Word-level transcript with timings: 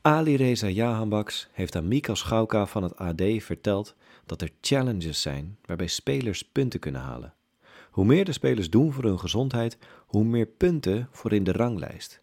Ali 0.00 0.36
Reza 0.36 0.68
Jahanbaks 0.68 1.48
heeft 1.52 1.76
aan 1.76 1.88
Mika 1.88 2.14
Schauka 2.14 2.66
van 2.66 2.82
het 2.82 2.96
AD 2.96 3.22
verteld 3.38 3.94
dat 4.26 4.42
er 4.42 4.50
challenges 4.60 5.20
zijn 5.20 5.58
waarbij 5.64 5.86
spelers 5.86 6.44
punten 6.44 6.80
kunnen 6.80 7.00
halen. 7.00 7.34
Hoe 7.90 8.04
meer 8.04 8.24
de 8.24 8.32
spelers 8.32 8.70
doen 8.70 8.92
voor 8.92 9.04
hun 9.04 9.18
gezondheid, 9.18 9.78
hoe 10.06 10.24
meer 10.24 10.46
punten 10.46 11.08
voor 11.10 11.32
in 11.32 11.44
de 11.44 11.52
ranglijst. 11.52 12.20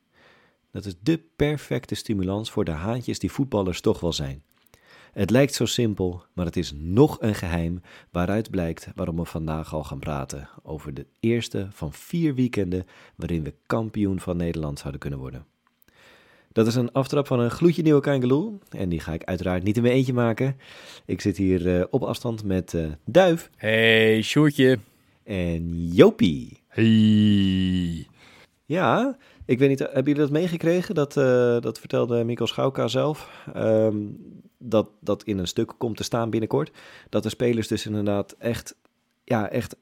Dat 0.72 0.86
is 0.86 0.96
de 1.02 1.24
perfecte 1.36 1.96
stimulans 1.96 2.52
voor 2.52 2.66
de 2.66 2.72
haantjes 2.72 3.20
die 3.20 3.32
voetballers 3.32 3.82
toch 3.82 4.00
wel 4.00 4.14
zijn. 4.14 4.44
Het 5.12 5.30
lijkt 5.30 5.54
zo 5.54 5.66
simpel, 5.66 6.24
maar 6.34 6.46
het 6.46 6.58
is 6.58 6.74
nog 6.76 7.18
een 7.20 7.36
geheim 7.36 7.82
waaruit 8.12 8.50
blijkt 8.50 8.88
waarom 8.96 9.16
we 9.16 9.26
vandaag 9.26 9.74
al 9.74 9.84
gaan 9.84 10.00
praten 10.00 10.50
over 10.64 10.94
de 10.94 11.06
eerste 11.20 11.68
van 11.72 11.94
vier 11.94 12.36
weekenden 12.36 12.86
waarin 13.16 13.44
we 13.44 13.54
kampioen 13.66 14.20
van 14.20 14.38
Nederland 14.38 14.80
zouden 14.80 15.00
kunnen 15.00 15.20
worden. 15.20 15.51
Dat 16.54 16.68
is 16.68 16.76
een 16.76 16.92
aftrap 16.92 17.28
van 17.28 17.40
een 17.40 17.52
gloedje 17.52 17.82
nieuwe 17.82 18.02
Kangeloel. 18.02 18.60
En 18.70 18.90
die 18.90 19.00
ga 19.00 19.14
ik 19.14 19.24
uiteraard 19.24 19.64
niet 19.64 19.76
in 19.76 19.82
mijn 19.82 19.94
eentje 19.94 20.14
maken. 20.14 20.58
Ik 21.06 21.22
zit 21.22 21.38
hier 21.38 21.78
eh, 21.80 21.86
op 21.90 22.04
afstand 22.04 22.44
met 22.44 22.74
eh, 22.74 22.86
Duif 23.06 23.50
Hey, 23.56 24.22
Sjoerdje. 24.22 24.80
en 25.24 25.88
Jopie. 25.88 26.60
Hey. 26.68 28.08
Ja, 28.66 29.18
ik 29.46 29.60
weet 29.60 29.70
niet, 29.70 29.80
hebben 29.80 30.04
jullie 30.04 30.22
dat 30.22 30.32
meegekregen? 30.32 30.96
Dat, 30.96 31.18
eh, 31.18 31.60
dat 31.60 31.80
vertelde 31.80 32.24
Mikkel 32.24 32.48
Schauka 32.48 32.88
zelf. 32.88 33.46
Ehm, 33.54 33.98
dat 34.58 34.90
dat 35.00 35.24
in 35.24 35.38
een 35.38 35.48
stuk 35.48 35.74
komt 35.78 35.98
te 35.98 36.04
staan 36.04 36.30
binnenkort. 36.30 36.72
Dat 37.10 37.24
de 37.24 37.30
spelers 37.30 37.68
dus 37.68 37.86
inderdaad 37.86 38.36
echt, 38.40 38.76
ja, 39.24 39.50
echt 39.50 39.76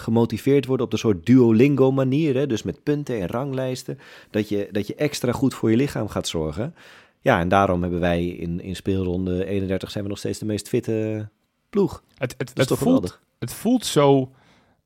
gemotiveerd 0.00 0.66
worden 0.66 0.86
op 0.86 0.92
de 0.92 0.98
soort 0.98 1.26
Duolingo 1.26 1.92
manier. 1.92 2.34
Hè? 2.34 2.46
Dus 2.46 2.62
met 2.62 2.82
punten 2.82 3.20
en 3.20 3.26
ranglijsten. 3.26 3.98
Dat 4.30 4.48
je, 4.48 4.68
dat 4.72 4.86
je 4.86 4.94
extra 4.94 5.32
goed 5.32 5.54
voor 5.54 5.70
je 5.70 5.76
lichaam 5.76 6.08
gaat 6.08 6.28
zorgen. 6.28 6.74
Ja, 7.20 7.40
en 7.40 7.48
daarom 7.48 7.82
hebben 7.82 8.00
wij 8.00 8.26
in, 8.26 8.60
in 8.60 8.76
speelronde 8.76 9.46
31 9.46 9.90
zijn 9.90 10.04
we 10.04 10.10
nog 10.10 10.18
steeds 10.18 10.38
de 10.38 10.44
meest 10.44 10.68
fitte 10.68 11.28
ploeg. 11.70 12.02
Het, 12.14 12.34
het, 12.38 12.50
het, 12.54 12.66
voelt, 12.66 12.78
geweldig? 12.78 13.22
het 13.38 13.52
voelt 13.52 13.86
zo, 13.86 14.32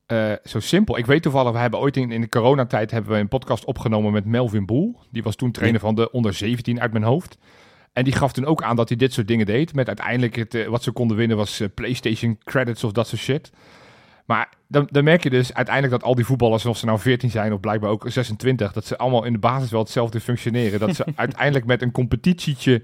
eh, 0.05 0.33
zo 0.43 0.59
simpel. 0.59 0.97
Ik 0.97 1.05
weet 1.05 1.21
toevallig, 1.21 1.51
we 1.51 1.57
hebben 1.57 1.79
ooit 1.79 1.97
in, 1.97 2.11
in 2.11 2.21
de 2.21 2.29
coronatijd 2.29 2.91
hebben 2.91 3.11
we 3.11 3.17
een 3.17 3.27
podcast 3.27 3.65
opgenomen 3.65 4.11
met 4.11 4.25
Melvin 4.25 4.65
Boel. 4.65 4.95
Die 5.09 5.23
was 5.23 5.35
toen 5.35 5.51
trainer 5.51 5.79
van 5.79 5.95
de 5.95 6.11
onder 6.11 6.33
17 6.33 6.81
uit 6.81 6.91
mijn 6.91 7.03
hoofd. 7.03 7.37
En 7.93 8.03
die 8.03 8.13
gaf 8.13 8.33
toen 8.33 8.45
ook 8.45 8.63
aan 8.63 8.75
dat 8.75 8.87
hij 8.89 8.97
dit 8.97 9.13
soort 9.13 9.27
dingen 9.27 9.45
deed. 9.45 9.73
Met 9.73 9.87
uiteindelijk 9.87 10.35
het, 10.35 10.53
eh, 10.53 10.67
wat 10.67 10.83
ze 10.83 10.91
konden 10.91 11.17
winnen 11.17 11.37
was 11.37 11.59
eh, 11.59 11.67
PlayStation 11.73 12.37
credits 12.43 12.83
of 12.83 12.91
dat 12.91 13.07
soort 13.07 13.21
shit. 13.21 13.51
Maar 14.31 14.49
dan, 14.67 14.87
dan 14.91 15.03
merk 15.03 15.23
je 15.23 15.29
dus 15.29 15.53
uiteindelijk 15.53 15.99
dat 15.99 16.09
al 16.09 16.15
die 16.15 16.25
voetballers, 16.25 16.65
of 16.65 16.77
ze 16.77 16.85
nou 16.85 16.99
14 16.99 17.29
zijn 17.29 17.53
of 17.53 17.59
blijkbaar 17.59 17.89
ook 17.89 18.05
26, 18.07 18.71
dat 18.71 18.85
ze 18.85 18.97
allemaal 18.97 19.23
in 19.23 19.33
de 19.33 19.39
basis 19.39 19.71
wel 19.71 19.79
hetzelfde 19.79 20.19
functioneren. 20.19 20.79
Dat 20.79 20.95
ze 20.95 21.05
uiteindelijk 21.15 21.65
met 21.65 21.81
een 21.81 21.91
competitietje 21.91 22.81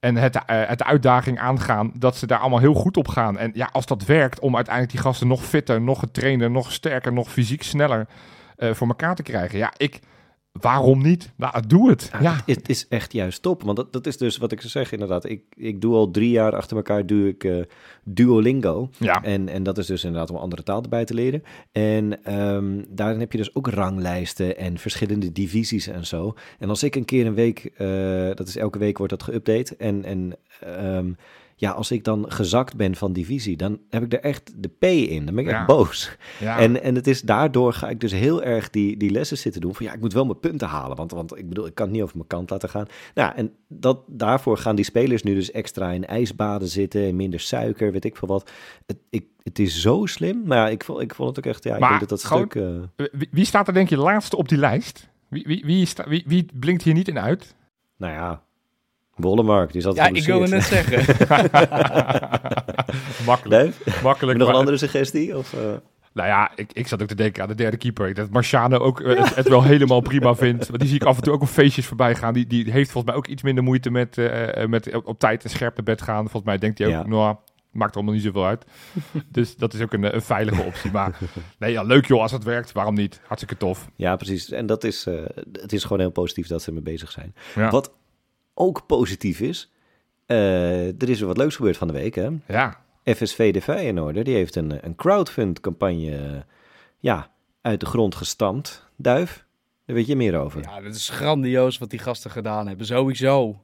en 0.00 0.16
het, 0.16 0.38
het 0.46 0.84
uitdaging 0.84 1.38
aangaan, 1.38 1.92
dat 1.98 2.16
ze 2.16 2.26
daar 2.26 2.38
allemaal 2.38 2.58
heel 2.58 2.74
goed 2.74 2.96
op 2.96 3.08
gaan. 3.08 3.38
En 3.38 3.50
ja, 3.54 3.68
als 3.72 3.86
dat 3.86 4.04
werkt 4.04 4.40
om 4.40 4.54
uiteindelijk 4.56 4.94
die 4.94 5.04
gasten 5.04 5.28
nog 5.28 5.44
fitter, 5.44 5.80
nog 5.80 5.98
getrainder, 5.98 6.50
nog 6.50 6.72
sterker, 6.72 7.12
nog 7.12 7.30
fysiek 7.30 7.62
sneller 7.62 8.06
eh, 8.56 8.72
voor 8.72 8.88
elkaar 8.88 9.14
te 9.14 9.22
krijgen. 9.22 9.58
Ja, 9.58 9.72
ik, 9.76 10.00
waarom 10.60 11.02
niet? 11.02 11.32
Nou, 11.36 11.66
doe 11.66 11.90
het. 11.90 12.08
Ja, 12.12 12.20
Ja, 12.20 12.34
Het, 12.46 12.56
het 12.56 12.68
is 12.68 12.88
echt 12.88 13.12
juist 13.12 13.42
top. 13.42 13.62
Want 13.62 13.76
dat, 13.76 13.92
dat 13.92 14.06
is 14.06 14.16
dus 14.16 14.36
wat 14.36 14.52
ik 14.52 14.60
zou 14.60 14.70
zeggen 14.70 14.92
inderdaad. 14.92 15.24
Ik, 15.24 15.42
ik 15.56 15.80
doe 15.80 15.94
al 15.94 16.10
drie 16.10 16.30
jaar 16.30 16.56
achter 16.56 16.76
elkaar 16.76 17.06
doe 17.06 17.28
ik, 17.28 17.44
eh, 17.44 17.56
Duolingo. 18.04 18.90
ja. 18.98 19.22
En, 19.22 19.48
en 19.48 19.62
dat 19.62 19.78
is 19.78 19.86
dus 19.86 20.04
inderdaad 20.04 20.30
om 20.30 20.36
andere 20.36 20.62
taal 20.62 20.82
erbij 20.82 21.04
te 21.04 21.14
leren. 21.14 21.42
En 21.72 22.24
ehm, 22.24 22.82
daarin 22.88 23.20
heb 23.20 23.32
je 23.32 23.38
dus 23.38 23.54
ook 23.54 23.68
ranglijsten 23.68 24.56
en 24.56 24.78
verschillende 24.78 25.32
divisies 25.32 25.86
en 25.86 26.06
zo. 26.06 26.34
En 26.58 26.68
als 26.68 26.82
ik 26.82 26.94
een 26.96 27.04
keer 27.04 27.26
een 27.26 27.34
week, 27.34 27.64
eh, 27.76 27.88
dat 28.34 28.48
is 28.48 28.56
elke 28.56 28.78
week 28.78 28.98
wordt 28.98 29.18
dat 29.18 29.30
geüpdate. 29.30 29.76
En, 29.76 30.04
en 30.04 30.36
ehm, 30.60 31.12
ja, 31.56 31.70
als 31.70 31.90
ik 31.90 32.04
dan 32.04 32.24
gezakt 32.28 32.76
ben 32.76 32.94
van 32.96 33.12
divisie, 33.12 33.56
dan 33.56 33.78
heb 33.90 34.02
ik 34.04 34.12
er 34.12 34.20
echt 34.20 34.52
de 34.56 34.68
P 34.68 34.84
in. 34.84 35.24
Dan 35.24 35.34
ben 35.34 35.44
ik 35.44 35.50
Ja. 35.50 35.56
echt 35.56 35.66
boos. 35.66 36.16
ja. 36.40 36.58
En, 36.58 36.82
en 36.82 36.94
het 36.94 37.06
is 37.06 37.22
daardoor 37.22 37.72
ga 37.72 37.88
ik 37.88 38.00
dus 38.00 38.12
heel 38.12 38.42
erg 38.42 38.70
die, 38.70 38.96
die 38.96 39.10
lessen 39.10 39.38
zitten 39.38 39.60
doen. 39.60 39.74
Van 39.74 39.86
ja, 39.86 39.92
ik 39.92 40.00
moet 40.00 40.12
wel 40.12 40.24
mijn 40.24 40.40
punten 40.40 40.68
halen. 40.68 40.96
Want, 40.96 41.10
want 41.10 41.38
ik 41.38 41.48
bedoel, 41.48 41.66
ik 41.66 41.74
kan 41.74 41.84
het 41.86 41.94
niet 41.94 42.02
over 42.04 42.16
mijn 42.16 42.28
kant 42.28 42.50
laten 42.50 42.68
gaan. 42.68 42.86
Nou, 43.14 43.32
en 43.36 43.52
dat, 43.68 43.98
daarvoor 44.06 44.58
gaan 44.58 44.76
die 44.76 44.84
spelers 44.84 45.22
nu 45.22 45.34
dus 45.34 45.50
extra 45.50 45.90
in 45.90 46.06
ijsbaden 46.06 46.68
zitten. 46.68 47.04
En 47.06 47.16
minder 47.16 47.40
suiker, 47.40 47.92
weet 47.92 48.04
ik 48.04 48.16
veel 48.16 48.28
wat. 48.28 48.50
Het, 48.86 48.96
ik, 49.10 49.24
het 49.42 49.58
is 49.58 49.80
zo 49.80 50.06
slim. 50.06 50.42
Maar 50.46 50.58
ja, 50.58 50.68
ik 50.68 50.84
vond, 50.84 51.00
ik 51.00 51.14
vond 51.14 51.28
het 51.36 51.38
ook 51.46 51.52
echt. 51.52 51.64
Ja, 51.64 51.74
ik 51.76 51.88
denk 51.88 52.00
dat 52.00 52.08
dat 52.08 52.24
gewoon- 52.24 52.46
stuk. 52.50 52.62
eh, 52.96 53.06
Wie, 53.12 53.28
wie 53.30 53.44
staat 53.44 53.68
er 53.68 53.74
denk 53.74 53.88
je 53.88 53.96
laatste 53.96 54.36
op 54.36 54.48
die 54.48 54.58
lijst? 54.58 55.08
Wie, 55.28 55.44
wie, 55.46 55.62
wie, 55.66 55.86
sta- 55.86 56.08
wie, 56.08 56.24
wie 56.26 56.46
blinkt 56.54 56.82
hier 56.82 56.94
niet 56.94 57.08
in 57.08 57.18
uit? 57.18 57.54
nou 57.96 58.12
ja, 58.12 58.42
Wollemark, 59.16 59.72
die 59.72 59.80
zat 59.82 59.94
Ja, 59.96 60.06
ik 60.08 60.24
wilde 60.24 60.48
net 60.48 60.62
zeggen. 60.62 61.16
Makkelijk. 63.26 63.74
Heb 63.84 64.02
Makkelijk. 64.02 64.32
je 64.32 64.38
nog 64.38 64.46
een 64.46 64.46
maar- 64.46 64.54
andere 64.54 64.76
suggestie? 64.76 65.36
Of, 65.36 65.52
eh? 65.52 65.60
Nou 66.12 66.28
ja, 66.28 66.50
ik, 66.56 66.72
ik 66.72 66.86
zat 66.88 67.02
ook 67.02 67.08
te 67.08 67.14
denken 67.14 67.42
aan 67.42 67.48
de 67.48 67.54
derde 67.54 67.76
keeper. 67.76 68.08
Ik 68.08 68.16
Dat 68.16 68.30
Marciano 68.30 68.78
ook 68.78 69.00
eh, 69.00 69.18
het, 69.24 69.34
het 69.34 69.48
wel 69.48 69.62
helemaal 69.62 70.00
prima 70.00 70.34
vindt. 70.34 70.66
Want 70.68 70.78
die 70.80 70.88
zie 70.88 71.00
ik 71.00 71.04
af 71.06 71.16
en 71.16 71.22
toe 71.22 71.32
ook 71.32 71.42
op 71.42 71.48
feestjes 71.48 71.86
voorbij 71.86 72.14
gaan. 72.14 72.34
Die, 72.34 72.46
die 72.46 72.70
heeft 72.70 72.90
volgens 72.90 73.04
mij 73.04 73.14
ook 73.14 73.26
iets 73.26 73.42
minder 73.42 73.64
moeite 73.64 73.90
met, 73.90 74.18
eh, 74.18 74.66
met 74.66 75.04
op, 75.04 75.18
tijd 75.18 75.44
en 75.44 75.50
scherp 75.50 75.74
naar 75.76 75.84
bed 75.84 76.02
gaan. 76.02 76.20
Volgens 76.22 76.44
mij 76.44 76.58
denkt 76.58 76.78
hij 76.78 76.86
ook, 76.86 76.92
Ja. 76.92 77.06
nou, 77.06 77.36
maakt 77.70 77.94
allemaal 77.94 78.14
niet 78.14 78.22
zoveel 78.22 78.46
uit. 78.46 78.64
dus 79.28 79.56
dat 79.56 79.74
is 79.74 79.80
ook 79.80 79.92
een, 79.92 80.14
een 80.14 80.22
veilige 80.22 80.62
optie. 80.62 80.90
Maar 80.90 81.18
nee, 81.58 81.72
ja, 81.72 81.82
leuk 81.82 82.06
joh 82.06 82.20
als 82.20 82.32
het 82.32 82.44
werkt. 82.44 82.72
Waarom 82.72 82.94
niet? 82.94 83.20
Hartstikke 83.26 83.56
tof. 83.56 83.88
Ja, 83.96 84.16
precies. 84.16 84.50
En 84.50 84.66
dat 84.66 84.84
is, 84.84 85.06
eh, 85.06 85.14
het 85.52 85.72
is 85.72 85.82
gewoon 85.82 85.98
heel 86.00 86.10
positief 86.10 86.46
dat 86.46 86.62
ze 86.62 86.68
ermee 86.68 86.82
bezig 86.82 87.10
zijn. 87.10 87.34
Ja. 87.54 87.70
Wat 87.70 87.92
ook 88.54 88.86
positief 88.86 89.40
is, 89.40 89.72
eh, 90.26 91.02
er 91.02 91.08
is 91.08 91.18
weer 91.18 91.28
wat 91.28 91.36
leuks 91.36 91.56
gebeurd 91.56 91.76
van 91.76 91.86
de 91.86 91.94
week, 91.94 92.14
hè? 92.14 92.28
Ja, 92.46 92.80
FSV 93.04 93.52
de 93.52 93.62
Feyenoorder, 93.62 94.24
die 94.24 94.34
heeft 94.34 94.56
een, 94.56 94.86
een 94.86 94.94
crowdfund-campagne 94.94 96.44
ja, 96.98 97.30
uit 97.60 97.80
de 97.80 97.86
grond 97.86 98.14
gestampt. 98.14 98.90
Duif, 98.96 99.44
daar 99.86 99.96
weet 99.96 100.06
je 100.06 100.16
meer 100.16 100.38
over. 100.38 100.62
Ja, 100.62 100.80
dat 100.80 100.94
is 100.94 101.08
grandioos 101.08 101.78
wat 101.78 101.90
die 101.90 101.98
gasten 101.98 102.30
gedaan 102.30 102.68
hebben. 102.68 102.86
Sowieso 102.86 103.60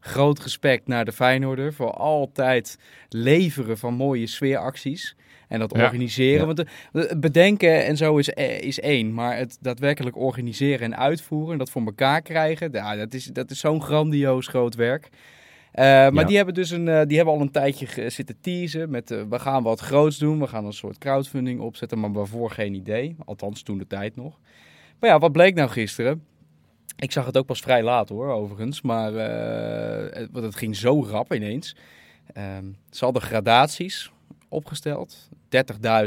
groot 0.00 0.38
respect 0.38 0.86
naar 0.86 1.04
de 1.04 1.12
Feyenoorder 1.12 1.72
voor 1.72 1.90
altijd 1.90 2.78
leveren 3.08 3.78
van 3.78 3.94
mooie 3.94 4.26
sfeeracties. 4.26 5.16
En 5.48 5.58
dat 5.58 5.76
Ja. 5.76 5.82
organiseren. 5.84 6.38
Ja. 6.38 6.44
Want 6.44 6.56
de- 6.56 6.66
het 6.92 7.20
bedenken 7.20 7.84
en 7.84 7.96
zo 7.96 8.16
is, 8.16 8.30
eh, 8.30 8.60
is 8.60 8.80
één. 8.80 9.14
Maar 9.14 9.36
het 9.36 9.58
daadwerkelijk 9.60 10.16
organiseren 10.16 10.80
en 10.92 10.96
uitvoeren 10.98 11.52
en 11.52 11.58
dat 11.58 11.70
voor 11.70 11.82
elkaar 11.84 12.22
krijgen. 12.22 12.68
Ja, 12.72 12.96
dat 12.96 13.14
is, 13.14 13.24
dat 13.24 13.50
is 13.50 13.58
zo'n 13.60 13.82
grandioos 13.82 14.46
groot 14.46 14.74
werk. 14.74 15.08
Eh, 15.72 15.84
maar 15.84 16.14
Ja. 16.14 16.24
die 16.24 16.36
hebben 16.36 16.54
dus 16.54 16.70
een, 16.70 16.88
eh, 16.88 17.02
die 17.06 17.16
hebben 17.16 17.34
al 17.34 17.40
een 17.40 17.50
tijdje 17.50 18.10
zitten 18.10 18.36
teasen 18.40 18.90
met 18.90 19.10
eh, 19.10 19.22
we 19.30 19.38
gaan 19.38 19.62
wat 19.62 19.80
groots 19.80 20.18
doen. 20.18 20.38
We 20.40 20.46
gaan 20.46 20.64
een 20.64 20.72
soort 20.72 20.98
crowdfunding 20.98 21.60
opzetten, 21.60 22.00
maar 22.00 22.12
waarvoor 22.12 22.50
geen 22.50 22.74
idee. 22.74 23.16
Althans 23.24 23.62
toen 23.62 23.78
de 23.78 23.86
tijd 23.86 24.16
nog. 24.16 24.38
Maar 25.00 25.10
ja, 25.10 25.18
wat 25.18 25.32
bleek 25.32 25.54
nou 25.54 25.70
gisteren? 25.70 26.24
Ik 26.96 27.12
zag 27.12 27.26
het 27.26 27.36
ook 27.38 27.46
pas 27.46 27.60
vrij 27.60 27.82
laat 27.82 28.08
hoor, 28.08 28.28
overigens. 28.32 28.82
Maar 28.82 29.14
eh, 29.14 30.18
het, 30.20 30.28
want 30.32 30.44
het 30.44 30.54
ging 30.56 30.76
zo 30.76 31.04
rap 31.04 31.34
ineens. 31.34 31.76
Ehm, 32.32 32.64
ze 32.90 33.04
hadden 33.04 33.22
gradaties 33.22 34.12
opgesteld. 34.54 35.28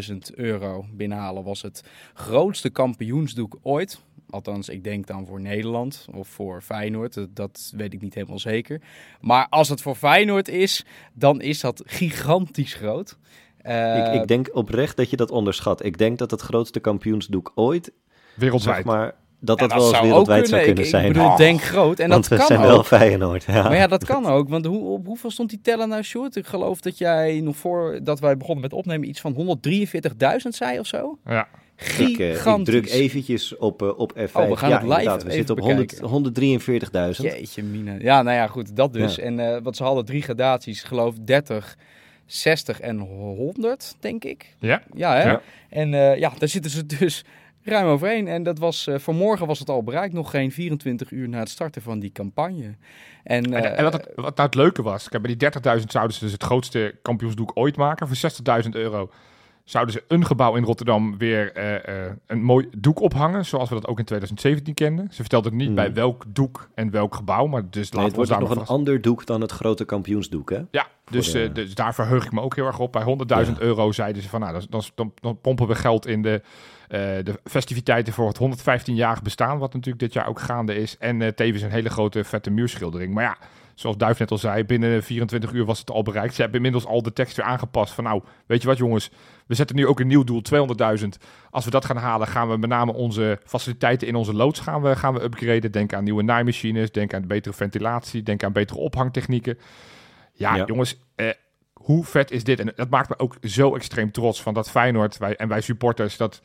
30.000 0.10 0.18
euro 0.36 0.86
binnenhalen 0.94 1.44
was 1.44 1.62
het 1.62 1.84
grootste 2.14 2.70
kampioensdoek 2.70 3.58
ooit. 3.62 4.00
Althans, 4.30 4.70
ik 4.70 4.84
denk 4.84 5.08
dan 5.08 5.26
voor 5.26 5.42
Nederland 5.42 6.08
of 6.14 6.28
voor 6.28 6.62
Feyenoord. 6.62 7.14
Dat, 7.14 7.36
dat 7.36 7.74
weet 7.76 7.94
ik 7.94 8.02
niet 8.02 8.14
helemaal 8.14 8.40
zeker. 8.40 8.82
Maar 9.22 9.48
als 9.50 9.70
het 9.70 9.82
voor 9.82 9.96
Feyenoord 9.96 10.48
is, 10.48 10.86
dan 11.14 11.42
is 11.42 11.60
dat 11.60 11.84
gigantisch 11.86 12.74
groot. 12.74 13.18
Eh, 13.58 13.98
ik, 13.98 14.22
ik 14.22 14.28
denk 14.28 14.50
oprecht 14.56 14.98
dat 14.98 15.10
je 15.10 15.16
dat 15.16 15.32
onderschat. 15.32 15.86
Ik 15.86 15.98
denk 15.98 16.18
dat 16.18 16.32
het 16.32 16.42
grootste 16.42 16.80
kampioensdoek 16.80 17.52
ooit, 17.56 17.92
wereldwijd. 18.36 18.76
zeg 18.76 18.86
maar, 18.86 19.16
dat 19.40 19.60
ja, 19.60 19.68
dat, 19.68 19.78
wel 19.78 19.88
eens 19.90 20.02
wereldwijd 20.02 20.48
zou 20.48 20.64
kunnen 20.64 20.84
Ik- 20.84 20.90
zijn. 20.90 21.06
Ik 21.06 21.14
bedoel, 21.14 21.36
denk 21.36 21.62
groot. 21.62 22.00
En 22.00 22.10
Want 22.10 22.22
dat 22.22 22.32
we 22.32 22.38
kan 22.38 22.48
zijn 22.48 22.60
ook. 22.60 22.66
wel 22.68 22.84
Feyenoord. 22.84 23.44
Ja. 23.44 23.64
Maar 23.64 23.76
ja, 23.76 23.88
dat 23.88 24.06
kan 24.06 24.26
ook. 24.26 24.50
Want 24.50 24.66
hoe, 24.66 24.84
op 24.84 25.06
hoeveel 25.06 25.32
stond 25.32 25.50
die 25.50 25.60
teller 25.62 25.88
nou, 25.88 26.04
Sjoerd? 26.04 26.36
Ik 26.36 26.46
geloof 26.46 26.80
dat 26.80 26.98
jij 26.98 27.40
nog 27.44 27.56
voordat 27.56 28.20
wij 28.20 28.38
begonnen 28.38 28.64
met 28.64 28.74
opnemen 28.74 29.10
iets 29.10 29.22
van 29.22 29.34
143.000 29.34 30.48
zei 30.50 30.80
of 30.80 30.88
zo. 30.88 31.18
Ja. 31.26 31.48
Ik, 31.98 32.20
eh, 32.20 32.46
ik 32.46 32.66
druk 32.66 32.90
eventjes 32.90 33.58
op, 33.58 33.82
eh, 33.82 34.00
op 34.00 34.12
F5. 34.12 34.32
Oh, 34.34 34.50
we 34.50 34.56
gaan 34.56 34.70
ja, 34.70 34.88
het 34.88 34.98
live 34.98 35.26
We 35.26 35.32
zitten 35.32 35.56
op 35.56 35.62
bekijken. 35.62 36.06
100 36.08 36.38
143.000. 36.38 37.28
Jeetje, 37.32 37.64
Mina. 37.64 37.96
Ja, 38.00 38.22
nou 38.22 38.36
ja, 38.38 38.48
goed, 38.48 38.76
dat 38.76 38.94
dus. 38.94 39.16
Ja. 39.16 39.24
En 39.24 39.40
eh, 39.40 39.62
wat 39.64 39.76
ze 39.76 39.84
hadden 39.84 40.06
drie 40.06 40.22
gradaties, 40.22 40.84
geloof 40.84 41.16
30, 41.22 41.78
60 42.26 42.80
en 42.80 43.00
100, 43.00 43.96
denk 44.00 44.24
ik. 44.24 44.56
Ja? 44.60 44.82
Ja, 44.94 45.14
hè? 45.16 45.24
Ja. 45.24 45.42
En 45.70 45.94
eh, 45.94 46.18
ja, 46.20 46.32
daar 46.38 46.50
zitten 46.50 46.72
ze 46.72 46.86
dus 46.86 47.24
ruim 47.70 47.86
overheen. 47.88 48.28
En 48.28 48.44
dat 48.44 48.60
was, 48.60 48.88
eh, 48.88 48.96
vanmorgen 49.00 49.48
was 49.48 49.60
het 49.60 49.70
al 49.70 49.84
bereikt, 49.84 50.14
nog 50.14 50.30
geen 50.30 50.52
24 50.52 51.12
uur 51.12 51.30
na 51.30 51.40
het 51.40 51.50
starten 51.50 51.82
van 51.82 52.00
die 52.00 52.12
campagne. 52.12 52.76
En, 53.24 53.44
En, 53.54 53.54
eh, 53.54 53.78
en 53.78 53.84
wat, 53.84 53.94
het, 53.94 54.12
wat 54.16 54.36
nou 54.36 54.48
het 54.50 54.56
leuke 54.56 54.82
was, 54.82 55.10
kijk, 55.10 55.22
bij 55.24 55.36
die 55.36 55.50
30.000 55.80 55.92
zouden 55.92 56.16
ze 56.16 56.24
dus 56.24 56.32
het 56.34 56.44
grootste 56.44 56.96
kampioensdoek 57.02 57.52
ooit 57.54 57.78
maken. 57.78 58.08
Voor 58.08 58.16
60.000 58.64 58.76
euro 58.76 59.10
zouden 59.64 59.94
ze 59.94 60.04
een 60.08 60.26
gebouw 60.26 60.56
in 60.56 60.64
Rotterdam 60.64 61.18
weer 61.18 61.52
eh, 61.54 62.06
eh, 62.06 62.12
een 62.28 62.42
mooi 62.44 62.68
doek 62.78 63.00
ophangen, 63.02 63.46
zoals 63.46 63.70
we 63.70 63.76
dat 63.76 63.88
ook 63.88 64.00
in 64.00 64.06
2017 64.06 64.74
kenden. 64.74 65.08
Ze 65.10 65.16
vertelde 65.22 65.52
niet 65.52 65.66
Hmm. 65.66 65.76
bij 65.76 65.94
welk 65.94 66.24
doek 66.28 66.70
en 66.76 66.92
welk 66.92 67.16
gebouw, 67.16 67.46
maar 67.46 67.62
dus 67.70 67.72
Nee, 67.74 67.84
laten 67.84 68.02
het 68.02 68.12
we 68.12 68.16
wordt 68.16 68.18
ons 68.18 68.30
daar 68.30 68.40
nog 68.40 68.50
nog 68.50 68.58
een 68.58 68.66
vast- 68.66 68.78
ander 68.80 69.02
doek 69.02 69.26
dan 69.26 69.42
het 69.42 69.52
grote 69.52 69.86
kampioensdoek, 69.86 70.50
hè? 70.50 70.62
Ja, 70.72 70.88
dus, 71.10 71.32
de- 71.32 71.44
eh, 71.44 71.54
dus 71.54 71.76
daar 71.76 71.94
verheug 71.94 72.26
ik 72.26 72.32
me 72.32 72.42
ook 72.42 72.56
heel 72.56 72.66
erg 72.66 72.80
op. 72.80 72.92
Bij 72.92 73.04
100.000 73.04 73.58
Ja. 73.58 73.64
euro 73.64 73.92
zeiden 73.92 74.22
ze 74.22 74.30
van, 74.30 74.40
nou, 74.40 74.62
dan, 74.70 74.84
dan, 75.22 75.42
pompen 75.42 75.68
we 75.68 75.76
geld 75.76 76.06
in 76.08 76.22
de, 76.22 76.34
eh, 76.34 76.48
de 76.88 77.40
festiviteiten 77.44 78.14
voor 78.14 78.28
het 78.28 78.60
115-jarig 78.60 79.22
bestaan, 79.22 79.58
wat 79.58 79.74
natuurlijk 79.74 80.00
dit 80.00 80.14
jaar 80.14 80.28
ook 80.28 80.40
gaande 80.40 80.76
is. 80.76 80.98
En 80.98 81.22
eh, 81.22 81.28
tevens 81.28 81.62
een 81.64 81.72
hele 81.72 81.90
grote 81.90 82.24
vette 82.24 82.50
muurschildering. 82.50 83.14
Maar 83.14 83.24
ja, 83.24 83.38
zoals 83.76 83.98
Duif 83.98 84.20
net 84.20 84.32
al 84.32 84.38
zei, 84.38 84.64
binnen 84.64 85.04
24 85.04 85.52
uur 85.52 85.66
was 85.66 85.80
het 85.80 85.92
al 85.92 86.04
bereikt. 86.04 86.34
Ze 86.36 86.42
hebben 86.42 86.58
inmiddels 86.58 86.86
al 86.86 87.02
de 87.02 87.14
tekst 87.14 87.36
weer 87.36 87.46
aangepast 87.46 87.94
van, 87.94 88.04
nou, 88.04 88.22
weet 88.46 88.62
je 88.62 88.68
wat 88.68 88.78
jongens, 88.78 89.12
we 89.48 89.56
zetten 89.56 89.76
nu 89.76 89.88
ook 89.88 90.00
een 90.00 90.08
nieuw 90.08 90.24
doel, 90.24 90.42
200.000. 91.02 91.08
Als 91.50 91.66
we 91.66 91.72
dat 91.72 91.86
gaan 91.86 91.98
halen, 91.98 92.28
gaan 92.28 92.50
we 92.50 92.58
met 92.58 92.70
name 92.70 92.94
onze 92.94 93.40
faciliteiten 93.46 94.08
in 94.08 94.16
onze 94.16 94.34
loods 94.34 94.60
gaan 94.60 94.82
we, 94.82 94.96
gaan 94.96 95.14
we 95.14 95.24
upgraden. 95.24 95.72
Denk 95.72 95.94
aan 95.94 96.04
nieuwe 96.04 96.24
naaimachines, 96.24 96.92
denk 96.92 97.14
aan 97.14 97.28
betere 97.28 97.56
ventilatie, 97.56 98.24
denk 98.24 98.44
aan 98.44 98.52
betere 98.52 98.80
ophangtechnieken. 98.80 99.58
Ja, 100.34 100.56
Ja. 100.56 100.66
jongens, 100.66 100.98
eh, 101.16 101.30
hoe 101.74 102.06
vet 102.06 102.32
is 102.32 102.44
dit? 102.44 102.60
En 102.60 102.72
dat 102.76 102.90
maakt 102.90 103.10
me 103.10 103.20
ook 103.20 103.36
zo 103.42 103.76
extreem 103.76 104.12
trots 104.12 104.42
van 104.42 104.54
dat 104.54 104.70
Feyenoord 104.70 105.18
wij, 105.18 105.36
en 105.36 105.48
wij 105.48 105.62
supporters 105.62 106.18
dat 106.18 106.42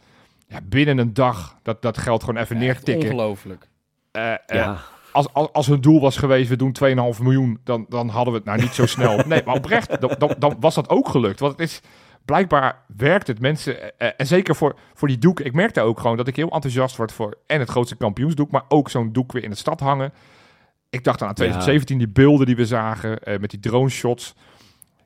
ja, 0.53 0.61
binnen 0.65 0.99
een 0.99 1.15
dag 1.15 1.57
dat, 1.63 1.83
dat 1.83 1.99
geld 1.99 2.25
gewoon 2.25 2.43
even 2.43 2.59
neertikken. 2.59 3.11
Ongelooflijk. 3.11 3.69
Eh, 4.11 4.33
eh, 4.33 4.39
Ja, 4.47 4.79
als, 5.13 5.33
als, 5.33 5.53
als 5.53 5.67
hun 5.67 5.81
doel 5.81 6.01
was 6.01 6.17
geweest, 6.17 6.49
we 6.49 6.57
doen 6.57 6.77
2,5 7.15 7.23
miljoen, 7.23 7.61
dan, 7.65 7.87
dan 7.89 8.09
hadden 8.09 8.33
we 8.33 8.39
het 8.39 8.49
nou 8.49 8.61
niet 8.61 8.75
zo 8.75 8.87
snel. 8.87 9.17
Nee, 9.27 9.43
maar 9.45 9.55
oprecht, 9.55 10.01
dan, 10.01 10.15
dan, 10.19 10.35
dan 10.39 10.57
was 10.61 10.75
dat 10.75 10.89
ook 10.89 11.09
gelukt. 11.09 11.41
Want 11.41 11.53
het 11.53 11.61
is, 11.61 11.81
blijkbaar 12.25 12.83
werkt 12.97 13.27
het 13.27 13.41
mensen, 13.41 13.99
eh, 13.99 14.09
en 14.17 14.27
zeker 14.27 14.57
voor, 14.57 14.77
voor 14.95 15.09
die 15.09 15.19
doek. 15.19 15.41
Ik 15.41 15.53
merkte 15.53 15.81
ook 15.81 16.01
gewoon 16.01 16.17
dat 16.17 16.29
ik 16.29 16.37
heel 16.37 16.51
enthousiast 16.51 16.97
word 16.97 17.13
voor 17.13 17.39
en 17.47 17.61
het 17.61 17.71
grootste 17.71 17.97
kampioensdoek, 17.97 18.51
maar 18.51 18.65
ook 18.69 18.91
zo'n 18.91 19.13
doek 19.13 19.33
weer 19.33 19.45
in 19.45 19.51
de 19.51 19.57
stad 19.57 19.81
hangen. 19.81 20.13
Ik 20.91 21.05
dacht 21.05 21.19
dan 21.19 21.29
aan 21.29 21.35
2017, 21.35 21.99
die 21.99 22.09
beelden 22.09 22.47
die 22.47 22.57
we 22.57 22.67
zagen 22.67 23.19
eh, 23.19 23.39
met 23.39 23.51
die 23.51 23.61
drone 23.61 23.89
shots. 23.89 24.35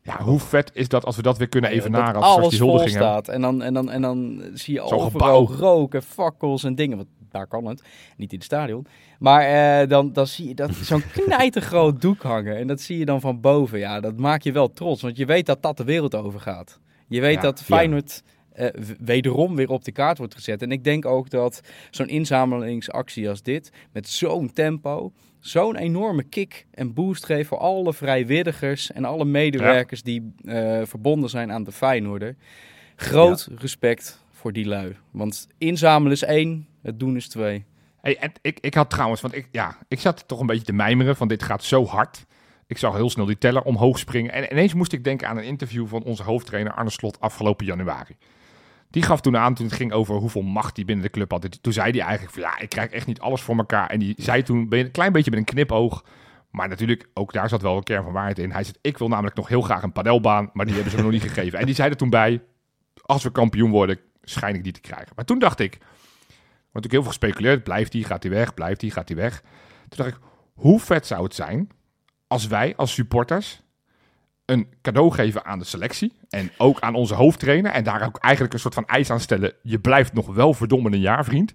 Ja, 0.06 0.22
hoe 0.22 0.38
vet 0.38 0.70
is 0.74 0.88
dat 0.88 1.04
als 1.04 1.16
we 1.16 1.22
dat 1.22 1.38
weer 1.38 1.48
kunnen 1.48 1.70
Ja, 1.70 1.76
evenaren 1.76 2.14
dat 2.14 2.22
als 2.22 2.36
alles 2.36 2.48
die 2.50 2.58
vol 2.58 2.88
staat. 2.88 3.28
En 3.28 3.40
dan, 3.40 3.62
en, 3.62 3.74
dan, 3.74 3.90
en 3.90 4.02
dan 4.02 4.42
zie 4.54 4.74
je 4.74 4.80
Zo'n 4.86 4.98
overal 4.98 5.46
gebouw. 5.46 5.56
rook 5.58 5.94
en 5.94 6.02
fakkels 6.02 6.64
en 6.64 6.74
dingen. 6.74 6.96
Want 6.96 7.08
daar 7.30 7.46
kan 7.46 7.64
het, 7.66 7.82
niet 8.16 8.30
in 8.32 8.36
het 8.36 8.46
stadion. 8.46 8.86
Maar 9.18 9.42
eh, 9.82 9.88
dan, 9.88 10.12
dan 10.12 10.26
zie 10.26 10.48
je 10.48 10.54
dat 10.54 10.74
zo'n 10.90 11.02
knijtergroot 11.12 12.00
doek 12.00 12.22
hangen. 12.22 12.56
En 12.56 12.66
dat 12.66 12.80
zie 12.80 12.98
je 12.98 13.04
dan 13.04 13.20
van 13.20 13.40
boven. 13.40 13.78
Ja, 13.78 14.00
dat 14.00 14.16
maakt 14.18 14.44
je 14.44 14.52
wel 14.52 14.72
trots. 14.72 15.02
Want 15.02 15.16
je 15.16 15.26
weet 15.26 15.46
dat 15.46 15.62
dat 15.62 15.76
de 15.76 15.84
wereld 15.84 16.14
over 16.14 16.40
gaat. 16.40 16.80
Je 17.08 17.20
weet 17.20 17.34
Ja. 17.34 17.40
dat 17.40 17.62
Feyenoord 17.62 18.22
eh, 18.52 18.66
w- 18.74 18.90
wederom 18.98 19.56
weer 19.56 19.68
op 19.70 19.84
de 19.84 19.92
kaart 19.92 20.18
wordt 20.18 20.34
gezet. 20.34 20.62
En 20.62 20.72
ik 20.72 20.84
denk 20.84 21.04
ook 21.06 21.30
dat 21.30 21.60
zo'n 21.90 22.08
inzamelingsactie 22.08 23.28
als 23.28 23.42
dit, 23.42 23.70
met 23.92 24.08
zo'n 24.08 24.52
tempo, 24.52 25.12
zo'n 25.46 25.76
enorme 25.76 26.22
kick 26.22 26.66
en 26.70 26.94
boost 26.94 27.24
geeft 27.24 27.48
voor 27.48 27.58
alle 27.58 27.92
vrijwilligers 27.92 28.92
en 28.92 29.04
alle 29.04 29.24
medewerkers 29.24 30.02
die 30.02 30.32
eh, 30.44 30.80
verbonden 30.84 31.30
zijn 31.30 31.52
aan 31.52 31.64
de 31.64 31.72
Feyenoorder. 31.72 32.36
Groot 32.96 33.48
respect 33.58 34.24
voor 34.30 34.52
die 34.52 34.66
lui. 34.66 34.96
Want 35.10 35.48
inzamelen 35.58 36.12
is 36.12 36.22
één, 36.22 36.66
het 36.82 37.00
doen 37.00 37.16
is 37.16 37.28
twee. 37.28 37.64
Hey, 38.00 38.18
en 38.18 38.32
ik, 38.40 38.58
ik 38.60 38.74
had 38.74 38.90
trouwens, 38.90 39.20
want 39.20 39.34
ik, 39.34 39.48
ja, 39.52 39.78
ik 39.88 40.00
zat 40.00 40.28
toch 40.28 40.40
een 40.40 40.46
beetje 40.46 40.64
te 40.64 40.72
mijmeren 40.72 41.16
van 41.16 41.28
dit 41.28 41.42
gaat 41.42 41.64
zo 41.64 41.84
hard. 41.84 42.26
Ik 42.66 42.78
zag 42.78 42.94
heel 42.94 43.10
snel 43.10 43.26
die 43.26 43.38
teller 43.38 43.62
omhoog 43.62 43.98
springen. 43.98 44.32
En 44.32 44.52
ineens 44.52 44.74
moest 44.74 44.92
ik 44.92 45.04
denken 45.04 45.28
aan 45.28 45.36
een 45.36 45.44
interview 45.44 45.86
van 45.86 46.02
onze 46.02 46.22
hoofdtrainer 46.22 46.72
Arne 46.72 46.90
Slot 46.90 47.20
afgelopen 47.20 47.66
januari. 47.66 48.16
Die 48.96 49.04
gaf 49.04 49.20
toen 49.20 49.36
aan, 49.36 49.54
toen 49.54 49.66
het 49.66 49.74
ging 49.74 49.92
over 49.92 50.14
hoeveel 50.14 50.42
macht 50.42 50.76
hij 50.76 50.84
binnen 50.84 51.04
de 51.04 51.10
club 51.10 51.30
had. 51.30 51.62
Toen 51.62 51.72
zei 51.72 51.90
hij 51.90 52.00
eigenlijk 52.00 52.32
van 52.32 52.42
ja, 52.42 52.58
ik 52.58 52.68
krijg 52.68 52.90
echt 52.90 53.06
niet 53.06 53.20
alles 53.20 53.40
voor 53.40 53.56
elkaar. 53.56 53.90
En 53.90 53.98
die 53.98 54.14
zei 54.18 54.42
toen 54.42 54.66
een 54.70 54.90
klein 54.90 55.12
beetje 55.12 55.30
met 55.30 55.38
een 55.38 55.44
knipoog. 55.44 56.04
Maar 56.50 56.68
natuurlijk, 56.68 57.08
ook 57.14 57.32
daar 57.32 57.48
zat 57.48 57.62
wel 57.62 57.76
een 57.76 57.82
kern 57.82 58.02
van 58.04 58.12
waarheid 58.12 58.38
in. 58.38 58.50
Hij 58.50 58.64
zei, 58.64 58.76
ik 58.80 58.98
wil 58.98 59.08
namelijk 59.08 59.36
nog 59.36 59.48
heel 59.48 59.60
graag 59.60 59.82
een 59.82 59.92
padelbaan, 59.92 60.50
maar 60.52 60.64
die 60.64 60.74
hebben 60.74 60.90
ze 60.90 60.96
me 60.96 61.02
nog 61.02 61.12
niet 61.12 61.22
gegeven. 61.32 61.58
En 61.58 61.66
die 61.66 61.74
zei 61.74 61.90
er 61.90 61.96
toen 61.96 62.10
bij, 62.10 62.42
als 63.02 63.22
we 63.22 63.30
kampioen 63.30 63.70
worden, 63.70 63.98
schijn 64.22 64.54
ik 64.54 64.64
die 64.64 64.72
te 64.72 64.80
krijgen. 64.80 65.12
Maar 65.16 65.24
toen 65.24 65.38
dacht 65.38 65.60
ik, 65.60 65.78
wordt 65.78 65.92
natuurlijk 66.72 66.92
heel 66.92 67.02
veel 67.02 67.12
gespeculeerd. 67.12 67.64
Blijft 67.64 67.92
hij, 67.92 68.02
gaat 68.02 68.22
hij 68.22 68.32
weg, 68.32 68.54
blijft 68.54 68.80
hij, 68.80 68.90
gaat 68.90 69.08
hij 69.08 69.16
weg. 69.16 69.40
Toen 69.88 70.04
dacht 70.04 70.10
ik, 70.10 70.18
hoe 70.54 70.80
vet 70.80 71.06
zou 71.06 71.22
het 71.22 71.34
zijn 71.34 71.68
als 72.26 72.46
wij 72.46 72.76
als 72.76 72.92
supporters 72.92 73.62
een 74.46 74.68
cadeau 74.82 75.12
geven 75.12 75.44
aan 75.44 75.58
de 75.58 75.64
selectie 75.64 76.12
en 76.28 76.50
ook 76.58 76.80
aan 76.80 76.94
onze 76.94 77.14
hoofdtrainer 77.14 77.72
en 77.72 77.84
daar 77.84 78.06
ook 78.06 78.18
eigenlijk 78.18 78.54
een 78.54 78.60
soort 78.60 78.74
van 78.74 78.86
eis 78.86 79.10
aan 79.10 79.20
stellen. 79.20 79.52
Je 79.62 79.78
blijft 79.78 80.12
nog 80.12 80.34
wel 80.34 80.54
verdomme 80.54 80.92
een 80.92 81.00
jaar, 81.00 81.24
vriend. 81.24 81.52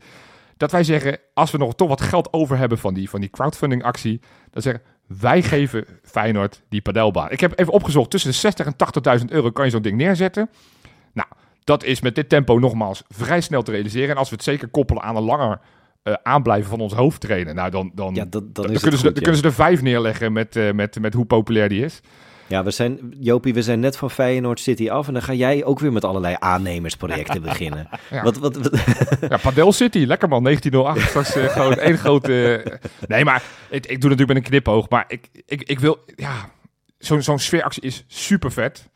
Dat 0.58 0.72
wij 0.72 0.84
zeggen, 0.84 1.20
als 1.34 1.52
we 1.52 1.58
nog 1.58 1.76
toch 1.76 1.88
wat 1.88 2.02
geld 2.02 2.34
over 2.34 2.58
hebben 2.58 2.78
van 2.78 2.94
die, 2.94 3.10
van 3.10 3.20
die 3.20 3.30
crowdfunding 3.30 3.84
actie, 3.84 4.22
dan 4.50 4.62
zeggen 4.62 4.84
wij 5.20 5.42
geven 5.42 5.86
Feyenoord 6.04 6.62
die 6.70 6.82
padelbaan. 6.82 7.32
Ik 7.32 7.40
heb 7.40 7.60
even 7.60 7.74
opgezocht, 7.74 8.10
tussen 8.10 8.32
de 8.32 8.38
60 8.38 8.66
en 8.66 9.20
80.000 9.20 9.26
euro 9.26 9.52
kan 9.52 9.66
je 9.66 9.72
zo'n 9.72 9.82
ding 9.82 9.98
neerzetten. 9.98 10.50
Nou, 11.14 11.28
dat 11.64 11.84
is 11.84 12.02
met 12.02 12.16
dit 12.16 12.30
tempo 12.30 12.60
nogmaals 12.60 13.04
vrij 13.08 13.42
snel 13.42 13.64
te 13.64 13.72
realiseren. 13.72 14.10
En 14.10 14.18
als 14.18 14.30
we 14.30 14.36
het 14.36 14.44
zeker 14.44 14.68
koppelen 14.68 15.04
aan 15.04 15.16
een 15.16 15.24
langer 15.24 15.60
eh, 16.04 16.14
aanblijven 16.24 16.70
van 16.70 16.80
onze 16.80 16.96
hoofdtrainer, 16.96 17.54
nou 17.54 17.70
dan, 17.70 17.92
dan, 17.96 18.16
ja, 18.16 18.26
dat, 18.26 18.56
dan, 18.56 18.66
kunnen, 18.66 18.80
ze, 18.80 18.90
goed, 18.90 19.02
dan 19.02 19.14
ja. 19.14 19.22
kunnen 19.22 19.38
ze 19.38 19.44
er 19.44 19.54
vijf 19.54 19.82
neerleggen 19.82 20.34
met, 20.34 20.56
eh, 20.56 20.72
met, 20.72 21.00
met 21.00 21.14
hoe 21.14 21.26
populair 21.26 21.70
die 21.70 21.84
is. 21.84 22.02
Ja, 22.52 22.64
we 22.64 22.72
zijn, 22.72 23.14
Jopie, 23.20 23.54
we 23.54 23.62
zijn 23.62 23.80
net 23.80 23.98
van 23.98 24.12
Feyenoord 24.12 24.60
City 24.60 24.90
af 24.90 25.08
en 25.08 25.14
dan 25.14 25.22
ga 25.22 25.34
jij 25.34 25.64
ook 25.64 25.80
weer 25.80 25.92
met 25.92 26.04
allerlei 26.06 26.36
aannemersprojecten 26.40 27.42
beginnen. 27.52 27.90
Ja. 28.10 28.24
Wat, 28.24 28.38
wat, 28.38 28.56
wat- 28.58 28.80
Ja, 29.30 29.38
Padel 29.38 29.72
City, 29.72 29.98
lekker 30.08 30.28
man, 30.30 30.44
1908. 30.44 31.10
Straks 31.10 31.36
eh, 31.36 31.50
gewoon 31.58 31.74
één 31.80 31.98
grote... 31.98 32.64
nee, 33.08 33.24
maar 33.26 33.44
ik, 33.70 33.86
ik 33.86 34.02
doe 34.02 34.10
natuurlijk 34.10 34.28
met 34.28 34.38
een 34.38 34.44
knipoog. 34.50 34.90
Maar 34.90 35.06
ik, 35.08 35.28
ik, 35.46 35.62
ik 35.64 35.80
wil... 35.80 36.00
Ja, 36.16 36.50
zo'n 36.98 37.22
zo'n 37.22 37.40
sfeeractie 37.40 37.84
is 37.84 38.04
super 38.08 38.52
vet. 38.52 38.90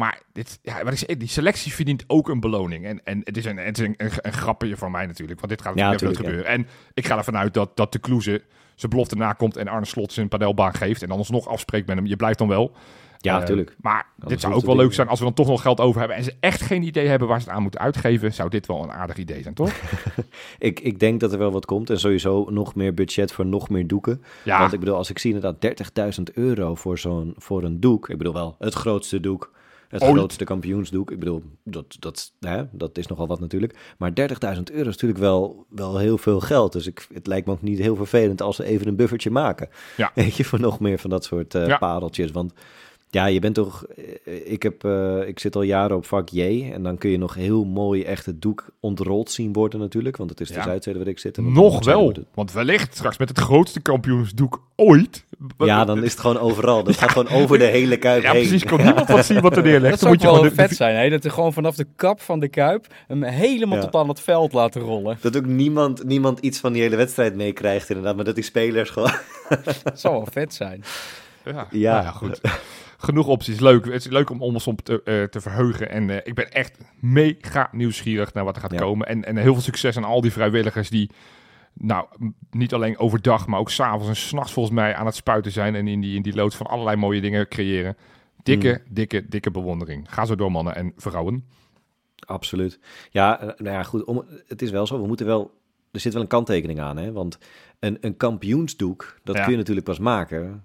Maar 0.00 0.22
dit, 0.32 0.58
ja, 0.62 0.84
wat 0.84 0.92
ik 0.92 0.98
zeg, 0.98 1.16
die 1.16 1.28
selectie 1.28 1.74
verdient 1.74 2.04
ook 2.06 2.28
een 2.28 2.40
beloning. 2.40 2.84
En, 2.84 3.00
en 3.04 3.20
het 3.24 3.36
is, 3.36 3.44
een, 3.44 3.56
het 3.56 3.78
is 3.78 3.86
een, 3.86 3.94
een, 3.96 4.10
een 4.16 4.32
grapje 4.32 4.76
van 4.76 4.90
mij 4.90 5.06
natuurlijk. 5.06 5.40
Want 5.40 5.52
dit 5.52 5.62
gaat 5.62 5.78
Ja, 5.78 5.90
natuurlijk 5.90 6.18
tuurlijk, 6.20 6.38
gebeuren. 6.44 6.66
En 6.68 6.74
ik 6.94 7.06
ga 7.06 7.16
ervan 7.16 7.36
uit 7.36 7.54
dat, 7.54 7.76
dat 7.76 7.92
de 7.92 7.98
Kloeze 7.98 8.42
zijn 8.74 8.90
belofte 8.90 9.16
nakomt... 9.16 9.56
en 9.56 9.68
Arne 9.68 9.86
Slot 9.86 10.12
zijn 10.12 10.28
padelbaan 10.28 10.74
geeft. 10.74 11.02
En 11.02 11.08
dan 11.08 11.18
alsnog 11.18 11.48
afspreekt 11.48 11.86
met 11.86 11.96
hem. 11.96 12.06
Je 12.06 12.16
blijft 12.16 12.38
dan 12.38 12.48
wel. 12.48 12.72
ja, 13.18 13.34
Eh, 13.34 13.40
natuurlijk. 13.40 13.76
Maar 13.80 14.06
Anders 14.12 14.28
dit 14.28 14.40
zou 14.40 14.54
ook 14.54 14.64
wel 14.64 14.76
leuk 14.76 14.92
zijn 14.92 15.08
als 15.08 15.18
we 15.18 15.24
dan 15.24 15.34
toch 15.34 15.46
nog 15.46 15.62
geld 15.62 15.80
over 15.80 15.98
hebben... 15.98 16.16
en 16.16 16.24
ze 16.24 16.34
echt 16.40 16.60
geen 16.60 16.82
idee 16.82 17.06
hebben 17.06 17.28
waar 17.28 17.40
ze 17.40 17.46
het 17.46 17.56
aan 17.56 17.62
moeten 17.62 17.80
uitgeven... 17.80 18.32
zou 18.32 18.50
dit 18.50 18.66
wel 18.66 18.82
een 18.82 18.92
aardig 18.92 19.16
idee 19.16 19.42
zijn, 19.42 19.54
toch? 19.54 19.72
Ik, 20.58 20.80
ik 20.80 20.98
denk 20.98 21.20
dat 21.20 21.32
er 21.32 21.38
wel 21.38 21.52
wat 21.52 21.66
komt 21.66 21.90
en 21.90 21.98
sowieso 21.98 22.46
nog 22.50 22.74
meer 22.74 22.94
budget 22.94 23.32
voor 23.32 23.46
nog 23.46 23.68
meer 23.68 23.86
doeken. 23.86 24.22
Ja, 24.42 24.58
Want 24.58 24.72
ik 24.72 24.80
bedoel, 24.80 24.96
als 24.96 25.10
ik 25.10 25.18
zie 25.18 25.34
inderdaad 25.34 26.16
30.000 26.18 26.22
euro 26.34 26.74
voor, 26.74 26.98
zo'n, 26.98 27.34
voor 27.36 27.62
een 27.64 27.80
doek. 27.80 28.08
Ik 28.08 28.18
bedoel 28.18 28.34
wel, 28.34 28.56
het 28.58 28.74
grootste 28.74 29.20
doek. 29.20 29.58
Het 29.90 30.02
Ooit. 30.02 30.12
grootste 30.16 30.44
kampioensdoek. 30.44 31.10
Ik 31.10 31.18
bedoel, 31.18 31.42
dat, 31.64 31.96
dat, 31.98 32.32
hè, 32.40 32.62
dat 32.72 32.98
is 32.98 33.06
nogal 33.06 33.26
wat 33.26 33.40
natuurlijk. 33.40 33.94
Maar 33.98 34.10
30.000 34.10 34.16
euro 34.72 34.88
is 34.88 34.94
natuurlijk 34.94 35.20
wel, 35.20 35.66
wel 35.68 35.98
heel 35.98 36.18
veel 36.18 36.40
geld. 36.40 36.72
Dus 36.72 36.86
ik, 36.86 37.06
het 37.12 37.26
lijkt 37.26 37.46
me 37.46 37.52
ook 37.52 37.62
niet 37.62 37.78
heel 37.78 37.96
vervelend 37.96 38.42
als 38.42 38.56
ze 38.56 38.64
even 38.64 38.86
een 38.86 38.96
buffertje 38.96 39.30
maken. 39.30 39.68
Ja. 39.96 40.10
Weet 40.14 40.36
je, 40.36 40.44
voor 40.44 40.60
nog 40.60 40.80
meer 40.80 40.98
van 40.98 41.10
dat 41.10 41.24
soort 41.24 41.52
Ja. 41.52 41.78
pareltjes. 41.78 42.30
Want 42.30 42.52
ja, 43.10 43.26
je 43.26 43.38
bent 43.40 43.54
toch... 43.54 43.84
eh, 44.24 44.52
Ik, 44.52 44.62
heb, 44.62 44.84
eh, 44.84 45.28
ik 45.28 45.38
zit 45.38 45.56
al 45.56 45.62
jaren 45.62 45.96
op 45.96 46.06
vak 46.06 46.28
J. 46.28 46.70
En 46.72 46.82
dan 46.82 46.98
kun 46.98 47.10
je 47.10 47.18
nog 47.18 47.34
heel 47.34 47.64
mooi 47.64 48.02
echt 48.02 48.26
het 48.26 48.42
doek 48.42 48.64
ontrold 48.80 49.30
zien 49.30 49.52
worden 49.52 49.80
natuurlijk. 49.80 50.16
Want 50.16 50.30
het 50.30 50.40
is 50.40 50.48
de 50.48 50.54
Ja. 50.54 50.62
Zuidzijde 50.62 50.98
waar 50.98 51.08
ik 51.08 51.18
zit. 51.18 51.36
En 51.36 51.52
nog 51.52 51.84
wel. 51.84 52.14
Want 52.34 52.52
wellicht 52.52 52.94
straks 52.94 53.18
met 53.18 53.28
het 53.28 53.38
grootste 53.38 53.80
kampioensdoek 53.80 54.62
ooit. 54.76 55.24
Ja, 55.58 55.84
dan 55.84 56.02
is 56.04 56.10
het 56.10 56.20
gewoon 56.20 56.38
overal. 56.38 56.82
Dat 56.84 56.96
gaat 57.00 57.10
gewoon 57.10 57.28
over 57.28 57.58
de 57.58 57.64
hele 57.64 57.96
kuip 57.96 58.22
Ja, 58.22 58.32
heen. 58.32 58.40
precies. 58.48 58.64
Kon 58.64 58.82
niemand 58.84 59.08
wat 59.08 59.24
zien 59.26 59.40
wat 59.40 59.56
er 59.56 59.62
neerlegt. 59.70 60.00
Dat 60.00 60.00
Dan 60.00 60.08
zou 60.08 60.12
moet 60.12 60.20
je 60.20 60.26
wel 60.26 60.36
gewoon 60.36 60.48
de- 60.56 60.62
vet 60.68 60.76
zijn, 60.76 60.96
hè? 60.96 61.08
Dat 61.10 61.24
er 61.24 61.30
gewoon 61.30 61.52
vanaf 61.52 61.76
de 61.76 61.86
kap 61.96 62.20
van 62.20 62.40
de 62.40 62.48
kuip 62.48 62.86
hem 63.06 63.22
helemaal 63.22 63.78
Ja. 63.78 63.84
tot 63.84 63.94
aan 63.94 64.08
het 64.08 64.20
veld 64.20 64.52
laten 64.52 64.80
rollen. 64.80 65.18
Dat 65.20 65.36
ook 65.36 65.46
niemand, 65.46 66.04
niemand 66.04 66.38
iets 66.38 66.58
van 66.58 66.72
die 66.72 66.82
hele 66.82 66.96
wedstrijd 66.96 67.34
meekrijgt 67.34 67.88
inderdaad. 67.88 68.16
Maar 68.16 68.24
dat 68.24 68.34
die 68.34 68.44
spelers 68.44 68.90
gewoon... 68.90 69.10
Dat 69.82 70.00
zou 70.00 70.14
wel 70.14 70.26
vet 70.30 70.54
zijn. 70.54 70.84
Ja, 71.44 71.66
Ja. 71.70 71.92
nou 71.92 72.04
ja, 72.04 72.10
goed. 72.10 72.40
Genoeg 73.02 73.26
opties. 73.26 73.60
Leuk. 73.60 73.84
Het 73.84 73.94
is 73.94 74.06
leuk 74.10 74.30
om, 74.30 74.42
om 74.42 74.54
ons 74.54 74.66
op 74.66 74.80
te, 74.80 75.02
eh, 75.02 75.22
te 75.22 75.40
verheugen. 75.40 75.90
En 75.90 76.10
eh, 76.10 76.16
ik 76.24 76.34
ben 76.34 76.50
echt 76.50 76.78
mega 77.00 77.68
nieuwsgierig 77.72 78.32
naar 78.34 78.44
wat 78.44 78.54
er 78.56 78.62
gaat 78.62 78.72
Ja. 78.72 78.78
komen. 78.78 79.06
En, 79.06 79.24
en 79.24 79.36
heel 79.36 79.52
veel 79.52 79.62
succes 79.62 79.96
aan 79.96 80.04
al 80.04 80.20
die 80.20 80.32
vrijwilligers 80.32 80.90
die... 80.90 81.10
Nou, 81.74 82.06
niet 82.50 82.74
alleen 82.74 82.98
overdag, 82.98 83.46
maar 83.46 83.58
ook 83.60 83.70
s'avonds 83.70 84.08
en 84.08 84.16
s'nachts 84.16 84.52
volgens 84.52 84.74
mij 84.74 84.94
aan 84.94 85.06
het 85.06 85.14
spuiten 85.14 85.52
zijn. 85.52 85.74
En 85.74 85.88
in 85.88 86.00
die, 86.00 86.16
in 86.16 86.22
die 86.22 86.34
loods 86.34 86.56
van 86.56 86.66
allerlei 86.66 86.96
mooie 86.96 87.20
dingen 87.20 87.48
creëren. 87.48 87.96
Dikke, 88.42 88.82
dikke, 88.90 89.26
dikke 89.28 89.50
bewondering. 89.50 90.12
Ga 90.14 90.24
zo 90.24 90.34
door, 90.34 90.50
mannen 90.52 90.74
en 90.74 90.92
vrouwen. 90.96 91.44
Absoluut. 92.26 92.78
Ja, 93.10 93.40
eh, 93.40 93.46
nou 93.46 93.76
ja, 93.76 93.82
goed. 93.82 94.04
Om, 94.04 94.24
het 94.46 94.62
is 94.62 94.70
wel 94.70 94.86
zo. 94.86 95.00
We 95.00 95.06
moeten 95.06 95.26
wel. 95.26 95.58
Er 95.92 96.00
zit 96.00 96.12
wel 96.12 96.22
een 96.22 96.28
kanttekening 96.28 96.80
aan, 96.80 96.96
hè? 96.96 97.12
Want 97.12 97.38
een, 97.78 97.98
een 98.00 98.16
kampioensdoek, 98.16 99.18
dat 99.24 99.36
Ja. 99.36 99.42
kun 99.42 99.50
je 99.52 99.58
natuurlijk 99.58 99.86
pas 99.86 99.98
maken. 99.98 100.64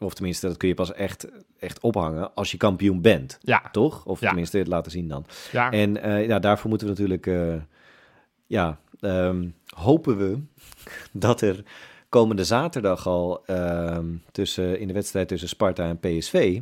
Of 0.00 0.14
tenminste, 0.14 0.46
dat 0.46 0.56
kun 0.56 0.68
je 0.68 0.74
pas 0.74 0.92
echt, 0.92 1.28
echt 1.58 1.80
ophangen 1.80 2.34
als 2.34 2.50
je 2.50 2.56
kampioen 2.56 3.00
bent. 3.00 3.38
Ja, 3.40 3.62
Toch? 3.72 4.04
Of 4.04 4.20
Ja. 4.20 4.26
tenminste, 4.26 4.58
het 4.58 4.66
laten 4.66 4.92
zien 4.92 5.08
dan. 5.08 5.24
ja. 5.52 5.70
En 5.70 6.02
eh, 6.02 6.26
ja, 6.26 6.38
daarvoor 6.38 6.68
moeten 6.68 6.86
we 6.86 6.92
natuurlijk. 6.92 7.26
eh, 7.26 7.54
ja, 8.46 8.78
ehm, 9.00 9.48
hopen 9.66 10.16
we 10.16 10.38
dat 11.12 11.40
er 11.40 11.62
komende 12.08 12.44
zaterdag 12.44 13.06
al 13.06 13.42
ehm, 13.46 14.06
tussen, 14.32 14.80
in 14.80 14.86
de 14.86 14.92
wedstrijd 14.94 15.28
tussen 15.28 15.48
Sparta 15.48 15.84
en 15.84 15.98
PSV. 16.00 16.60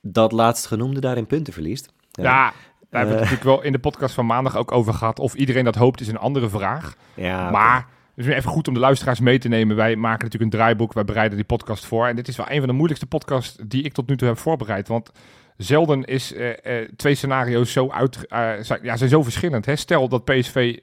dat 0.00 0.32
laatstgenoemde 0.32 1.00
daarin 1.00 1.26
punten 1.26 1.52
verliest. 1.52 1.92
ja. 2.10 2.22
daar 2.22 2.54
hebben 3.00 3.14
we 3.14 3.20
het 3.20 3.30
Eh. 3.30 3.30
natuurlijk 3.36 3.44
wel 3.60 3.62
in 3.66 3.72
de 3.72 3.78
podcast 3.78 4.14
van 4.14 4.26
maandag 4.26 4.56
ook 4.56 4.72
over 4.72 4.94
gehad. 4.94 5.18
Of 5.18 5.34
iedereen 5.34 5.64
dat 5.64 5.74
hoopt 5.74 6.00
is 6.00 6.08
een 6.08 6.18
andere 6.18 6.48
vraag. 6.48 6.96
ja 7.14 7.50
maar. 7.50 7.86
Het 8.18 8.26
is 8.26 8.32
weer 8.32 8.42
even 8.42 8.54
goed 8.56 8.68
om 8.68 8.74
de 8.74 8.80
luisteraars 8.80 9.20
mee 9.20 9.38
te 9.38 9.48
nemen. 9.48 9.76
Wij 9.76 9.96
maken 9.96 10.24
natuurlijk 10.24 10.52
een 10.52 10.58
draaiboek, 10.58 10.92
wij 10.92 11.04
bereiden 11.04 11.36
die 11.36 11.46
podcast 11.46 11.86
voor. 11.86 12.06
En 12.06 12.16
dit 12.16 12.28
is 12.28 12.36
wel 12.36 12.50
een 12.50 12.58
van 12.58 12.66
de 12.66 12.72
moeilijkste 12.72 13.06
podcasts 13.06 13.56
die 13.66 13.82
ik 13.82 13.92
tot 13.92 14.08
nu 14.08 14.16
toe 14.16 14.28
heb 14.28 14.38
voorbereid. 14.38 14.88
Want 14.88 15.10
zelden 15.56 16.04
is 16.04 16.32
eh, 16.32 16.80
eh, 16.80 16.88
twee 16.96 17.14
scenario's 17.14 17.72
zo 17.72 17.90
uit, 17.90 18.26
eh, 18.26 18.50
zijn, 18.60 18.80
ja, 18.82 18.96
zijn 18.96 19.10
zo 19.10 19.22
verschillend. 19.22 19.66
Hè? 19.66 19.76
Stel 19.76 20.08
dat 20.08 20.24
PSV 20.24 20.78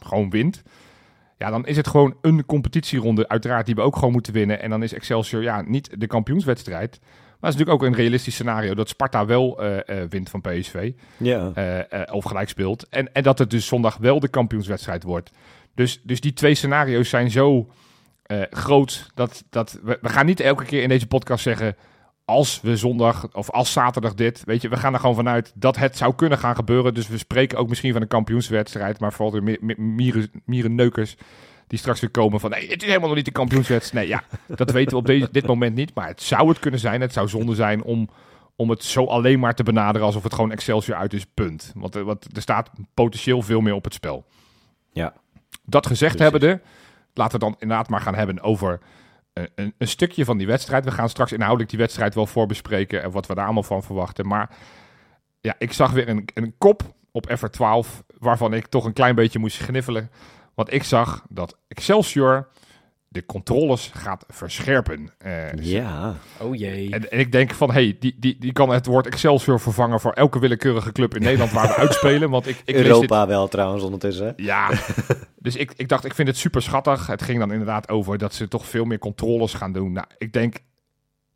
gewoon 0.00 0.30
wint. 0.30 0.62
Ja, 1.38 1.50
dan 1.50 1.66
is 1.66 1.76
het 1.76 1.88
gewoon 1.88 2.16
een 2.20 2.46
competitieronde, 2.46 3.28
uiteraard, 3.28 3.66
die 3.66 3.74
we 3.74 3.80
ook 3.80 3.94
gewoon 3.94 4.12
moeten 4.12 4.32
winnen. 4.32 4.62
En 4.62 4.70
dan 4.70 4.82
is 4.82 4.92
Excelsior 4.92 5.42
ja, 5.42 5.62
niet 5.66 6.00
de 6.00 6.06
kampioenswedstrijd. 6.06 6.98
Maar 7.00 7.50
het 7.50 7.58
is 7.60 7.64
natuurlijk 7.64 7.82
ook 7.82 7.82
een 7.82 8.02
realistisch 8.02 8.34
scenario 8.34 8.74
dat 8.74 8.88
Sparta 8.88 9.26
wel 9.26 9.60
wint 10.08 10.30
van 10.30 10.40
PSV. 10.40 10.92
ja. 11.16 11.52
of 12.12 12.24
gelijk 12.24 12.48
speelt. 12.48 12.88
En, 12.88 13.12
en 13.12 13.22
dat 13.22 13.38
het 13.38 13.50
dus 13.50 13.66
zondag 13.66 13.96
wel 13.96 14.20
de 14.20 14.28
kampioenswedstrijd 14.28 15.02
wordt. 15.02 15.30
Dus, 15.78 16.00
dus 16.02 16.20
die 16.20 16.32
twee 16.32 16.54
scenario's 16.54 17.08
zijn 17.08 17.30
zo 17.30 17.68
eh, 18.22 18.42
groot 18.50 19.10
dat, 19.14 19.44
dat 19.50 19.78
we, 19.82 19.98
gaan 20.02 20.26
niet 20.26 20.40
elke 20.40 20.64
keer 20.64 20.82
in 20.82 20.88
deze 20.88 21.06
podcast 21.06 21.42
zeggen. 21.42 21.76
Als 22.24 22.60
we 22.60 22.76
zondag 22.76 23.28
of 23.32 23.50
als 23.50 23.72
zaterdag 23.72 24.14
dit, 24.14 24.42
weet 24.44 24.62
je, 24.62 24.68
we 24.68 24.76
gaan 24.76 24.94
er 24.94 25.00
gewoon 25.00 25.14
vanuit 25.14 25.52
dat 25.54 25.76
het 25.76 25.96
zou 25.96 26.14
kunnen 26.14 26.38
gaan 26.38 26.54
gebeuren. 26.54 26.94
Dus 26.94 27.08
we 27.08 27.18
spreken 27.18 27.58
ook 27.58 27.68
misschien 27.68 27.92
van 27.92 28.02
een 28.02 28.08
kampioenswedstrijd, 28.08 29.00
maar 29.00 29.12
vooral 29.12 29.30
de 29.30 29.40
mi- 29.40 29.56
mi- 29.60 29.74
mieren, 29.78 30.30
mierenneukers 30.44 31.16
die 31.66 31.78
straks 31.78 32.00
weer 32.00 32.10
komen 32.10 32.40
van, 32.40 32.50
nee, 32.50 32.68
het 32.68 32.82
is 32.82 32.86
helemaal 32.88 33.08
nog 33.08 33.16
niet 33.16 33.26
de 33.26 33.30
kampioenswedstrijd. 33.30 34.08
Nee, 34.08 34.16
ja, 34.16 34.54
dat 34.56 34.70
weten 34.70 34.90
we 34.90 34.96
op 34.96 35.06
deze, 35.06 35.28
dit 35.30 35.46
moment 35.46 35.74
niet, 35.74 35.94
maar 35.94 36.06
het 36.08 36.22
zou 36.22 36.48
het 36.48 36.58
kunnen 36.58 36.80
zijn. 36.80 37.00
Het 37.00 37.12
zou 37.12 37.28
zonde 37.28 37.54
zijn 37.54 37.82
om, 37.82 38.08
om 38.56 38.70
het 38.70 38.84
zo 38.84 39.04
alleen 39.04 39.38
maar 39.38 39.54
te 39.54 39.62
benaderen 39.62 40.06
alsof 40.06 40.22
het 40.22 40.34
gewoon 40.34 40.52
Excelsior 40.52 40.96
uit 40.96 41.12
is, 41.12 41.26
punt. 41.34 41.72
Want, 41.76 41.96
eh, 41.96 42.02
want 42.02 42.36
er 42.36 42.42
staat 42.42 42.70
potentieel 42.94 43.42
veel 43.42 43.60
meer 43.60 43.74
op 43.74 43.84
het 43.84 43.94
spel. 43.94 44.24
Ja. 44.92 45.12
Dat 45.68 45.86
gezegd 45.86 46.16
Precies. 46.16 46.32
hebbende, 46.32 46.62
laten 47.14 47.38
we 47.38 47.44
dan 47.44 47.56
inderdaad 47.58 47.88
maar 47.88 48.00
gaan 48.00 48.14
hebben 48.14 48.40
over 48.40 48.80
een, 49.32 49.48
een, 49.54 49.74
een 49.78 49.88
stukje 49.88 50.24
van 50.24 50.38
die 50.38 50.46
wedstrijd. 50.46 50.84
We 50.84 50.90
gaan 50.90 51.08
straks 51.08 51.32
inhoudelijk 51.32 51.70
die 51.70 51.78
wedstrijd 51.78 52.14
wel 52.14 52.26
voorbespreken 52.26 53.02
en 53.02 53.10
wat 53.10 53.26
we 53.26 53.34
daar 53.34 53.44
allemaal 53.44 53.62
van 53.62 53.82
verwachten. 53.82 54.26
Maar 54.26 54.50
ja, 55.40 55.54
ik 55.58 55.72
zag 55.72 55.90
weer 55.90 56.08
een, 56.08 56.28
een 56.34 56.54
kop 56.58 56.82
op 57.12 57.30
FR12 57.30 58.06
waarvan 58.18 58.54
ik 58.54 58.66
toch 58.66 58.84
een 58.84 58.92
klein 58.92 59.14
beetje 59.14 59.38
moest 59.38 59.58
gniffelen. 59.58 60.10
Want 60.54 60.72
ik 60.72 60.82
zag 60.82 61.24
dat 61.28 61.56
Excelsior 61.68 62.48
de 63.08 63.26
controles 63.26 63.90
gaat 63.94 64.24
verscherpen. 64.28 65.10
Eh, 65.18 65.52
ja. 65.52 66.16
Oh 66.38 66.54
jee. 66.54 66.90
en, 66.90 67.10
en 67.10 67.18
ik 67.18 67.32
denk 67.32 67.54
van, 67.54 67.72
hey, 67.72 67.96
die, 68.00 68.16
die, 68.18 68.36
die 68.38 68.52
kan 68.52 68.70
het 68.70 68.86
woord 68.86 69.06
Excelsior 69.06 69.60
vervangen 69.60 70.00
voor 70.00 70.12
elke 70.12 70.38
willekeurige 70.38 70.92
club 70.92 71.14
in 71.14 71.22
Nederland 71.28 71.52
waar 71.52 71.68
we 71.68 71.74
uitspelen. 71.74 72.30
Want 72.30 72.46
ik, 72.46 72.56
ik 72.64 72.74
dit 72.74 72.86
Europa 72.86 73.26
wel 73.26 73.48
trouwens 73.48 73.82
ondertussen. 73.82 74.26
hè? 74.26 74.32
ja, 74.36 74.70
dus 75.36 75.56
ik, 75.56 75.72
ik 75.76 75.88
dacht, 75.88 76.04
ik 76.04 76.14
vind 76.14 76.28
het 76.28 76.36
super 76.36 76.62
schattig. 76.62 77.06
Het 77.06 77.22
ging 77.22 77.38
dan 77.38 77.52
inderdaad 77.52 77.88
over 77.88 78.18
dat 78.18 78.34
ze 78.34 78.48
toch 78.48 78.66
veel 78.66 78.84
meer 78.84 78.98
controles 78.98 79.54
gaan 79.54 79.72
doen. 79.72 79.92
Nou, 79.92 80.06
ik 80.18 80.32
denk 80.32 80.56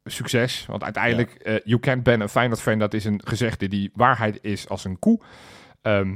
succes, 0.05 0.67
want 0.67 0.83
uiteindelijk, 0.83 1.35
eh 1.35 1.55
you 1.65 1.81
can't 1.81 2.03
ban 2.03 2.21
een 2.21 2.29
Feyenoord-fan. 2.29 2.79
Dat 2.79 2.95
is 2.95 3.05
een 3.05 3.21
gezegde 3.25 3.69
die 3.69 3.91
waarheid 3.95 4.39
is 4.43 4.69
als 4.69 4.85
een 4.85 4.99
koe. 4.99 5.21
Ehm, 5.83 6.15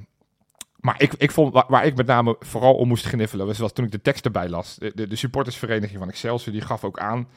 maar 0.87 1.02
ik, 1.02 1.14
ik 1.14 1.31
vond, 1.31 1.52
waar, 1.52 1.64
waar 1.69 1.87
ik 1.87 1.97
met 1.97 2.07
name 2.07 2.37
vooral 2.40 2.75
om 2.75 2.88
moest 2.88 3.07
gniffelen, 3.07 3.47
was, 3.47 3.59
was 3.59 3.73
toen 3.73 3.85
ik 3.85 3.90
de 3.90 4.02
tekst 4.02 4.25
erbij 4.25 4.49
las. 4.49 4.76
De, 4.76 4.93
de, 4.95 5.07
de 5.07 5.16
supportersvereniging 5.16 5.99
van 5.99 6.09
Excelsior, 6.09 6.52
die 6.52 6.62
gaf 6.62 6.85
ook 6.85 6.99
aan 6.99 7.28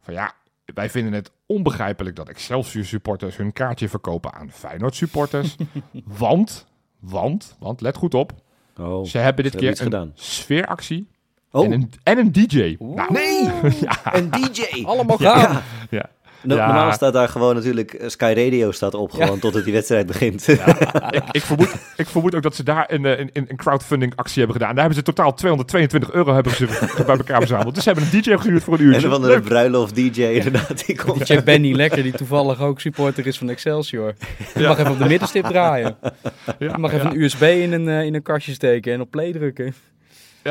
van 0.00 0.14
ja, 0.14 0.32
wij 0.64 0.90
vinden 0.90 1.12
het 1.12 1.30
onbegrijpelijk 1.46 2.16
dat 2.16 2.28
Excelsior 2.28 2.84
supporters 2.84 3.36
hun 3.36 3.52
kaartje 3.52 3.88
verkopen 3.88 4.32
aan 4.32 4.50
Feyenoord 4.50 4.94
supporters. 4.94 5.56
want, 6.24 6.66
want, 6.98 7.56
want, 7.58 7.80
let 7.80 7.96
goed 7.96 8.14
op, 8.14 8.32
Oh. 8.80 9.04
ze 9.04 9.18
hebben 9.18 9.42
dit 9.44 9.52
ze 9.52 9.58
keer 9.58 9.68
hebben 9.68 9.86
een 9.86 9.92
gedaan. 9.92 10.12
sfeeractie 10.14 11.08
Oh, 11.50 11.64
en, 11.64 11.72
een, 11.72 11.90
en 12.02 12.18
een 12.18 12.32
DJ. 12.32 12.76
Nou, 12.78 13.12
nee! 13.12 13.44
ja, 13.86 14.14
Een 14.14 14.30
DJ! 14.30 14.84
Allemaal 14.84 15.16
gaan. 15.16 15.62
ja. 15.90 16.10
No- 16.42 16.56
Ja. 16.56 16.66
Normaal 16.66 16.92
staat 16.92 17.12
daar 17.12 17.28
gewoon 17.28 17.54
natuurlijk 17.54 17.92
eh, 17.92 18.08
Sky 18.08 18.32
Radio 18.36 18.70
staat 18.70 18.94
op, 18.94 19.10
gewoon 19.12 19.38
totdat 19.38 19.64
die 19.64 19.72
wedstrijd 19.72 20.06
begint. 20.06 20.48
ik, 21.18 21.22
ik, 21.30 21.42
vermoed, 21.42 21.74
ik 21.96 22.06
vermoed 22.06 22.34
ook 22.34 22.42
dat 22.42 22.54
ze 22.54 22.62
daar 22.62 22.84
een, 22.88 23.04
eh, 23.04 23.18
een, 23.18 23.30
een 23.32 23.56
crowdfunding 23.56 24.12
actie 24.16 24.38
hebben 24.42 24.56
gedaan. 24.56 24.74
Daar 24.74 24.84
hebben 24.84 25.04
ze 25.04 25.12
totaal 25.12 25.34
222 25.34 26.12
euro 26.12 26.34
hebben 26.34 26.52
ze 26.52 26.66
bij 27.06 27.16
elkaar 27.16 27.38
verzameld. 27.38 27.74
Dus 27.74 27.84
ze 27.84 27.90
hebben 27.92 28.08
een 28.12 28.20
DJ 28.22 28.36
gehuurd 28.36 28.62
voor 28.62 28.74
een 28.74 28.82
uurtje. 28.82 29.02
En 29.02 29.10
van 29.10 29.22
de 29.22 29.40
bruiloft 29.40 29.94
DJ 29.94 30.22
inderdaad. 30.22 30.86
Die 30.86 30.96
komt. 31.04 31.24
Check 31.24 31.44
Benny 31.44 31.72
Lekker, 31.72 32.02
die 32.02 32.12
toevallig 32.12 32.60
ook 32.60 32.80
supporter 32.80 33.26
is 33.26 33.38
van 33.38 33.48
Excelsior. 33.50 34.14
Je 34.54 34.66
mag 34.66 34.78
even 34.78 34.90
op 34.92 34.98
de 34.98 35.06
middenstip 35.06 35.44
draaien. 35.44 35.96
Ja, 36.02 36.12
Je 36.58 36.78
mag 36.78 36.92
even 36.92 37.04
ja, 37.06 37.14
een 37.14 37.20
USB 37.22 37.42
in 37.42 37.72
een, 37.72 37.88
eh, 37.88 38.02
in 38.04 38.14
een 38.14 38.22
kastje 38.22 38.52
steken 38.52 38.92
en 38.92 39.00
op 39.00 39.10
play 39.10 39.32
drukken. 39.32 39.74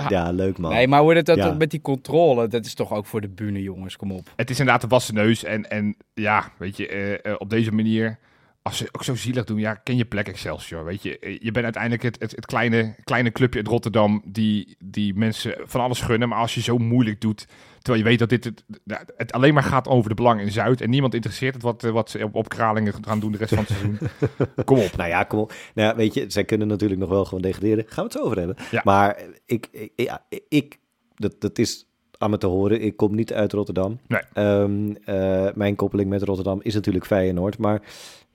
Ja, 0.09 0.31
leuk 0.31 0.57
man. 0.57 0.71
Nee, 0.71 0.87
maar 0.87 1.01
hoe 1.01 1.13
dat, 1.13 1.25
dat 1.25 1.37
Ja. 1.37 1.53
met 1.53 1.71
die 1.71 1.81
controle, 1.81 2.47
dat 2.47 2.65
is 2.65 2.73
toch 2.73 2.93
ook 2.93 3.05
voor 3.05 3.21
de 3.21 3.29
bühne, 3.29 3.61
jongens. 3.61 3.95
Kom 3.95 4.11
op. 4.11 4.29
Het 4.35 4.49
is 4.49 4.59
inderdaad 4.59 4.83
een 4.83 4.89
wassen 4.89 5.13
neus. 5.13 5.43
En, 5.43 5.69
en 5.69 5.95
ja, 6.13 6.51
weet 6.57 6.77
je, 6.77 6.87
eh, 6.87 7.31
eh, 7.31 7.35
op 7.37 7.49
deze 7.49 7.71
manier, 7.71 8.19
als 8.61 8.77
ze 8.77 8.89
ook 8.91 9.03
zo 9.03 9.15
zielig 9.15 9.43
doen, 9.43 9.59
ja, 9.59 9.73
ken 9.73 9.97
je 9.97 10.05
plek 10.05 10.27
Excelsior. 10.27 10.85
Weet 10.85 11.03
je, 11.03 11.19
Eh, 11.19 11.37
je 11.39 11.51
bent 11.51 11.63
uiteindelijk 11.63 12.03
het, 12.03 12.19
het, 12.19 12.31
het 12.31 12.45
kleine, 12.45 12.95
kleine 13.03 13.31
clubje 13.31 13.59
uit 13.59 13.67
Rotterdam 13.67 14.21
die, 14.25 14.75
die 14.79 15.13
mensen 15.13 15.55
van 15.63 15.81
alles 15.81 16.01
gunnen. 16.01 16.29
Maar 16.29 16.39
als 16.39 16.53
je 16.55 16.61
zo 16.61 16.77
moeilijk 16.77 17.21
doet, 17.21 17.47
terwijl 17.87 18.03
je 18.03 18.09
weet 18.09 18.19
dat 18.19 18.29
dit 18.29 18.43
het, 18.43 19.13
het 19.17 19.31
alleen 19.31 19.53
maar 19.53 19.63
gaat 19.63 19.87
over 19.87 20.09
de 20.09 20.15
belangen 20.15 20.45
in 20.45 20.51
Zuid. 20.51 20.81
En 20.81 20.89
niemand 20.89 21.13
interesseert 21.13 21.53
het 21.53 21.63
wat, 21.63 21.83
eh, 21.83 21.91
wat 21.91 22.09
ze 22.09 22.23
op, 22.23 22.35
op 22.35 22.49
Kralingen 22.49 22.93
gaan 23.01 23.19
doen 23.19 23.31
de 23.31 23.37
rest 23.37 23.53
van 23.53 23.63
het 23.63 23.67
seizoen. 23.67 23.97
Kom 24.65 24.79
op. 24.79 24.95
Nou 24.95 25.09
ja, 25.09 25.23
kom 25.23 25.39
op. 25.39 25.53
Nou 25.73 25.95
weet 25.95 26.13
je, 26.13 26.25
zij 26.27 26.43
kunnen 26.43 26.67
natuurlijk 26.67 26.99
nog 26.99 27.09
wel 27.09 27.25
gewoon 27.25 27.41
degraderen. 27.41 27.85
Gaan 27.87 27.95
we 27.95 28.01
het 28.01 28.11
zo 28.11 28.19
over 28.19 28.37
hebben. 28.37 28.55
Ja. 28.71 28.81
Maar 28.83 29.21
ik, 29.45 29.67
ik, 29.71 29.91
ja, 29.95 30.25
ik 30.49 30.79
dat, 31.15 31.41
dat 31.41 31.57
is 31.57 31.87
aan 32.17 32.29
me 32.29 32.37
te 32.37 32.47
horen. 32.47 32.81
Ik 32.81 32.97
kom 32.97 33.15
niet 33.15 33.33
uit 33.33 33.53
Rotterdam. 33.53 33.99
Nee. 34.07 34.21
Ehm, 34.33 34.93
eh, 35.05 35.53
mijn 35.53 35.75
koppeling 35.75 36.09
met 36.09 36.23
Rotterdam 36.23 36.59
is 36.61 36.73
natuurlijk 36.73 37.05
Feyenoord. 37.05 37.57
Maar 37.57 37.81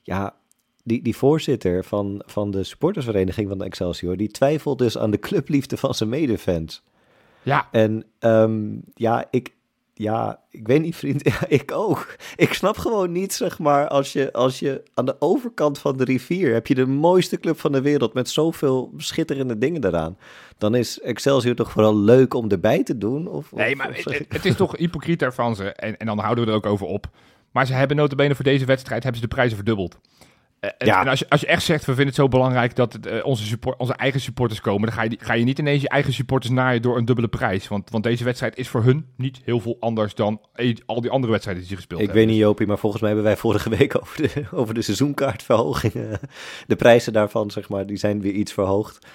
ja, 0.03 0.35
die, 0.85 1.03
die 1.03 1.17
voorzitter 1.17 1.85
van, 1.85 2.23
van 2.27 2.51
de 2.51 2.65
supportersvereniging 2.65 3.49
van 3.49 3.59
de 3.59 3.65
Excelsior... 3.65 4.17
die 4.17 4.31
twijfelt 4.31 4.79
dus 4.79 4.99
aan 4.99 5.11
de 5.11 5.19
clubliefde 5.19 5.77
van 5.77 5.95
zijn 5.95 6.09
medefans. 6.09 6.83
Ja, 7.43 7.69
En 7.71 8.05
ehm, 8.19 8.61
ja, 8.95 9.25
ik, 9.31 9.55
ja, 9.95 10.41
ik 10.51 10.67
weet 10.67 10.81
niet, 10.83 10.97
vriend. 10.97 11.25
Ja, 11.29 11.39
ik 11.49 11.73
ook. 11.73 12.17
Ik 12.37 12.53
snap 12.53 12.77
gewoon 12.77 13.13
niet, 13.13 13.33
zeg 13.33 13.59
maar, 13.59 13.89
als 13.89 14.13
je, 14.13 14.33
als 14.33 14.59
je 14.59 14.83
aan 14.95 15.05
de 15.05 15.17
overkant 15.19 15.79
van 15.79 15.97
de 15.97 16.05
rivier 16.05 16.53
heb 16.53 16.67
je 16.67 16.75
de 16.75 16.87
mooiste 16.87 17.41
club 17.41 17.61
van 17.61 17.73
de 17.73 17.81
wereld 17.83 18.15
met 18.15 18.29
zoveel 18.29 18.93
schitterende 18.97 19.59
dingen 19.59 19.81
daaraan. 19.81 20.17
Dan 20.59 20.75
is 20.75 21.01
Excelsior 21.01 21.55
toch 21.55 21.71
vooral 21.71 21.97
leuk 21.99 22.35
om 22.35 22.51
erbij 22.51 22.83
te 22.83 22.99
doen? 22.99 23.27
Of, 23.27 23.53
Nee, 23.53 23.73
of- 23.73 23.77
maar 23.79 23.89
of 23.89 24.19
het 24.29 24.45
is 24.45 24.57
toch 24.57 24.77
hypocriet 24.77 25.23
ervan 25.23 25.57
ze. 25.57 25.65
En, 25.73 25.97
en 25.97 26.07
dan 26.07 26.19
houden 26.19 26.45
we 26.45 26.51
er 26.51 26.57
ook 26.57 26.67
over 26.67 26.87
op. 26.87 27.07
Maar 27.53 27.67
ze 27.67 27.73
hebben 27.73 27.97
notabene 27.97 28.35
voor 28.35 28.45
deze 28.45 28.65
wedstrijd 28.65 29.03
hebben 29.03 29.21
ze 29.21 29.27
de 29.29 29.35
prijzen 29.35 29.57
verdubbeld. 29.57 29.99
Eh, 30.63 30.71
en- 30.79 30.87
Ja. 30.87 31.01
En 31.01 31.09
als 31.09 31.19
je, 31.19 31.27
als 31.29 31.41
je 31.41 31.47
echt 31.47 31.63
zegt, 31.63 31.81
we 31.81 31.87
vinden 31.87 32.07
het 32.07 32.15
zo 32.15 32.29
belangrijk 32.29 32.77
dat 32.77 32.93
het, 32.93 33.07
eh, 33.07 33.25
onze, 33.27 33.45
support, 33.45 33.79
onze 33.79 33.95
eigen 33.95 34.21
supporters 34.21 34.61
komen, 34.61 34.87
dan 34.89 34.93
ga 34.97 35.03
je, 35.03 35.17
ga 35.21 35.33
je 35.33 35.45
niet 35.45 35.59
ineens 35.59 35.83
je 35.83 35.89
eigen 35.89 36.13
supporters 36.13 36.53
naaien 36.53 36.83
door 36.83 36.97
een 36.97 37.05
dubbele 37.05 37.29
prijs. 37.29 37.69
Want, 37.69 37.91
want 37.91 38.05
deze 38.05 38.25
wedstrijd 38.25 38.57
is 38.57 38.69
voor 38.69 38.83
hun 38.83 39.07
niet 39.17 39.41
heel 39.45 39.61
veel 39.61 39.77
anders 39.81 40.15
dan 40.15 40.41
eh, 40.55 40.77
al 40.87 41.01
die 41.01 41.11
andere 41.11 41.31
wedstrijden 41.33 41.63
die 41.63 41.73
ze 41.73 41.77
gespeeld 41.79 42.01
ik 42.01 42.07
hebben. 42.07 42.25
weet 42.25 42.35
niet, 42.35 42.43
Jopie, 42.45 42.67
maar 42.67 42.79
volgens 42.79 43.03
mij 43.03 43.11
hebben 43.11 43.29
wij 43.31 43.39
vorige 43.41 43.71
week 43.71 43.97
over 44.03 44.23
de, 44.23 44.45
over 44.53 44.75
de 44.75 44.83
seizoenkaartverhogingen. 44.83 46.21
De 46.67 46.77
prijzen 46.77 47.13
daarvan, 47.13 47.51
zeg 47.51 47.69
maar, 47.69 47.87
die 47.87 47.97
zijn 47.97 48.21
weer 48.21 48.33
iets 48.33 48.53
verhoogd. 48.53 49.07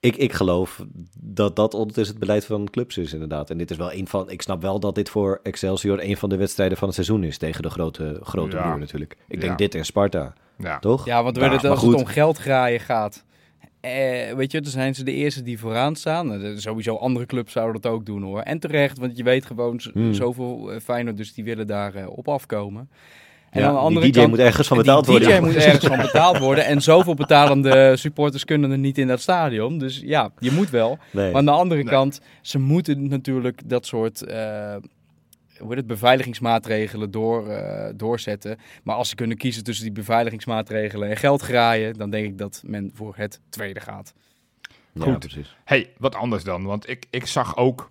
Ik, 0.00 0.16
ik 0.16 0.32
geloof 0.32 0.84
dat 1.20 1.56
dat 1.56 1.74
ondertussen 1.74 2.14
het 2.16 2.24
beleid 2.24 2.44
van 2.44 2.68
clubs 2.70 2.98
is, 2.98 3.12
inderdaad. 3.12 3.50
En 3.50 3.58
dit 3.58 3.70
is 3.70 3.76
wel 3.76 3.92
een 3.92 4.08
van. 4.08 4.30
Ik 4.30 4.42
snap 4.42 4.62
wel 4.62 4.80
dat 4.80 4.94
dit 4.94 5.08
voor 5.10 5.40
Excelsior 5.42 6.02
een 6.04 6.16
van 6.16 6.28
de 6.28 6.36
wedstrijden 6.36 6.76
van 6.78 6.86
het 6.86 6.94
seizoen 6.96 7.24
is. 7.24 7.38
Tegen 7.38 7.62
de 7.62 7.70
grote, 7.70 8.18
grote 8.22 8.56
Ja. 8.56 8.62
broer 8.62 8.78
natuurlijk. 8.78 9.16
Ik 9.28 9.40
denk 9.40 9.50
Ja. 9.52 9.56
dit 9.56 9.74
en 9.74 9.84
Sparta, 9.84 10.34
Ja. 10.58 10.78
toch? 10.78 11.04
Ja, 11.06 11.22
want 11.22 11.36
Ja, 11.36 11.42
als 11.48 11.62
maar 11.62 11.70
het 11.72 11.94
om 11.94 12.06
geld 12.06 12.38
graaien 12.38 12.80
gaat. 12.80 13.24
Eh, 13.80 14.32
weet 14.34 14.52
je, 14.52 14.60
dan 14.60 14.70
zijn 14.70 14.94
ze 14.94 15.04
de 15.04 15.12
eerste 15.12 15.42
die 15.42 15.58
vooraan 15.58 15.96
staan. 15.96 16.28
De- 16.28 16.60
Sowieso 16.60 16.96
andere 16.96 17.26
clubs 17.26 17.52
zouden 17.52 17.80
dat 17.80 17.92
ook 17.92 18.06
doen 18.06 18.22
hoor. 18.22 18.40
En 18.40 18.58
terecht, 18.58 18.98
want 18.98 19.16
je 19.16 19.22
weet 19.22 19.46
gewoon 19.46 19.80
Hmm. 19.92 20.14
zoveel 20.14 20.72
uh, 20.74 20.80
Feyenoorders 20.80 21.34
die 21.34 21.44
willen 21.44 21.66
daar 21.66 21.94
eh, 21.94 22.06
op 22.08 22.28
afkomen. 22.28 22.90
En 23.50 23.60
Ja, 23.60 23.66
aan 23.66 23.74
de 23.74 23.80
andere 23.80 24.04
die 24.04 24.12
DJ 24.12 24.18
kant, 24.18 24.30
moet 24.30 24.40
ergens 24.40 24.68
van 24.68 24.76
betaald 24.76 25.04
die 25.04 25.12
worden. 25.18 25.36
DJ 25.36 25.44
moet 25.46 25.54
ergens 25.54 25.86
van 25.86 25.96
betaald 25.98 26.38
worden. 26.38 26.64
En 26.64 26.82
zoveel 26.82 27.14
betalende 27.14 27.96
supporters 27.96 28.44
kunnen 28.44 28.70
er 28.70 28.78
niet 28.78 28.98
in 28.98 29.06
dat 29.06 29.20
stadion. 29.20 29.78
Dus 29.78 30.00
ja, 30.04 30.30
je 30.38 30.50
moet 30.50 30.70
wel. 30.70 30.98
Nee. 31.10 31.26
Maar 31.26 31.36
aan 31.36 31.44
de 31.44 31.50
andere 31.50 31.82
Nee. 31.82 31.92
kant, 31.92 32.20
ze 32.42 32.58
moeten 32.58 33.08
natuurlijk 33.08 33.60
dat 33.68 33.86
soort 33.86 34.22
eh, 34.24 34.76
hoe 35.58 35.68
heet 35.68 35.76
het, 35.76 35.86
beveiligingsmaatregelen 35.86 37.10
door, 37.10 37.48
eh, 37.48 37.90
doorzetten. 37.96 38.58
Maar 38.82 38.96
als 38.96 39.08
ze 39.08 39.14
kunnen 39.14 39.36
kiezen 39.36 39.64
tussen 39.64 39.84
die 39.84 39.94
beveiligingsmaatregelen 39.94 41.08
en 41.08 41.16
geld 41.16 41.42
graaien, 41.42 41.94
dan 41.94 42.10
denk 42.10 42.26
ik 42.26 42.38
dat 42.38 42.62
men 42.66 42.90
voor 42.94 43.12
het 43.16 43.40
tweede 43.48 43.80
gaat. 43.80 44.12
Ja, 44.92 45.02
Goed. 45.04 45.18
precies. 45.18 45.56
hey, 45.64 45.90
wat 45.98 46.14
anders 46.14 46.44
dan. 46.44 46.64
Want 46.64 46.88
ik, 46.88 47.06
ik 47.10 47.26
zag 47.26 47.56
ook... 47.56 47.90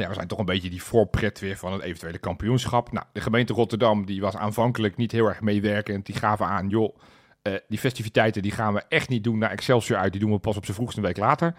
Ja, 0.00 0.08
we 0.08 0.14
zijn 0.14 0.26
toch 0.26 0.38
een 0.38 0.44
beetje 0.44 0.70
die 0.70 0.82
voorpret 0.82 1.40
weer 1.40 1.56
van 1.56 1.72
het 1.72 1.82
eventuele 1.82 2.18
kampioenschap. 2.18 2.92
Nou, 2.92 3.06
de 3.12 3.20
gemeente 3.20 3.52
Rotterdam 3.52 4.06
die 4.06 4.20
was 4.20 4.36
aanvankelijk 4.36 4.96
niet 4.96 5.12
heel 5.12 5.26
erg 5.26 5.40
meewerkend. 5.40 6.06
Die 6.06 6.14
gaven 6.14 6.46
aan, 6.46 6.68
joh, 6.68 6.96
eh, 7.42 7.54
die 7.68 7.78
festiviteiten 7.78 8.42
die 8.42 8.52
gaan 8.52 8.74
we 8.74 8.82
echt 8.88 9.08
niet 9.08 9.24
doen 9.24 9.38
naar 9.38 9.50
Excelsior 9.50 9.98
uit. 9.98 10.12
Die 10.12 10.20
doen 10.20 10.30
we 10.30 10.38
pas 10.38 10.56
op 10.56 10.64
zijn 10.64 10.76
vroegste 10.76 11.00
week 11.00 11.16
later. 11.16 11.54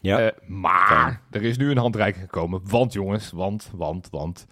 Ja. 0.00 0.18
Eh, 0.18 0.48
maar 0.48 1.20
er 1.30 1.42
is 1.42 1.56
nu 1.56 1.70
een 1.70 1.78
handreiking 1.78 2.24
gekomen. 2.24 2.60
Want 2.64 2.92
jongens, 2.92 3.30
want, 3.30 3.70
want, 3.74 4.08
want. 4.10 4.46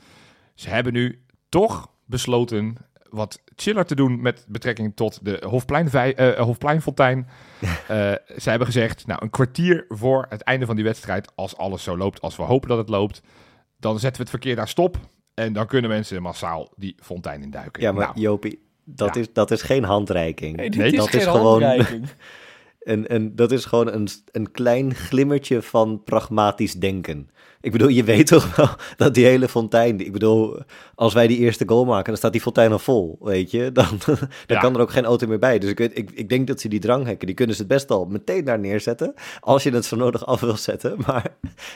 Ze 0.54 0.68
hebben 0.68 0.92
nu 0.92 1.23
toch 1.49 1.90
besloten 2.04 2.76
wat 3.11 3.43
chiller 3.57 3.85
te 3.85 3.95
doen 3.95 4.21
met 4.23 4.45
betrekking 4.49 4.93
tot 4.97 5.25
de 5.25 5.43
Hofplein, 5.47 5.91
eh 5.91 6.41
Hofpleinfontein. 6.45 7.27
Eh, 7.88 8.12
ze 8.38 8.50
hebben 8.50 8.67
gezegd, 8.67 9.07
nou 9.07 9.23
een 9.23 9.31
kwartier 9.31 9.85
voor 9.88 10.27
het 10.29 10.41
einde 10.43 10.67
van 10.67 10.75
die 10.77 10.85
wedstrijd, 10.85 11.33
als 11.35 11.57
alles 11.57 11.83
zo 11.83 11.97
loopt 11.97 12.21
als 12.21 12.37
we 12.37 12.43
hopen 12.43 12.69
dat 12.69 12.79
het 12.79 12.88
loopt, 12.88 13.21
dan 13.77 13.93
zetten 13.93 14.12
we 14.17 14.21
het 14.23 14.31
verkeer 14.31 14.57
daar 14.57 14.69
stop. 14.69 14.97
En 15.35 15.53
dan 15.53 15.67
kunnen 15.67 15.91
mensen 15.91 16.23
massaal 16.23 16.73
die 16.77 16.95
fontein 17.03 17.43
induiken. 17.43 17.83
ja, 17.83 17.93
maar 17.93 18.07
Nou, 18.07 18.21
Jopie, 18.21 18.62
dat, 18.85 19.15
Ja. 19.15 19.21
is, 19.21 19.33
dat 19.33 19.50
is 19.50 19.62
geen 19.62 19.85
handreiking. 19.85 20.57
Nee, 20.57 20.93
dat 20.93 21.15
is 21.15 21.25
gewoon 21.27 21.62
een, 22.79 23.15
een, 23.15 23.37
dat 23.37 23.53
is 23.53 23.65
gewoon 23.65 23.93
een, 23.93 24.09
een 24.33 24.50
klein 24.50 24.95
glimmertje 24.95 25.62
van 25.62 26.03
pragmatisch 26.05 26.73
denken. 26.75 27.31
Ik 27.61 27.73
bedoel, 27.73 27.88
je 27.88 28.05
weet 28.05 28.27
toch 28.27 28.57
wel 28.57 28.69
dat 28.97 29.15
die 29.15 29.25
hele 29.25 29.49
fontein... 29.49 30.00
Ik 30.00 30.12
bedoel, 30.12 30.62
als 30.95 31.15
wij 31.15 31.27
die 31.27 31.38
eerste 31.38 31.65
goal 31.69 31.85
maken, 31.85 32.05
dan 32.07 32.17
staat 32.17 32.33
die 32.33 32.41
fontein 32.41 32.73
al 32.73 32.79
vol, 32.79 33.19
weet 33.21 33.50
je. 33.50 33.73
Dan, 33.79 33.99
dan 34.07 34.17
Ja. 34.47 34.61
kan 34.61 34.75
er 34.75 34.81
ook 34.81 34.91
geen 34.91 35.05
auto 35.05 35.27
meer 35.27 35.38
bij. 35.38 35.59
Dus 35.59 35.71
ik, 35.71 35.79
weet, 35.79 35.99
ik, 35.99 36.11
ik 36.15 36.29
denk 36.29 36.47
dat 36.47 36.61
ze 36.61 36.69
die 36.69 36.81
dranghekken, 36.81 37.27
die 37.27 37.37
kunnen 37.37 37.55
ze 37.57 37.61
het 37.62 37.71
best 37.71 37.91
al 37.91 38.05
meteen 38.05 38.45
daar 38.45 38.59
neerzetten. 38.59 39.15
Als 39.41 39.62
je 39.62 39.71
het 39.71 39.85
zo 39.85 39.97
nodig 39.97 40.27
af 40.27 40.41
wil 40.41 40.57
zetten. 40.57 40.97
Maar 41.07 41.27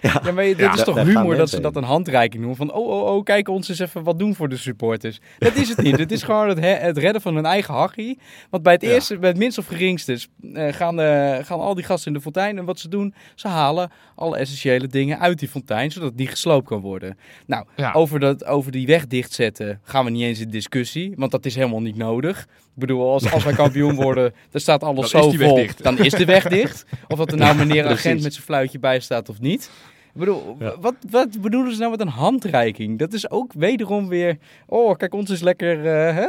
ja, 0.01 0.21
Ja, 0.25 0.33
maar 0.33 0.45
dit 0.45 0.59
Ja, 0.59 0.75
is 0.75 0.85
toch 0.85 1.03
humor 1.03 1.37
dat 1.37 1.51
ze 1.51 1.61
dat 1.61 1.77
een 1.77 1.83
handreiking 1.85 2.43
doen. 2.43 2.57
Van, 2.57 2.73
oh, 2.73 2.89
oh, 2.89 3.15
oh, 3.15 3.25
kijk 3.25 3.49
ons 3.49 3.69
eens 3.69 3.79
even 3.79 4.03
wat 4.03 4.19
doen 4.19 4.35
voor 4.35 4.49
de 4.49 4.57
supporters. 4.57 5.21
Dat 5.39 5.55
is 5.55 5.69
het 5.69 5.83
niet. 5.83 5.99
het 5.99 6.13
is 6.13 6.23
gewoon 6.23 6.49
het, 6.49 6.59
he- 6.59 6.67
het 6.75 6.99
redden 6.99 7.23
van 7.23 7.35
hun 7.35 7.45
eigen 7.47 7.75
hachie. 7.75 8.19
Want 8.51 8.63
bij 8.63 8.73
het 8.73 8.83
eerste, 8.83 9.19
bij 9.19 9.29
het 9.29 9.39
minst 9.39 9.59
of 9.59 9.67
geringste, 9.67 10.19
eh, 10.53 10.73
gaan, 10.73 11.01
eh, 11.01 11.45
gaan 11.45 11.61
al 11.61 11.75
die 11.75 11.85
gasten 11.85 12.07
in 12.13 12.17
de 12.17 12.23
fontein. 12.23 12.59
En 12.59 12.65
wat 12.65 12.79
ze 12.79 12.89
doen, 12.89 13.15
ze 13.35 13.49
halen 13.49 13.91
alle 14.15 14.37
essentiële 14.37 14.87
dingen 14.87 15.19
uit 15.19 15.39
die 15.39 15.49
fontein, 15.49 15.82
zodat 15.91 16.17
die 16.17 16.27
gesloopt 16.27 16.67
kan 16.67 16.81
worden. 16.81 17.19
Nou, 17.47 17.67
Ja. 17.77 17.93
over, 17.93 18.21
dat, 18.21 18.45
over 18.45 18.73
die 18.73 18.87
weg 18.87 19.07
dichtzetten 19.07 19.81
gaan 19.83 20.05
we 20.05 20.11
niet 20.11 20.23
eens 20.23 20.41
in 20.41 20.51
discussie. 20.51 21.13
Want 21.17 21.31
dat 21.31 21.47
is 21.47 21.55
helemaal 21.55 21.81
niet 21.81 21.97
nodig. 21.97 22.41
Ik 22.43 22.49
bedoel, 22.75 23.11
als, 23.13 23.33
als 23.33 23.45
wij 23.45 23.53
kampioen 23.55 23.95
worden, 24.05 24.35
dan 24.51 24.61
staat 24.61 24.83
alles 24.83 25.11
Dan 25.11 25.23
zo 25.23 25.31
vol. 25.31 25.55
dicht. 25.55 25.83
Dan 25.83 25.99
is 25.99 26.13
de 26.13 26.25
weg 26.25 26.49
dicht. 26.49 26.85
Of 27.09 27.19
dat 27.19 27.33
er 27.33 27.39
nou 27.39 27.57
meneer 27.57 27.87
agent 27.87 28.23
met 28.23 28.33
zijn 28.33 28.45
fluitje 28.45 28.79
bij 28.79 29.01
staat 29.01 29.29
of 29.29 29.41
niet. 29.41 29.71
Ik 30.15 30.19
bedoel, 30.19 30.57
Ja. 30.59 30.79
wat, 30.81 30.95
wat 31.11 31.41
bedoelen 31.41 31.73
ze 31.73 31.79
nou 31.79 31.91
met 31.91 32.01
een 32.01 32.09
handreiking? 32.09 32.99
Dat 32.99 33.13
is 33.13 33.31
ook 33.31 33.53
wederom 33.53 34.09
weer... 34.09 34.39
Oh, 34.67 34.97
kijk, 34.97 35.15
ons 35.15 35.31
is 35.31 35.41
lekker... 35.41 35.79
eh, 35.87 36.15
hè? 36.17 36.29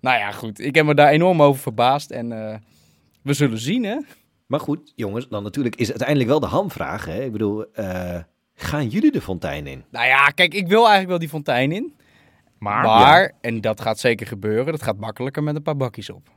Nou 0.00 0.18
ja, 0.18 0.30
goed. 0.32 0.60
Ik 0.60 0.74
heb 0.74 0.84
me 0.86 0.94
daar 0.94 1.08
enorm 1.10 1.42
over 1.42 1.62
verbaasd. 1.62 2.10
En 2.10 2.32
eh, 2.50 2.56
we 3.22 3.32
zullen 3.32 3.58
zien, 3.58 3.84
hè? 3.84 3.96
Maar 4.46 4.60
goed, 4.60 4.92
jongens, 4.96 5.28
dan 5.28 5.42
natuurlijk 5.42 5.76
is 5.76 5.88
uiteindelijk 5.88 6.28
wel 6.28 6.40
de 6.40 6.46
hamvraag. 6.46 7.04
Hè? 7.04 7.24
Ik 7.24 7.32
bedoel, 7.32 7.64
eh, 7.72 8.18
gaan 8.62 8.88
jullie 8.88 9.12
de 9.12 9.20
fontein 9.20 9.66
in? 9.66 9.84
Nou 9.90 10.06
ja, 10.06 10.28
kijk, 10.28 10.54
ik 10.54 10.66
wil 10.66 10.78
eigenlijk 10.80 11.08
wel 11.08 11.18
die 11.18 11.28
fontein 11.28 11.72
in. 11.72 11.92
maar, 12.58 12.84
Maar, 12.84 13.32
en 13.40 13.60
dat 13.60 13.80
gaat 13.80 13.98
zeker 13.98 14.26
gebeuren, 14.26 14.66
dat 14.72 14.82
gaat 14.82 14.96
makkelijker 14.98 15.42
met 15.42 15.56
een 15.56 15.62
paar 15.62 15.76
bakjes 15.76 16.10
op. 16.10 16.28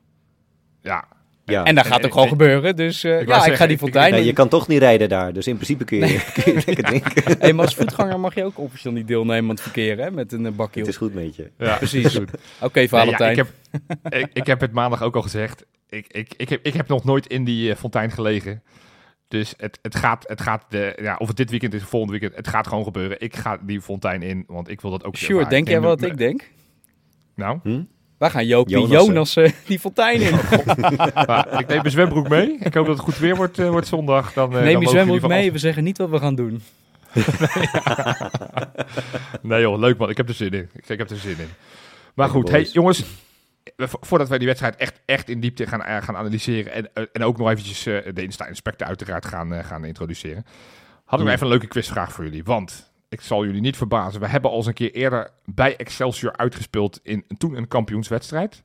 ja, 0.81 1.05
Ja. 1.45 1.63
en 1.63 1.75
dat 1.75 1.86
gaat 1.86 1.99
en- 1.99 2.05
ook 2.05 2.12
gewoon 2.12 2.27
en- 2.27 2.31
gebeuren. 2.33 2.75
Dus 2.75 3.03
eh, 3.03 3.19
Ik 3.21 3.27
ja, 3.27 3.33
ik 3.36 3.39
zeggen, 3.39 3.57
ga 3.57 3.63
die 3.65 3.73
ik- 3.73 3.79
fontein 3.81 4.13
in. 4.13 4.23
je 4.23 4.33
kan 4.33 4.49
toch 4.49 4.67
niet 4.67 4.79
rijden 4.79 5.09
daar, 5.09 5.33
dus 5.33 5.47
in 5.47 5.53
principe 5.55 5.83
kun 5.83 5.97
je, 5.97 6.31
kun 6.33 6.53
je 6.53 6.62
lekker 6.65 6.83
drinken. 6.91 7.39
Hey, 7.39 7.53
maar 7.53 7.65
als 7.65 7.75
voetganger 7.75 8.19
mag 8.19 8.36
je 8.36 8.43
ook 8.43 8.57
officieel 8.59 8.93
niet 8.93 9.07
deelnemen 9.07 9.43
aan 9.43 9.49
het 9.55 9.62
verkeer, 9.62 9.97
hè? 9.97 10.12
Met 10.12 10.31
een 10.31 10.45
eh, 10.45 10.51
bakje 10.51 10.79
Het 10.79 10.89
is 10.89 10.97
goed 10.97 11.13
met 11.13 11.36
je. 11.36 11.51
ja, 11.57 11.75
Precies. 11.77 12.19
Oké, 12.62 12.77
Nee, 12.79 12.89
Valentijn. 12.89 13.36
ja, 13.36 13.41
ik, 13.43 13.47
heb, 14.09 14.13
ik, 14.21 14.29
ik 14.33 14.45
heb 14.47 14.62
het 14.62 14.71
maandag 14.71 15.01
ook 15.01 15.15
al 15.15 15.21
gezegd. 15.21 15.65
Ik, 15.89 16.07
ik, 16.07 16.33
ik, 16.38 16.49
heb, 16.49 16.65
ik 16.65 16.73
heb 16.73 16.88
nog 16.88 17.03
nooit 17.03 17.27
in 17.27 17.43
die 17.43 17.71
eh, 17.71 17.75
fontein 17.77 18.12
gelegen. 18.12 18.63
Dus 19.33 19.53
het, 19.57 19.79
het 19.81 19.95
gaat, 19.95 20.23
het 20.27 20.41
gaat 20.41 20.65
de, 20.69 20.97
ja, 21.01 21.15
of 21.17 21.27
het 21.27 21.37
dit 21.37 21.49
weekend 21.49 21.73
is 21.73 21.81
of 21.81 21.89
volgende 21.89 22.19
weekend, 22.19 22.37
het 22.37 22.47
gaat 22.47 22.67
gewoon 22.67 22.83
gebeuren. 22.83 23.21
Ik 23.21 23.35
ga 23.35 23.57
die 23.61 23.81
fontein 23.81 24.21
in, 24.21 24.43
want 24.47 24.69
ik 24.69 24.81
wil 24.81 24.91
dat 24.91 25.03
ook. 25.03 25.15
Sure, 25.15 25.47
denk 25.47 25.67
jij 25.67 25.81
wat 25.81 26.01
ik 26.01 26.17
denk? 26.17 26.51
Nou, 27.35 27.59
Wij 28.17 28.29
gaan 28.29 28.45
Jopie 28.45 28.75
Jonassen. 28.75 29.05
Jonas 29.05 29.35
eh, 29.35 29.51
die 29.65 29.79
fontein 29.79 30.21
in. 30.21 30.31
maar 31.27 31.59
ik 31.59 31.67
neem 31.67 31.77
mijn 31.77 31.91
zwembroek 31.91 32.29
mee. 32.29 32.57
Ik 32.59 32.73
hoop 32.73 32.85
dat 32.85 32.95
het 32.95 33.05
goed 33.05 33.17
weer 33.17 33.35
wordt, 33.35 33.59
eh, 33.59 33.69
wordt 33.69 33.87
zondag. 33.87 34.33
Dan, 34.33 34.49
eh, 34.49 34.55
dan 34.55 34.63
Neem 34.63 34.81
je 34.81 34.87
zwembroek 34.87 35.27
mee, 35.27 35.51
we 35.51 35.57
zeggen 35.57 35.83
niet 35.83 35.97
wat 35.97 36.09
we 36.09 36.19
gaan 36.19 36.35
doen. 36.35 36.61
Nee 39.41 39.61
joh, 39.61 39.79
leuk 39.79 39.97
man. 39.97 40.09
Ik 40.09 40.17
heb 40.17 40.27
er 40.29 40.35
zin 40.35 40.51
in. 40.51 40.69
Ik, 40.73 40.89
ik 40.89 40.97
heb 40.97 41.09
er 41.09 41.17
zin 41.17 41.39
in. 41.39 41.49
Maar 42.13 42.29
goed, 42.29 42.49
hey, 42.49 42.63
jongens. 42.63 43.03
Voordat 43.77 44.29
wij 44.29 44.38
die 44.38 44.47
wedstrijd 44.47 44.75
echt, 44.75 45.01
echt 45.05 45.29
in 45.29 45.39
diepte 45.39 45.67
gaan, 45.67 45.83
eh, 45.83 46.01
gaan 46.01 46.15
analyseren. 46.15 46.73
En, 46.73 46.93
eh, 46.93 47.03
en 47.12 47.23
ook 47.23 47.38
nog 47.38 47.49
eventjes 47.49 47.86
eh, 47.86 48.13
de 48.13 48.23
Insta-inspector 48.23 48.88
uiteraard 48.88 49.25
gaan, 49.25 49.63
gaan 49.63 49.86
introduceren. 49.86 50.45
Had 51.05 51.21
ik 51.21 51.27
even 51.27 51.41
een 51.41 51.47
leuke 51.47 51.67
quizvraag 51.67 52.12
voor 52.12 52.23
jullie. 52.23 52.43
Want 52.43 52.91
ik 53.09 53.21
zal 53.21 53.45
jullie 53.45 53.62
niet 53.62 53.77
verbazen. 53.77 54.21
We 54.21 54.27
hebben 54.27 54.51
al 54.51 54.57
eens 54.57 54.65
een 54.65 54.73
keer 54.73 54.91
eerder 54.91 55.31
bij 55.45 55.75
Excelsior 55.75 56.38
uitgespeeld 56.38 56.99
in 57.03 57.25
toen 57.38 57.55
een 57.55 57.67
kampioenswedstrijd. 57.67 58.63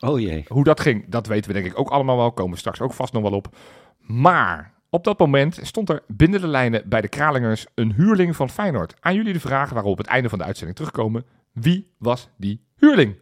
Oh 0.00 0.20
jee. 0.20 0.44
Hoe 0.48 0.64
dat 0.64 0.80
ging, 0.80 1.04
dat 1.08 1.26
weten 1.26 1.52
we 1.52 1.60
denk 1.60 1.72
ik 1.72 1.78
ook 1.78 1.90
allemaal 1.90 2.16
wel. 2.16 2.32
Komen 2.32 2.52
we 2.52 2.58
straks 2.58 2.80
ook 2.80 2.92
vast 2.92 3.12
nog 3.12 3.22
wel 3.22 3.32
op. 3.32 3.56
Maar 4.00 4.72
op 4.90 5.04
dat 5.04 5.18
moment 5.18 5.58
stond 5.62 5.88
er 5.88 6.02
binnen 6.06 6.40
de 6.40 6.46
lijnen 6.46 6.88
bij 6.88 7.00
de 7.00 7.08
Kralingers 7.08 7.66
een 7.74 7.92
huurling 7.92 8.36
van 8.36 8.50
Feyenoord. 8.50 8.94
Aan 9.00 9.14
jullie 9.14 9.32
de 9.32 9.40
vraag 9.40 9.70
waar 9.70 9.82
we 9.82 9.88
op 9.88 9.98
het 9.98 10.06
einde 10.06 10.28
van 10.28 10.38
de 10.38 10.44
uitzending 10.44 10.76
terugkomen. 10.76 11.24
Wie 11.52 11.92
was 11.98 12.28
die 12.36 12.64
huurling? 12.76 13.16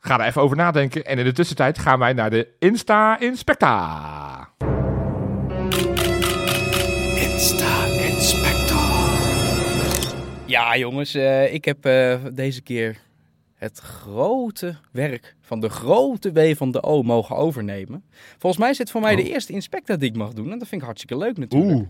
Ga 0.00 0.20
er 0.20 0.26
even 0.26 0.42
over 0.42 0.56
nadenken. 0.56 1.04
En 1.04 1.18
in 1.18 1.24
de 1.24 1.32
tussentijd 1.32 1.78
gaan 1.78 1.98
wij 1.98 2.12
naar 2.12 2.30
de 2.30 2.48
Insta 2.58 3.20
Inspecta. 3.20 4.48
Ja, 10.44 10.76
jongens, 10.76 11.14
eh, 11.14 11.54
ik 11.54 11.64
heb 11.64 11.84
eh, 11.84 12.18
deze 12.32 12.62
keer 12.62 12.96
het 13.54 13.78
grote 13.78 14.76
werk 14.92 15.36
van 15.40 15.60
de 15.60 15.68
grote 15.68 16.32
W 16.32 16.54
van 16.56 16.70
de 16.70 16.82
O 16.82 17.02
mogen 17.02 17.36
overnemen. 17.36 18.04
Volgens 18.38 18.62
mij 18.62 18.70
is 18.70 18.76
dit 18.76 18.90
voor 18.90 19.00
mij 19.00 19.16
de 19.16 19.30
eerste 19.30 19.52
inspector 19.52 19.98
die 19.98 20.10
ik 20.10 20.16
mag 20.16 20.32
doen. 20.32 20.52
En 20.52 20.58
dat 20.58 20.68
vind 20.68 20.80
ik 20.80 20.86
hartstikke 20.86 21.24
leuk 21.24 21.38
natuurlijk. 21.38 21.72
Oeh. 21.72 21.88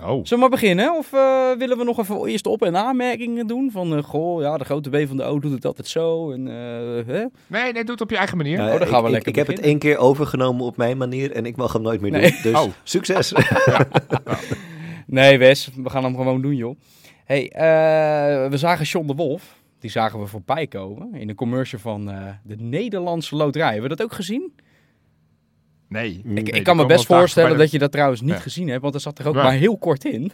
Oh. 0.00 0.06
Zullen 0.06 0.24
we 0.28 0.36
maar 0.36 0.48
beginnen? 0.48 0.96
Of 0.96 1.12
eh, 1.12 1.50
willen 1.58 1.78
we 1.78 1.84
nog 1.84 1.98
even 1.98 2.26
eerst 2.26 2.44
de 2.44 2.50
op- 2.50 2.62
en 2.62 2.76
aanmerkingen 2.76 3.46
doen? 3.46 3.70
Van, 3.70 3.96
eh, 3.96 4.02
goh, 4.02 4.40
ja, 4.42 4.56
de 4.58 4.64
grote 4.64 4.90
W 4.90 5.06
van 5.06 5.16
de 5.16 5.22
O 5.22 5.38
doet 5.38 5.52
het 5.52 5.64
altijd 5.64 5.88
zo. 5.88 6.30
En, 6.30 6.48
eh, 6.48 7.06
hè? 7.14 7.24
Nee, 7.46 7.72
nee, 7.72 7.72
doe 7.72 7.90
het 7.92 8.00
op 8.00 8.10
je 8.10 8.16
eigen 8.16 8.36
manier. 8.36 8.56
Nou, 8.58 8.72
Oh, 8.72 8.78
dan 8.78 8.88
gaan 8.88 9.00
we 9.02 9.06
ik, 9.06 9.12
lekker 9.12 9.30
ik, 9.30 9.36
heb 9.36 9.46
het 9.46 9.60
één 9.60 9.78
keer 9.78 9.96
overgenomen 9.98 10.64
op 10.66 10.76
mijn 10.76 10.96
manier 10.96 11.32
en 11.32 11.46
ik 11.46 11.56
mag 11.56 11.72
hem 11.72 11.82
nooit 11.82 12.00
meer 12.00 12.10
Nee. 12.10 12.30
doen. 12.30 12.52
Dus 12.52 12.60
Oh. 12.60 12.72
succes. 12.82 13.32
Nee, 15.06 15.38
Wes, 15.38 15.70
we 15.76 15.90
gaan 15.90 16.04
hem 16.04 16.16
gewoon 16.16 16.42
doen, 16.42 16.54
joh. 16.56 16.76
hey, 17.24 17.48
eh, 17.50 18.50
we 18.50 18.56
zagen 18.56 18.84
John 18.84 19.06
de 19.06 19.14
Wolf. 19.14 19.56
Die 19.80 19.90
zagen 19.90 20.20
we 20.20 20.26
voorbij 20.26 20.66
komen 20.66 21.14
in 21.14 21.28
een 21.28 21.34
commercial 21.34 21.80
van 21.80 22.10
eh, 22.10 22.16
de 22.42 22.56
Nederlandse 22.58 23.36
Loterij. 23.36 23.72
Hebben 23.72 23.90
we 23.90 23.96
dat 23.96 24.06
ook 24.06 24.12
gezien? 24.12 24.52
Nee. 25.88 26.10
Ik, 26.10 26.24
Nee, 26.24 26.44
ik 26.44 26.52
die 26.52 26.62
kan 26.62 26.76
me 26.76 26.86
best 26.86 27.06
voorstellen 27.06 27.58
dat 27.58 27.70
je 27.70 27.78
dat 27.78 27.92
trouwens 27.92 28.20
niet 28.20 28.30
Ja. 28.30 28.38
gezien 28.38 28.68
hebt, 28.68 28.82
want 28.82 28.94
er 28.94 29.00
zat 29.00 29.18
er 29.18 29.28
ook 29.28 29.34
Ja. 29.34 29.42
maar 29.42 29.52
heel 29.52 29.78
kort 29.78 30.04
in. 30.04 30.32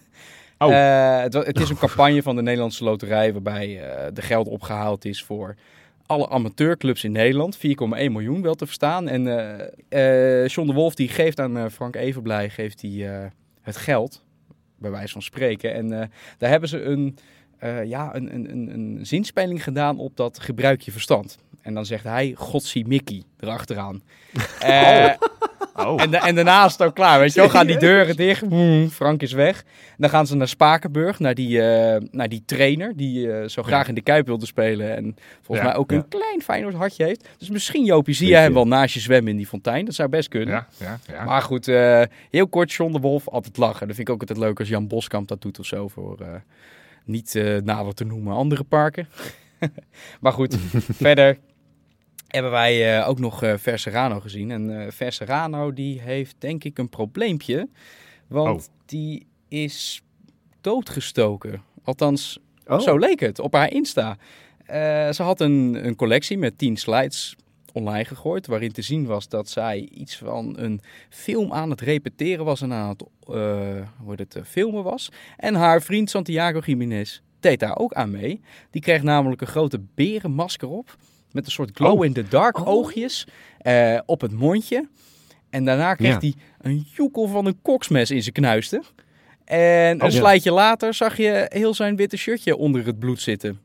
Oh. 0.59 0.73
Eh, 0.75 1.23
het, 1.23 1.61
is 1.61 1.69
een 1.69 1.77
campagne 1.79 2.23
van 2.23 2.37
de 2.37 2.43
Nederlandse 2.43 2.85
Loterij 2.85 3.33
waarbij 3.33 3.81
eh, 3.81 4.07
de 4.13 4.23
geld 4.23 4.49
opgehaald 4.49 5.05
is 5.05 5.23
voor 5.23 5.55
alle 6.07 6.29
amateurclubs 6.29 7.05
in 7.05 7.13
Nederland. 7.13 7.57
4,1 7.57 8.13
miljoen 8.13 8.43
wel 8.43 8.55
te 8.55 8.67
verstaan. 8.67 9.09
En 9.09 9.27
eh, 9.89 10.47
John 10.47 10.69
de 10.69 10.75
Wolf 10.75 10.95
die 10.95 11.09
geeft 11.09 11.41
aan 11.41 11.71
Frank 11.71 11.97
Evenblij 11.97 12.51
geeft 12.51 12.83
eh, 12.83 13.25
het 13.61 13.77
geld, 13.77 14.25
bij 14.79 14.91
wijze 14.91 15.13
van 15.13 15.23
spreken. 15.23 15.75
En 15.75 16.11
daar 16.39 16.51
hebben 16.51 16.69
ze 16.69 16.83
een, 16.83 17.17
ja, 17.85 18.15
een, 18.15 18.35
een, 18.35 18.51
een, 18.51 18.75
een 18.75 19.07
zinspeling 19.07 19.63
gedaan 19.63 19.99
op 19.99 20.17
dat 20.17 20.41
gebruik 20.41 20.81
je 20.81 20.93
verstand. 20.93 21.39
En 21.63 21.75
dan 21.75 21.87
zegt 21.87 22.05
hij, 22.05 22.35
Godsie 22.37 22.87
Mickey, 22.87 23.23
erachteraan. 23.41 24.03
Eh, 24.61 25.11
Oh, 25.77 26.03
en, 26.03 26.11
da- 26.11 26.27
en 26.27 26.35
daarna 26.35 26.65
is 26.65 26.73
het 26.73 26.83
ook 26.83 26.95
klaar, 26.95 27.21
weet 27.21 27.33
je 27.35 27.41
wel. 27.41 27.49
Gaan 27.49 27.67
die 27.67 27.79
deuren 27.79 28.17
dicht, 28.17 28.51
mm, 28.51 28.89
Frank 28.91 29.23
is 29.23 29.33
weg. 29.33 29.65
Dan 29.97 30.11
gaan 30.11 30.27
ze 30.27 30.37
naar 30.37 30.49
Spakenburg, 30.49 31.19
naar 31.19 31.35
die, 31.35 31.63
eh, 31.63 32.01
naar 32.11 32.29
die 32.29 32.43
trainer... 32.47 32.93
die 32.97 33.33
eh, 33.33 33.49
zo 33.49 33.63
graag 33.63 33.89
in 33.89 33.95
de 33.95 34.01
Kuip 34.03 34.27
wilde 34.27 34.47
spelen. 34.47 34.97
En 34.97 35.17
volgens 35.43 35.67
Ja, 35.67 35.73
mij 35.73 35.81
ook 35.81 35.91
ja. 35.91 35.97
een 35.97 36.09
klein 36.09 36.43
Feyenoord 36.43 36.75
hartje 36.75 37.05
heeft. 37.05 37.29
Dus 37.39 37.51
misschien, 37.51 37.85
Jopie, 37.85 38.15
zie 38.15 38.29
jij 38.29 38.43
hem 38.43 38.55
wel 38.55 38.67
naast 38.67 38.95
je 38.95 39.01
zwemmen 39.01 39.31
in 39.31 39.37
die 39.37 39.47
fontein. 39.47 39.85
Dat 39.85 39.95
zou 39.95 40.09
best 40.09 40.29
kunnen. 40.29 40.55
ja, 40.55 40.67
ja, 40.79 40.99
ja. 41.07 41.25
Maar 41.25 41.43
goed, 41.43 41.69
eh, 41.69 42.03
heel 42.31 42.49
kort, 42.49 42.73
John 42.73 42.93
de 42.93 42.99
Wolf, 43.01 43.29
altijd 43.29 43.57
lachen. 43.57 43.87
Dat 43.87 43.97
vind 43.97 44.09
ik 44.09 44.15
ook 44.15 44.21
altijd 44.21 44.39
leuk 44.39 44.59
als 44.59 44.69
Jan 44.69 44.87
Boskamp 44.89 45.29
dat 45.29 45.43
doet 45.43 45.59
of 45.59 45.67
zo. 45.67 45.89
Voor 45.89 46.21
eh, 46.21 46.29
niet 47.05 47.35
eh, 47.35 47.57
nader 47.57 47.95
te 47.95 48.05
noemen 48.05 48.35
andere 48.35 48.65
parken. 48.65 49.09
maar 50.21 50.33
goed, 50.33 50.57
verder 51.07 51.39
hebben 52.33 52.51
wij 52.51 52.99
eh, 52.99 53.09
ook 53.09 53.19
nog 53.19 53.43
eh 53.43 53.55
Verserano 53.57 54.21
gezien. 54.21 54.51
En 54.51 54.81
eh 54.81 54.91
Verserano 54.91 55.73
die 55.73 56.01
heeft 56.01 56.35
denk 56.39 56.65
ik 56.65 56.79
een 56.79 56.89
probleempje. 56.89 57.69
Want 58.27 58.61
Oh. 58.69 58.75
die 58.87 59.27
is 59.49 60.03
doodgestoken. 60.61 61.63
Althans, 61.85 62.39
Oh. 62.67 62.81
zo 62.81 62.97
leek 62.99 63.21
het 63.21 63.39
op 63.39 63.53
haar 63.55 63.73
Insta. 63.73 64.17
Ze 65.13 65.23
had 65.23 65.41
een, 65.41 65.87
een 65.87 65.97
collectie 65.97 66.39
met 66.39 66.59
10 66.59 66.77
slides 66.77 67.37
online 67.73 68.05
gegooid. 68.05 68.47
Waarin 68.47 68.73
te 68.73 68.83
zien 68.83 69.07
was 69.07 69.29
dat 69.29 69.49
zij 69.49 69.89
iets 69.93 70.17
van 70.17 70.59
een 70.59 70.81
film 71.09 71.53
aan 71.53 71.71
het 71.71 71.81
repeteren 71.81 72.45
was 72.45 72.61
en 72.61 72.73
aan 72.73 72.89
het, 72.89 73.03
hoe 73.99 74.15
het 74.17 74.37
filmen 74.45 74.83
was. 74.83 75.09
En 75.37 75.55
haar 75.55 75.83
vriend 75.83 76.11
Santiago 76.11 76.59
Jiménez 76.59 77.21
deed 77.41 77.61
daar 77.61 77.79
ook 77.79 77.93
aan 77.93 78.11
mee. 78.11 78.41
Die 78.71 78.83
kreeg 78.83 79.03
namelijk 79.03 79.41
een 79.41 79.47
grote 79.47 79.81
berenmasker 79.95 80.69
op. 80.69 80.97
Met 81.33 81.45
een 81.47 81.51
soort 81.53 81.71
glow-in-the-dark 81.75 82.59
Oh. 82.61 82.67
oogjes 82.69 83.27
eh, 83.59 83.99
op 84.07 84.21
het 84.21 84.33
mondje. 84.33 84.89
En 85.51 85.65
daarna 85.65 85.95
kreeg 85.95 86.13
Ja. 86.13 86.19
hij 86.19 86.35
een 86.61 86.87
joekel 86.95 87.27
van 87.29 87.47
een 87.47 87.59
koksmes 87.63 88.11
in 88.11 88.23
zijn 88.23 88.35
knuisten. 88.35 88.83
En 89.45 89.59
een 89.91 90.03
Oh, 90.03 90.11
ja. 90.11 90.17
slijtje 90.17 90.53
later 90.53 90.95
zag 90.95 91.17
je 91.17 91.47
heel 91.49 91.75
zijn 91.75 91.97
witte 91.97 92.17
shirtje 92.17 92.57
onder 92.57 92.87
het 92.87 92.99
bloed 92.99 93.21
zitten. 93.21 93.61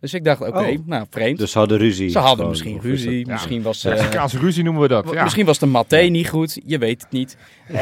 Dus 0.00 0.14
ik 0.14 0.24
dacht, 0.24 0.40
oké, 0.40 0.58
Oh. 0.58 0.86
nou 0.86 1.06
vreemd. 1.10 1.38
Dus 1.38 1.50
ze 1.52 1.58
hadden 1.58 1.78
ruzie. 1.78 2.08
Ze 2.08 2.18
hadden 2.18 2.48
misschien 2.48 2.80
ruzie, 2.80 3.26
Ja. 3.26 3.32
misschien 3.32 3.62
was... 3.62 3.84
eh, 3.84 3.92
Mexicaanse 3.92 4.38
ruzie 4.38 4.64
noemen 4.64 4.82
we 4.82 4.88
dat. 4.88 5.10
Ja. 5.10 5.22
Misschien 5.22 5.46
was 5.46 5.58
de 5.58 5.66
maté 5.66 5.96
niet 5.98 6.28
goed, 6.28 6.60
je 6.64 6.78
weet 6.78 7.02
het 7.02 7.10
niet. 7.10 7.36
Eh, 7.68 7.74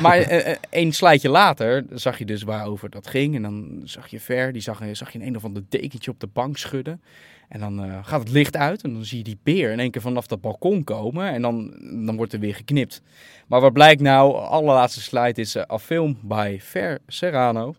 maar 0.00 0.18
eh, 0.18 0.50
eh, 0.50 0.56
een 0.70 0.92
slijtje 0.92 1.28
later 1.28 1.84
zag 1.92 2.18
je 2.18 2.24
dus 2.24 2.42
waarover 2.42 2.90
dat 2.90 3.06
ging. 3.06 3.34
En 3.34 3.42
dan 3.42 3.80
zag 3.84 4.06
je 4.08 4.20
Ver, 4.20 4.52
die 4.52 4.62
zag, 4.62 4.80
zag 4.92 5.12
je 5.12 5.18
een, 5.18 5.26
een 5.26 5.36
of 5.36 5.44
ander 5.44 5.62
dekentje 5.68 6.10
op 6.10 6.20
de 6.20 6.26
bank 6.26 6.56
schudden. 6.58 7.02
En 7.48 7.60
dan 7.60 7.84
eh, 7.84 7.98
gaat 8.02 8.20
het 8.20 8.30
licht 8.30 8.56
uit 8.56 8.82
en 8.82 8.92
dan 8.92 9.04
zie 9.04 9.18
je 9.18 9.24
die 9.24 9.38
beer 9.42 9.70
in 9.70 9.80
één 9.80 9.90
keer 9.90 10.02
vanaf 10.02 10.26
dat 10.26 10.40
balkon 10.40 10.84
komen. 10.84 11.32
En 11.32 11.42
dan, 11.42 11.74
dan 12.06 12.16
wordt 12.16 12.32
er 12.32 12.38
weer 12.38 12.54
geknipt. 12.54 13.02
Maar 13.46 13.60
wat 13.60 13.72
blijkt 13.72 14.00
nou, 14.00 14.34
allerlaatste 14.36 15.00
slide 15.00 15.40
is 15.40 15.54
eh, 15.54 15.62
a 15.70 15.78
film 15.78 16.18
by 16.22 16.56
Ver 16.60 16.98
Serrano. 17.06 17.74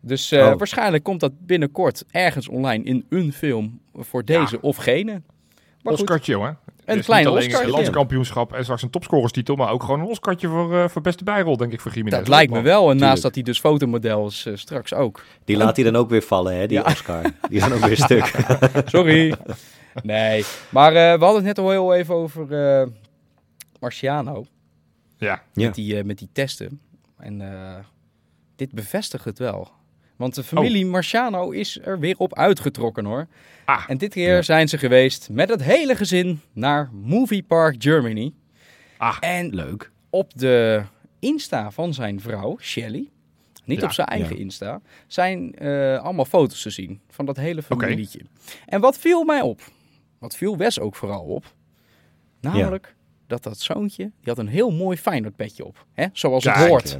Dus 0.00 0.32
eh, 0.32 0.46
Oh. 0.46 0.58
waarschijnlijk 0.58 1.04
komt 1.04 1.20
dat 1.20 1.46
binnenkort 1.46 2.04
ergens 2.10 2.48
online 2.48 2.84
in 2.84 3.06
een 3.08 3.32
film 3.32 3.80
voor 3.94 4.24
deze 4.24 4.60
of 4.60 4.76
gene. 4.76 5.22
Oscartje, 5.92 6.32
jongen. 6.32 6.58
een 6.84 6.96
Dus 6.96 7.06
klein 7.06 7.26
alleen 7.26 7.54
een 7.62 7.68
landskampioenschap 7.70 8.52
en 8.52 8.62
straks 8.62 8.82
een 8.82 8.90
topscorerstitel, 8.90 9.56
maar 9.56 9.70
ook 9.70 9.82
gewoon 9.82 10.00
een 10.00 10.06
Oscartje 10.06 10.48
voor, 10.48 10.78
eh, 10.78 10.88
voor 10.88 11.02
beste 11.02 11.24
bijrol, 11.24 11.56
denk 11.56 11.72
ik, 11.72 11.80
voor 11.80 11.92
Jiménez. 11.92 12.18
Dat 12.18 12.28
lijkt 12.28 12.52
me 12.52 12.60
wel. 12.60 12.80
En 12.90 12.96
naast 12.96 13.00
Tuurlijk. 13.02 13.22
dat 13.22 13.34
hij 13.34 13.42
dus 13.42 13.60
fotomodel 13.60 14.26
is, 14.26 14.46
eh, 14.46 14.52
straks 14.56 14.94
ook. 14.94 15.24
Die 15.44 15.56
laat 15.56 15.76
hij 15.76 15.84
dan 15.84 15.96
ook 15.96 16.08
weer 16.10 16.22
vallen, 16.22 16.56
hè, 16.56 16.66
die 16.66 16.78
Ja. 16.78 16.84
Oscar. 16.84 17.22
Die 17.22 17.32
is 17.50 17.60
dan 17.60 17.72
ook 17.72 17.84
weer 17.84 17.96
stuk. 17.96 18.32
Sorry. 18.86 19.34
nee. 20.02 20.44
Maar 20.68 20.88
eh, 20.92 21.18
we 21.18 21.24
hadden 21.24 21.34
het 21.34 21.56
net 21.56 21.58
al 21.58 21.70
heel 21.70 21.94
even 21.94 22.14
over 22.14 22.52
eh, 22.80 22.86
Marciano. 23.80 24.44
Ja, 25.18 25.42
Ja. 25.52 25.64
Met, 25.66 25.74
die, 25.74 26.04
met 26.04 26.18
die 26.18 26.28
testen. 26.32 26.80
En 27.18 27.40
eh, 27.40 27.74
dit 28.56 28.72
bevestigt 28.72 29.24
het 29.24 29.38
wel. 29.38 29.68
Want 30.16 30.34
de 30.34 30.42
familie 30.44 30.86
Marciano 30.86 31.50
is 31.50 31.78
er 31.82 31.98
weer 31.98 32.14
op 32.18 32.34
uitgetrokken 32.36 33.04
hoor. 33.04 33.26
Ah, 33.64 33.84
En 33.86 33.98
dit 33.98 34.12
keer 34.12 34.34
Ja. 34.34 34.42
zijn 34.42 34.68
ze 34.68 34.78
geweest 34.78 35.28
met 35.30 35.48
het 35.48 35.62
hele 35.62 35.96
gezin 35.96 36.40
naar 36.52 36.90
Movie 36.92 37.42
Park 37.42 37.74
Germany. 37.82 38.32
ah, 38.96 39.16
En 39.20 39.54
Leuk. 39.54 39.90
op 40.10 40.38
de 40.38 40.82
Insta 41.18 41.70
van 41.70 41.94
zijn 41.94 42.20
vrouw, 42.20 42.56
Shelly, 42.60 43.10
niet 43.64 43.80
Ja, 43.80 43.84
op 43.86 43.92
zijn 43.92 44.06
eigen 44.06 44.36
ja. 44.36 44.42
Insta, 44.42 44.80
zijn 45.06 45.54
eh, 45.54 45.98
allemaal 46.02 46.24
foto's 46.24 46.62
te 46.62 46.70
zien 46.70 47.00
van 47.10 47.26
dat 47.26 47.36
hele 47.36 47.62
familietje. 47.62 48.20
En 48.66 48.80
wat 48.80 48.98
viel 48.98 49.24
mij 49.24 49.40
op, 49.40 49.60
wat 50.18 50.36
viel 50.36 50.56
Wes 50.56 50.80
ook 50.80 50.96
vooral 50.96 51.24
op, 51.24 51.44
namelijk 52.40 52.94
dat 53.26 53.42
dat 53.42 53.58
zoontje, 53.58 54.02
die 54.04 54.12
had 54.24 54.38
een 54.38 54.48
heel 54.48 54.70
mooi 54.70 54.96
Feyenoord 54.96 55.36
petje 55.36 55.64
op. 55.64 55.86
Hè? 55.92 56.06
Zoals 56.12 56.44
het 56.44 56.54
hoort. 56.56 56.98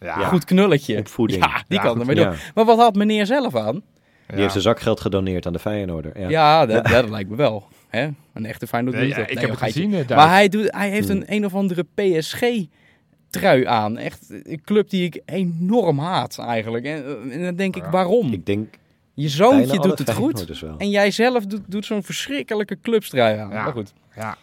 Ja. 0.00 0.26
Goed 0.28 0.44
knulletje. 0.44 0.98
Opvoeding. 0.98 1.44
Ja, 1.44 1.62
die 1.68 1.76
Ja, 1.78 1.82
kan 1.84 1.90
goed. 1.90 2.00
ermee 2.08 2.24
doen. 2.24 2.34
Maar 2.54 2.64
wat 2.64 2.78
had 2.78 2.94
meneer 2.94 3.26
zelf 3.26 3.56
aan? 3.56 3.74
Ja. 3.74 3.80
Die 4.26 4.38
heeft 4.38 4.50
zijn 4.50 4.62
zakgeld 4.62 5.00
gedoneerd 5.00 5.46
aan 5.46 5.52
de 5.52 5.58
Feyenoorder. 5.58 6.20
Ja. 6.20 6.28
Ja, 6.28 6.66
dat, 6.66 6.86
dat 6.86 7.08
lijkt 7.08 7.30
me 7.30 7.36
wel. 7.36 7.68
Hè? 7.88 8.08
Een 8.34 8.46
echte 8.46 8.66
Feyenoord 8.66 8.96
Nee, 8.96 9.08
ik 9.08 9.16
Nee, 9.16 9.38
heb 9.38 9.50
het 9.50 9.58
gezien. 9.58 9.90
eh, 9.92 9.96
Maar 9.98 10.06
Duif. 10.06 10.30
hij, 10.30 10.48
doet, 10.48 10.66
hij 10.74 10.90
heeft 10.90 11.08
Hmm. 11.08 11.16
een 11.16 11.24
een 11.34 11.44
of 11.44 11.54
andere 11.54 11.86
PSG-trui 11.94 13.66
aan. 13.66 13.98
Echt 13.98 14.26
een 14.42 14.60
club 14.64 14.90
die 14.90 15.04
ik 15.04 15.22
enorm 15.24 15.98
haat 15.98 16.38
eigenlijk. 16.38 16.84
En, 16.84 17.04
en 17.32 17.42
dan 17.42 17.56
denk 17.56 17.76
ik, 17.76 17.84
waarom? 17.84 18.32
Ik 18.32 18.46
denk 18.46 18.74
Je 19.14 19.28
zoontje 19.28 19.78
doet 19.80 19.98
het 19.98 20.12
goed. 20.12 20.62
En 20.78 20.90
jij 20.90 21.10
zelf 21.10 21.46
doet, 21.46 21.60
doet 21.66 21.84
zo'n 21.86 22.02
verschrikkelijke 22.02 22.78
clubstrui 22.82 23.38
aan. 23.38 23.50
Ja. 23.50 23.62
Maar 23.62 23.72
goed. 23.72 23.92
Ja. 24.16 24.36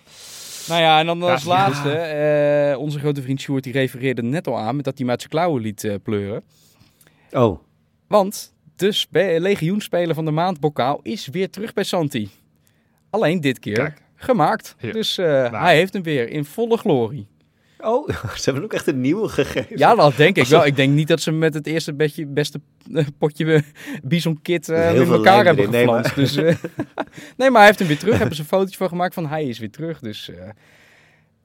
Nou 0.68 0.82
ja, 0.82 1.00
en 1.00 1.06
dan 1.06 1.24
als 1.24 1.44
Ja. 1.44 1.50
laatste. 1.50 1.92
eh, 1.92 2.80
onze 2.80 3.00
grote 3.00 3.22
vriend 3.22 3.42
Sjoerd 3.42 3.64
die 3.64 3.74
refereerde 3.74 4.24
net 4.24 4.48
al 4.48 4.58
aan 4.60 4.76
met 4.76 4.86
dat 4.86 4.98
hij 4.98 5.06
met 5.08 5.20
zijn 5.20 5.32
klauwen 5.32 5.62
liet 5.62 5.84
eh, 5.84 5.96
pleuren. 6.04 6.44
Oh, 7.32 7.60
Want 8.08 8.54
de 8.76 8.92
spe- 8.92 9.36
legioenspeler 9.40 10.16
van 10.16 10.26
de 10.26 10.32
maand 10.32 10.60
bokaal 10.60 11.00
is 11.02 11.28
weer 11.28 11.50
terug 11.50 11.74
bij 11.74 11.84
Santi. 11.84 12.30
Alleen 13.10 13.42
dit 13.42 13.60
keer 13.60 13.74
Kijk. 13.74 14.02
gemaakt. 14.16 14.76
Dus 14.80 15.18
eh, 15.18 15.62
hij 15.62 15.76
heeft 15.76 15.94
hem 15.94 16.04
weer 16.04 16.30
in 16.30 16.46
volle 16.46 16.78
glorie. 16.78 17.28
Oh 17.86 18.10
ze 18.36 18.42
hebben 18.44 18.64
ook 18.64 18.74
echt 18.74 18.88
een 18.88 19.02
nieuwe 19.02 19.28
gegeven. 19.28 19.78
Ja, 19.78 19.96
dat 19.96 20.16
denk 20.16 20.38
ik 20.38 20.46
wel. 20.48 20.66
Ik 20.66 20.76
denk 20.76 20.94
niet 20.94 21.08
dat 21.08 21.22
ze 21.22 21.32
met 21.32 21.54
het 21.54 21.68
eerste 21.68 21.94
bedje, 21.94 22.26
beste 22.26 22.62
eh, 22.94 23.06
potje 23.18 23.54
eh, 23.54 23.62
Bison 24.04 24.42
Kit 24.42 24.70
eh, 24.70 24.96
in 24.96 25.06
veel 25.06 25.14
elkaar 25.16 25.46
hebben 25.46 25.58
erin. 25.68 25.72
Nee, 25.72 25.82
geflanst. 25.82 26.16
Dus, 26.16 26.36
eh, 26.36 26.56
nee, 27.38 27.50
maar 27.50 27.58
hij 27.58 27.66
heeft 27.66 27.80
hem 27.80 27.88
weer 27.88 28.00
terug. 28.00 28.18
Hebben 28.18 28.36
ze 28.36 28.42
een 28.42 28.48
fotootje 28.48 28.78
van 28.78 28.88
gemaakt 28.90 29.14
van 29.14 29.28
hij 29.28 29.46
is 29.46 29.60
weer 29.60 29.72
terug. 29.72 30.00
Dus 30.00 30.30
eh, 30.30 30.50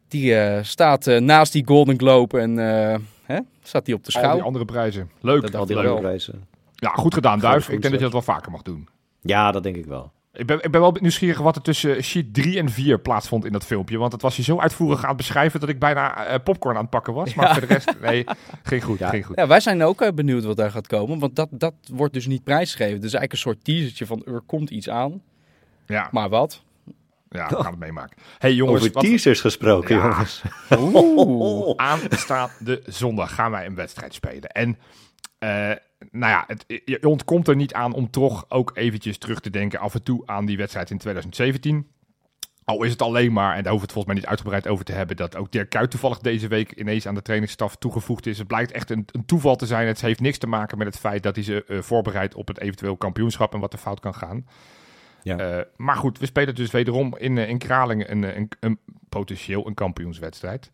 die 0.08 0.34
eh, 0.34 0.62
staat 0.64 1.06
eh, 1.06 1.20
naast 1.20 1.52
die 1.52 1.66
Golden 1.66 1.98
Globe 1.98 2.38
en 2.40 2.58
eh, 2.58 2.98
hè, 3.22 3.38
staat 3.62 3.86
hij 3.86 3.94
op 3.94 4.04
de 4.04 4.12
Al 4.12 4.20
die 4.20 4.30
schouw. 4.30 4.40
andere 4.46 4.64
prijzen. 4.64 5.10
Leuk. 5.20 5.42
Dat 5.42 5.54
Al 5.54 5.66
die 5.66 5.76
wel. 5.76 5.98
prijzen. 5.98 6.44
Ja, 6.74 6.88
goed 6.90 7.14
gedaan, 7.14 7.38
Duif. 7.38 7.62
Ik 7.64 7.70
denk 7.70 7.82
dat 7.82 7.92
je 7.92 7.98
dat 7.98 8.12
wel 8.12 8.22
vaker 8.22 8.50
mag 8.50 8.62
doen. 8.62 8.88
Ja, 9.20 9.52
dat 9.52 9.62
denk 9.62 9.76
ik 9.76 9.84
wel. 9.86 10.12
Ik 10.32 10.46
ben, 10.46 10.62
ik 10.62 10.70
ben 10.70 10.80
wel 10.80 10.96
nieuwsgierig 11.00 11.38
wat 11.38 11.56
er 11.56 11.62
tussen 11.62 12.02
sheet 12.04 12.34
3 12.34 12.58
en 12.58 12.70
4 12.70 12.98
plaatsvond 13.00 13.44
in 13.44 13.52
dat 13.52 13.64
filmpje. 13.64 13.98
Want 13.98 14.12
het 14.12 14.22
was 14.22 14.36
je 14.36 14.42
zo 14.42 14.58
uitvoerig 14.58 15.02
aan 15.02 15.08
het 15.08 15.16
beschrijven 15.16 15.60
dat 15.60 15.68
ik 15.68 15.78
bijna 15.78 16.26
eh, 16.26 16.38
popcorn 16.44 16.76
aan 16.76 16.80
het 16.82 16.90
pakken 16.90 17.12
was. 17.14 17.34
Maar 17.34 17.52
voor 17.52 17.60
de 17.60 17.66
rest, 17.74 17.94
nee, 18.00 18.24
ging 18.62 18.84
goed, 18.84 18.98
Ja. 18.98 19.08
ging 19.08 19.26
goed. 19.26 19.36
Ja, 19.36 19.46
wij 19.46 19.60
zijn 19.60 19.82
ook 19.82 20.00
eh, 20.00 20.12
benieuwd 20.12 20.44
wat 20.44 20.56
daar 20.56 20.70
gaat 20.70 20.86
komen. 20.86 21.18
Want 21.18 21.36
dat, 21.36 21.48
dat 21.50 21.74
wordt 21.92 22.14
dus 22.14 22.26
niet 22.26 22.44
prijsgegeven. 22.44 23.00
Dus 23.00 23.12
eigenlijk 23.12 23.32
een 23.32 23.38
soort 23.38 23.64
teasertje 23.64 24.06
van 24.06 24.22
er 24.26 24.40
komt 24.46 24.70
iets 24.70 24.88
aan. 24.88 25.22
Ja, 25.86 26.08
Maar 26.10 26.28
wat? 26.28 26.62
ja 27.28 27.48
we 27.48 27.54
gaan 27.56 27.70
het 27.70 27.78
meemaken. 27.80 28.16
hey, 28.38 28.54
jongens, 28.54 28.80
Over 28.80 28.92
wat, 28.92 29.02
teasers 29.04 29.40
gesproken, 29.40 29.96
Ja. 29.96 30.02
jongens. 30.02 30.42
Oeh. 30.78 31.72
Aanstaande 31.76 32.82
zondag 32.86 33.34
gaan 33.34 33.50
wij 33.50 33.66
een 33.66 33.74
wedstrijd 33.74 34.14
spelen. 34.14 34.48
En 34.50 34.78
eh, 35.38 35.70
nou 36.10 36.32
ja, 36.32 36.44
het, 36.46 36.82
je 36.84 37.08
ontkomt 37.08 37.48
er 37.48 37.56
niet 37.56 37.74
aan 37.74 37.92
om 37.92 38.10
toch 38.10 38.44
ook 38.48 38.70
eventjes 38.74 39.18
terug 39.18 39.40
te 39.40 39.50
denken 39.50 39.78
af 39.78 39.94
en 39.94 40.02
toe 40.02 40.22
aan 40.26 40.46
die 40.46 40.56
wedstrijd 40.56 40.90
in 40.90 40.98
2017. 40.98 41.90
Al 42.64 42.82
is 42.82 42.90
het 42.90 43.02
alleen 43.02 43.32
maar, 43.32 43.56
en 43.56 43.62
daar 43.62 43.72
hoeven 43.72 43.72
we 43.72 43.80
het 43.80 43.92
volgens 43.92 44.06
mij 44.06 44.14
niet 44.14 44.26
uitgebreid 44.26 44.68
over 44.68 44.84
te 44.84 44.92
hebben, 44.92 45.16
dat 45.16 45.36
ook 45.36 45.52
Dirk 45.52 45.70
Kuyt 45.70 45.90
toevallig 45.90 46.18
deze 46.18 46.48
week 46.48 46.72
ineens 46.72 47.06
aan 47.06 47.14
de 47.14 47.22
trainingsstaf 47.22 47.76
toegevoegd 47.76 48.26
is. 48.26 48.38
Het 48.38 48.46
blijkt 48.46 48.72
echt 48.72 48.90
een, 48.90 49.04
een 49.12 49.24
toeval 49.24 49.56
te 49.56 49.66
zijn. 49.66 49.86
Het 49.86 50.00
heeft 50.00 50.20
niks 50.20 50.38
te 50.38 50.46
maken 50.46 50.78
met 50.78 50.86
het 50.86 50.98
feit 50.98 51.22
dat 51.22 51.34
hij 51.34 51.44
ze 51.44 51.64
eh, 51.64 51.78
voorbereidt 51.78 52.34
op 52.34 52.48
het 52.48 52.60
eventueel 52.60 52.96
kampioenschap 52.96 53.54
en 53.54 53.60
wat 53.60 53.72
er 53.72 53.78
fout 53.78 54.00
kan 54.00 54.14
gaan. 54.14 54.46
Ja. 55.22 55.38
Eh, 55.38 55.64
maar 55.76 55.96
goed, 55.96 56.18
we 56.18 56.26
spelen 56.26 56.54
dus 56.54 56.70
wederom 56.70 57.16
in, 57.18 57.38
eh, 57.38 57.48
in 57.48 57.58
Kralingen 57.58 58.10
een, 58.10 58.36
een, 58.36 58.48
een 58.60 58.78
potentieel 59.08 59.66
een 59.66 59.74
kampioenswedstrijd. 59.74 60.70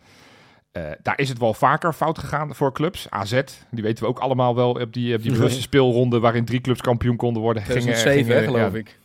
Eh, 0.77 0.83
daar 1.03 1.19
is 1.19 1.29
het 1.29 1.39
wel 1.39 1.55
vaker 1.55 1.93
fout 1.93 2.19
gegaan 2.19 2.55
voor 2.55 2.73
clubs. 2.73 3.11
AZ, 3.11 3.41
die 3.71 3.83
weten 3.83 4.05
we 4.05 4.09
ook 4.11 4.19
allemaal 4.19 4.55
wel 4.55 4.71
op 4.71 4.93
die, 4.93 5.15
op 5.15 5.23
die 5.23 5.33
bewuste 5.33 5.61
speelronde 5.61 6.19
waarin 6.21 6.45
drie 6.45 6.61
clubs 6.61 6.81
kampioen 6.81 7.17
konden 7.17 7.43
worden. 7.43 7.63
Gingen- 7.63 7.81
2007, 7.83 8.33
hè, 8.33 8.39
gingen- 8.39 8.55
geloof 8.55 8.73
ja, 8.73 8.79
ik. 8.79 8.99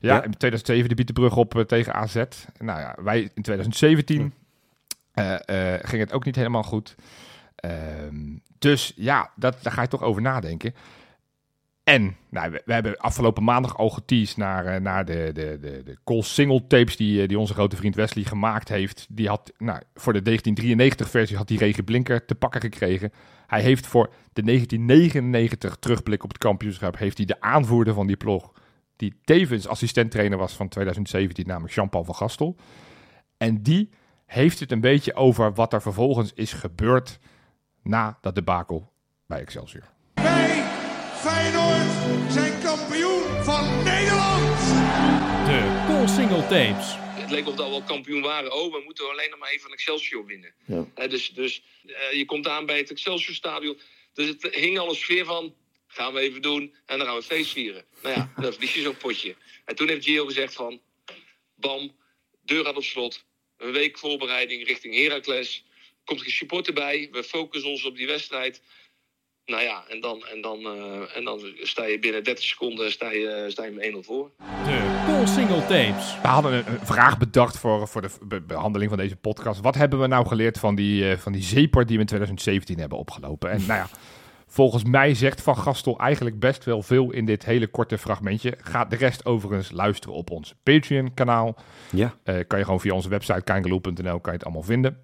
Ja, 0.00 0.14
Ja. 0.14 0.22
in 0.24 0.30
2007 0.36 0.88
de 0.88 0.94
bietenbrug 0.94 1.36
op 1.36 1.54
eh, 1.56 1.62
tegen 1.62 1.94
AZ. 1.94 2.14
Nou 2.58 2.80
ja, 2.80 2.96
wij 3.02 3.30
in 3.34 3.42
2017 3.42 4.32
eh, 5.14 5.34
eh, 5.74 5.80
ging 5.82 6.02
het 6.02 6.12
ook 6.12 6.24
niet 6.24 6.36
helemaal 6.36 6.62
goed. 6.62 6.94
Ehm, 7.56 8.36
dus 8.58 8.92
ja, 8.96 9.30
dat, 9.36 9.56
daar 9.62 9.72
ga 9.72 9.82
je 9.82 9.88
toch 9.88 10.02
over 10.02 10.22
nadenken. 10.22 10.74
En 11.84 12.16
nou, 12.30 12.50
we, 12.50 12.72
hebben 12.72 12.96
afgelopen 12.98 13.44
maandag 13.44 13.76
al 13.76 13.90
geteased 13.90 14.36
naar, 14.36 14.66
eh, 14.66 14.80
naar 14.80 15.04
de, 15.04 15.30
de, 15.32 15.58
de, 15.60 15.82
de 15.84 15.96
Cole 16.04 16.22
Single 16.22 16.66
tapes 16.66 16.96
die, 16.96 17.22
eh, 17.22 17.28
die 17.28 17.38
onze 17.38 17.52
grote 17.52 17.76
vriend 17.76 17.94
Wesley 17.94 18.24
gemaakt 18.24 18.68
heeft. 18.68 19.06
Die 19.10 19.28
had, 19.28 19.52
nou, 19.58 19.80
voor 19.94 20.12
de 20.12 20.22
1993 20.22 21.10
versie 21.10 21.36
had 21.36 21.48
hij 21.48 21.58
Regie 21.58 21.82
Blinker 21.82 22.24
te 22.24 22.34
pakken 22.34 22.60
gekregen. 22.60 23.12
Hij 23.46 23.62
heeft 23.62 23.86
voor 23.86 24.12
de 24.32 24.42
1999 24.42 25.76
terugblik 25.76 26.22
op 26.22 26.28
het 26.28 26.38
kampioenschap, 26.38 26.98
heeft 26.98 27.16
hij 27.16 27.26
de 27.26 27.40
aanvoerder 27.40 27.94
van 27.94 28.06
die 28.06 28.16
ploeg, 28.16 28.52
die 28.96 29.14
tevens 29.24 29.68
assistenttrainer 29.68 30.38
was 30.38 30.52
van 30.52 30.68
2017, 30.68 31.46
namelijk 31.46 31.74
Jean-Paul 31.74 32.04
van 32.04 32.14
Gastel. 32.14 32.56
En 33.36 33.62
die 33.62 33.90
heeft 34.26 34.60
het 34.60 34.72
een 34.72 34.80
beetje 34.80 35.14
over 35.14 35.54
wat 35.54 35.72
er 35.72 35.82
vervolgens 35.82 36.32
is 36.34 36.52
gebeurd 36.52 37.18
na 37.82 38.18
dat 38.20 38.34
debakel 38.34 38.92
bij 39.26 39.40
Excelsior. 39.40 39.84
De 45.46 45.84
Cool 45.86 46.08
Single 46.08 46.42
Tapes. 46.42 46.94
Het 46.96 47.30
leek 47.30 47.46
of 47.46 47.54
dat 47.54 47.66
we 47.66 47.72
al 47.72 47.82
kampioen 47.82 48.22
waren. 48.22 48.52
Oh, 48.52 48.72
we 48.72 48.82
moeten 48.84 49.10
alleen 49.10 49.30
nog 49.30 49.38
maar 49.38 49.48
even 49.48 49.62
van 49.62 49.72
Excelsior 49.72 50.26
winnen. 50.26 50.54
Hè, 50.94 51.08
dus 51.08 51.30
dus 51.34 51.62
eh, 51.86 52.12
je 52.12 52.24
komt 52.24 52.48
aan 52.48 52.66
bij 52.66 52.76
het 52.76 52.90
Excelsior 52.90 53.34
Stadion. 53.34 53.80
Dus 54.14 54.26
het 54.26 54.54
hing 54.54 54.78
al 54.78 54.88
een 54.88 54.94
sfeer 54.94 55.24
van... 55.24 55.54
Gaan 55.92 56.12
we 56.12 56.20
even 56.20 56.42
doen 56.42 56.74
en 56.86 56.98
dan 56.98 57.06
gaan 57.06 57.16
we 57.16 57.22
feest 57.22 57.52
vieren. 57.52 57.84
Nou 58.02 58.14
ja, 58.14 58.32
dan 58.42 58.52
verlies 58.52 58.74
je 58.74 58.82
zo'n 58.82 58.96
potje. 58.96 59.36
En 59.64 59.76
toen 59.76 59.88
heeft 59.88 60.04
Gio 60.04 60.26
gezegd 60.26 60.54
van... 60.54 60.80
Bam, 61.54 61.96
deur 62.44 62.64
gaat 62.64 62.76
op 62.76 62.84
slot. 62.84 63.24
Een 63.56 63.72
week 63.72 63.98
voorbereiding 63.98 64.66
richting 64.66 64.94
Heracles. 64.94 65.64
Komt 66.04 66.20
er 66.20 66.26
een 66.26 66.32
supporter 66.32 66.72
bij. 66.74 67.08
We 67.12 67.24
focussen 67.24 67.70
ons 67.70 67.84
op 67.84 67.96
die 67.96 68.06
wedstrijd. 68.06 68.62
Nou 69.46 69.62
ja, 69.62 69.82
en 69.88 70.00
dan, 70.00 70.24
en 70.34 70.40
dan, 70.40 70.58
eh, 70.58 71.16
en 71.16 71.24
dan 71.24 71.40
sta 71.62 71.84
je 71.84 71.98
binnen 71.98 72.24
30 72.24 72.44
seconden 72.44 72.92
sta 72.92 73.10
je, 73.10 73.44
sta 73.48 73.64
je 73.64 73.70
met 73.70 73.84
1-0 73.84 74.02
voor. 74.02 74.30
De 74.64 75.02
Cool 75.06 75.26
Single 75.26 75.60
Tapes. 75.60 76.20
We 76.22 76.28
hadden 76.28 76.52
een, 76.52 76.64
vraag 76.82 77.18
bedacht 77.18 77.58
voor, 77.58 77.88
voor 77.88 78.02
de 78.02 78.10
be- 78.22 78.40
behandeling 78.40 78.90
van 78.90 78.98
deze 78.98 79.16
podcast. 79.16 79.60
Wat 79.60 79.74
hebben 79.74 80.00
we 80.00 80.06
nou 80.06 80.26
geleerd 80.26 80.58
van 80.58 80.74
die, 80.74 81.10
eh, 81.10 81.16
van 81.18 81.32
die 81.32 81.42
zeepert 81.42 81.86
die 81.88 81.96
we 81.96 82.02
in 82.02 82.08
2017 82.08 82.78
hebben 82.78 82.98
opgelopen? 82.98 83.50
En 83.50 83.58
nou 83.66 83.78
ja, 83.78 83.88
volgens 84.46 84.84
mij 84.84 85.14
zegt 85.14 85.42
Van 85.42 85.56
Gastel 85.56 85.98
eigenlijk 85.98 86.38
best 86.38 86.64
wel 86.64 86.82
veel 86.82 87.10
in 87.12 87.24
dit 87.24 87.44
hele 87.44 87.66
korte 87.66 87.98
fragmentje. 87.98 88.54
Ga 88.60 88.84
de 88.84 88.96
rest 88.96 89.24
overigens 89.26 89.70
luisteren 89.70 90.16
op 90.16 90.30
ons 90.30 90.54
Patreon-kanaal. 90.62 91.56
Ja. 91.90 92.14
Eh, 92.22 92.34
kan 92.46 92.58
je 92.58 92.64
gewoon 92.64 92.80
via 92.80 92.94
onze 92.94 93.08
website 93.08 93.42
kangaloo.nl 93.42 94.20
kan 94.20 94.32
je 94.32 94.38
het 94.38 94.44
allemaal 94.44 94.62
vinden. 94.62 94.98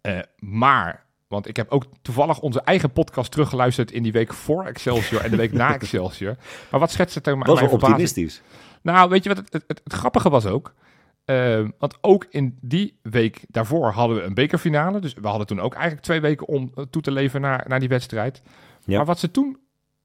Eh, 0.00 0.18
maar, 0.38 1.03
want 1.34 1.48
ik 1.48 1.56
heb 1.56 1.70
ook 1.70 1.84
toevallig 2.02 2.40
onze 2.40 2.60
eigen 2.60 2.92
podcast 2.92 3.30
teruggeluisterd 3.30 3.90
in 3.92 4.02
die 4.02 4.12
week 4.12 4.32
voor 4.34 4.64
Excelsior 4.64 5.20
en 5.20 5.30
de 5.30 5.36
week 5.36 5.52
na 5.52 5.74
Excelsior. 5.80 6.36
Maar 6.70 6.80
wat 6.80 6.90
schetst 6.90 7.14
het 7.14 7.26
er 7.26 7.38
maar 7.38 7.46
Was 7.46 7.60
wel 7.60 7.68
mijn 7.68 7.80
verbazing? 7.80 8.08
optimistisch. 8.08 8.42
Nou, 8.82 9.08
weet 9.08 9.22
je 9.22 9.28
wat 9.28 9.38
het, 9.38 9.52
het, 9.52 9.64
het, 9.66 9.80
het 9.84 9.92
grappige 9.92 10.30
was 10.30 10.46
ook? 10.46 10.74
Eh, 11.24 11.64
want 11.78 11.98
ook 12.00 12.26
in 12.30 12.58
die 12.60 12.98
week 13.02 13.44
daarvoor 13.48 13.90
hadden 13.90 14.16
we 14.16 14.22
een 14.22 14.34
bekerfinale. 14.34 15.00
Dus 15.00 15.14
we 15.14 15.28
hadden 15.28 15.46
toen 15.46 15.60
ook 15.60 15.74
eigenlijk 15.74 16.04
twee 16.04 16.20
weken 16.20 16.46
om 16.46 16.72
eh, 16.74 16.84
toe 16.90 17.02
te 17.02 17.10
leven 17.10 17.40
naar, 17.40 17.64
naar 17.68 17.80
die 17.80 17.88
wedstrijd. 17.88 18.42
Ja. 18.84 18.96
Maar 18.96 19.06
wat 19.06 19.18
ze 19.18 19.30
toen, 19.30 19.58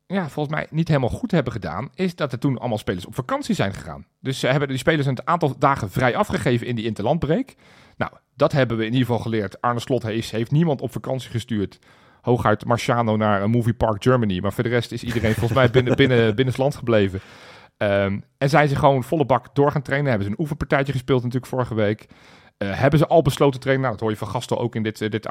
ja, 0.05 0.29
volgens 0.29 0.55
mij 0.55 0.67
niet 0.69 0.87
helemaal 0.87 1.09
goed 1.09 1.31
hebben 1.31 1.53
gedaan, 1.53 1.89
is 1.93 2.15
dat 2.15 2.31
er 2.31 2.39
toen 2.39 2.57
allemaal 2.57 2.77
spelers 2.77 3.05
op 3.05 3.15
vakantie 3.15 3.55
zijn 3.55 3.73
gegaan. 3.73 4.05
Dus 4.19 4.39
ze 4.39 4.47
hebben 4.47 4.67
die 4.67 4.77
spelers 4.77 5.07
een 5.07 5.27
aantal 5.27 5.55
dagen 5.57 5.91
vrij 5.91 6.15
afgegeven 6.15 6.67
in 6.67 6.75
die 6.75 6.85
interlandbreek. 6.85 7.55
Nou, 7.99 8.11
dat 8.35 8.51
hebben 8.51 8.77
we 8.77 8.85
in 8.85 8.91
ieder 8.91 9.05
geval 9.05 9.21
geleerd. 9.21 9.61
Arne 9.61 9.79
Slot 9.79 10.03
heeft, 10.03 10.31
heeft 10.31 10.51
niemand 10.51 10.81
op 10.81 10.91
vakantie 10.91 11.29
gestuurd. 11.29 11.79
Hooguit 12.21 12.65
Marciano 12.65 13.17
naar 13.17 13.41
een 13.41 13.49
movie 13.49 13.73
park 13.73 14.03
Germany. 14.03 14.39
Maar 14.39 14.53
voor 14.53 14.63
de 14.63 14.69
rest 14.69 14.91
is 14.91 15.03
iedereen 15.03 15.33
volgens 15.33 15.53
mij 15.53 15.69
binnen, 15.69 15.95
binnen, 15.95 16.35
binnenlands 16.35 16.75
gebleven. 16.75 17.19
Ehm, 17.77 18.19
en 18.37 18.49
zijn 18.49 18.67
ze 18.67 18.75
gewoon 18.75 19.03
volle 19.03 19.25
bak 19.25 19.55
door 19.55 19.71
gaan 19.71 19.81
trainen. 19.81 20.09
Hebben 20.09 20.27
ze 20.27 20.33
een 20.33 20.41
oefenpartijtje 20.41 20.91
gespeeld 20.91 21.23
natuurlijk 21.23 21.51
vorige 21.51 21.75
week. 21.75 22.07
Eh, 22.57 22.79
hebben 22.79 22.99
ze 22.99 23.07
al 23.07 23.21
besloten 23.21 23.53
te 23.53 23.59
trainen? 23.59 23.85
Nou, 23.85 23.97
dat 23.97 24.03
hoor 24.03 24.11
je 24.11 24.25
van 24.25 24.27
Gastel 24.27 24.59
ook 24.59 24.75
in 24.75 24.83
dit, 24.83 25.01
eh, 25.01 25.09
dit 25.09 25.27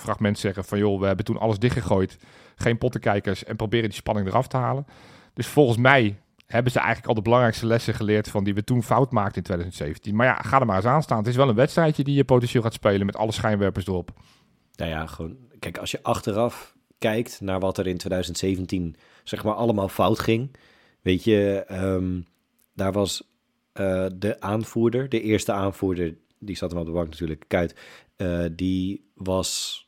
fragment 0.00 0.38
zeggen. 0.38 0.64
Van 0.64 0.78
joh, 0.78 1.00
we 1.00 1.06
hebben 1.06 1.24
toen 1.24 1.38
alles 1.38 1.58
dichtgegooid. 1.58 2.18
Geen 2.56 2.78
pottenkijkers 2.78 3.44
en 3.44 3.56
proberen 3.56 3.88
die 3.88 3.98
spanning 3.98 4.26
eraf 4.26 4.48
te 4.48 4.56
halen. 4.56 4.86
Dus 5.34 5.46
volgens 5.46 5.78
mij 5.78 6.18
hebben 6.48 6.72
ze 6.72 6.78
eigenlijk 6.78 7.08
al 7.08 7.14
de 7.14 7.22
belangrijkste 7.22 7.66
lessen 7.66 7.94
geleerd 7.94 8.28
van 8.28 8.44
die 8.44 8.54
we 8.54 8.64
toen 8.64 8.82
fout 8.82 9.12
maakten 9.12 9.36
in 9.36 9.42
2017. 9.42 10.16
Maar 10.16 10.26
ja, 10.26 10.34
ga 10.34 10.60
er 10.60 10.66
maar 10.66 10.76
eens 10.76 10.84
aan 10.84 11.02
staan. 11.02 11.18
Het 11.18 11.26
is 11.26 11.36
wel 11.36 11.48
een 11.48 11.54
wedstrijdje 11.54 12.04
die 12.04 12.14
je 12.14 12.24
potentieel 12.24 12.62
gaat 12.62 12.72
spelen 12.72 13.06
met 13.06 13.16
alle 13.16 13.32
schijnwerpers 13.32 13.86
erop. 13.86 14.10
Nou 14.74 14.90
ja, 14.90 15.06
gewoon, 15.06 15.36
kijk, 15.58 15.78
als 15.78 15.90
je 15.90 16.02
achteraf 16.02 16.76
kijkt 16.98 17.40
naar 17.40 17.60
wat 17.60 17.78
er 17.78 17.86
in 17.86 17.96
2017 17.96 18.96
zeg 19.24 19.44
maar 19.44 19.54
allemaal 19.54 19.88
fout 19.88 20.18
ging. 20.18 20.56
Weet 21.02 21.24
je, 21.24 21.64
ehm, 21.66 22.20
daar 22.74 22.92
was 22.92 23.22
eh, 23.72 24.06
de 24.14 24.40
aanvoerder, 24.40 25.08
de 25.08 25.20
eerste 25.20 25.52
aanvoerder, 25.52 26.14
die 26.38 26.56
zat 26.56 26.70
hem 26.70 26.80
op 26.80 26.86
de 26.86 26.92
bank 26.92 27.08
natuurlijk, 27.08 27.44
Kuit, 27.48 27.74
eh, 28.16 28.44
die 28.52 29.10
was 29.14 29.82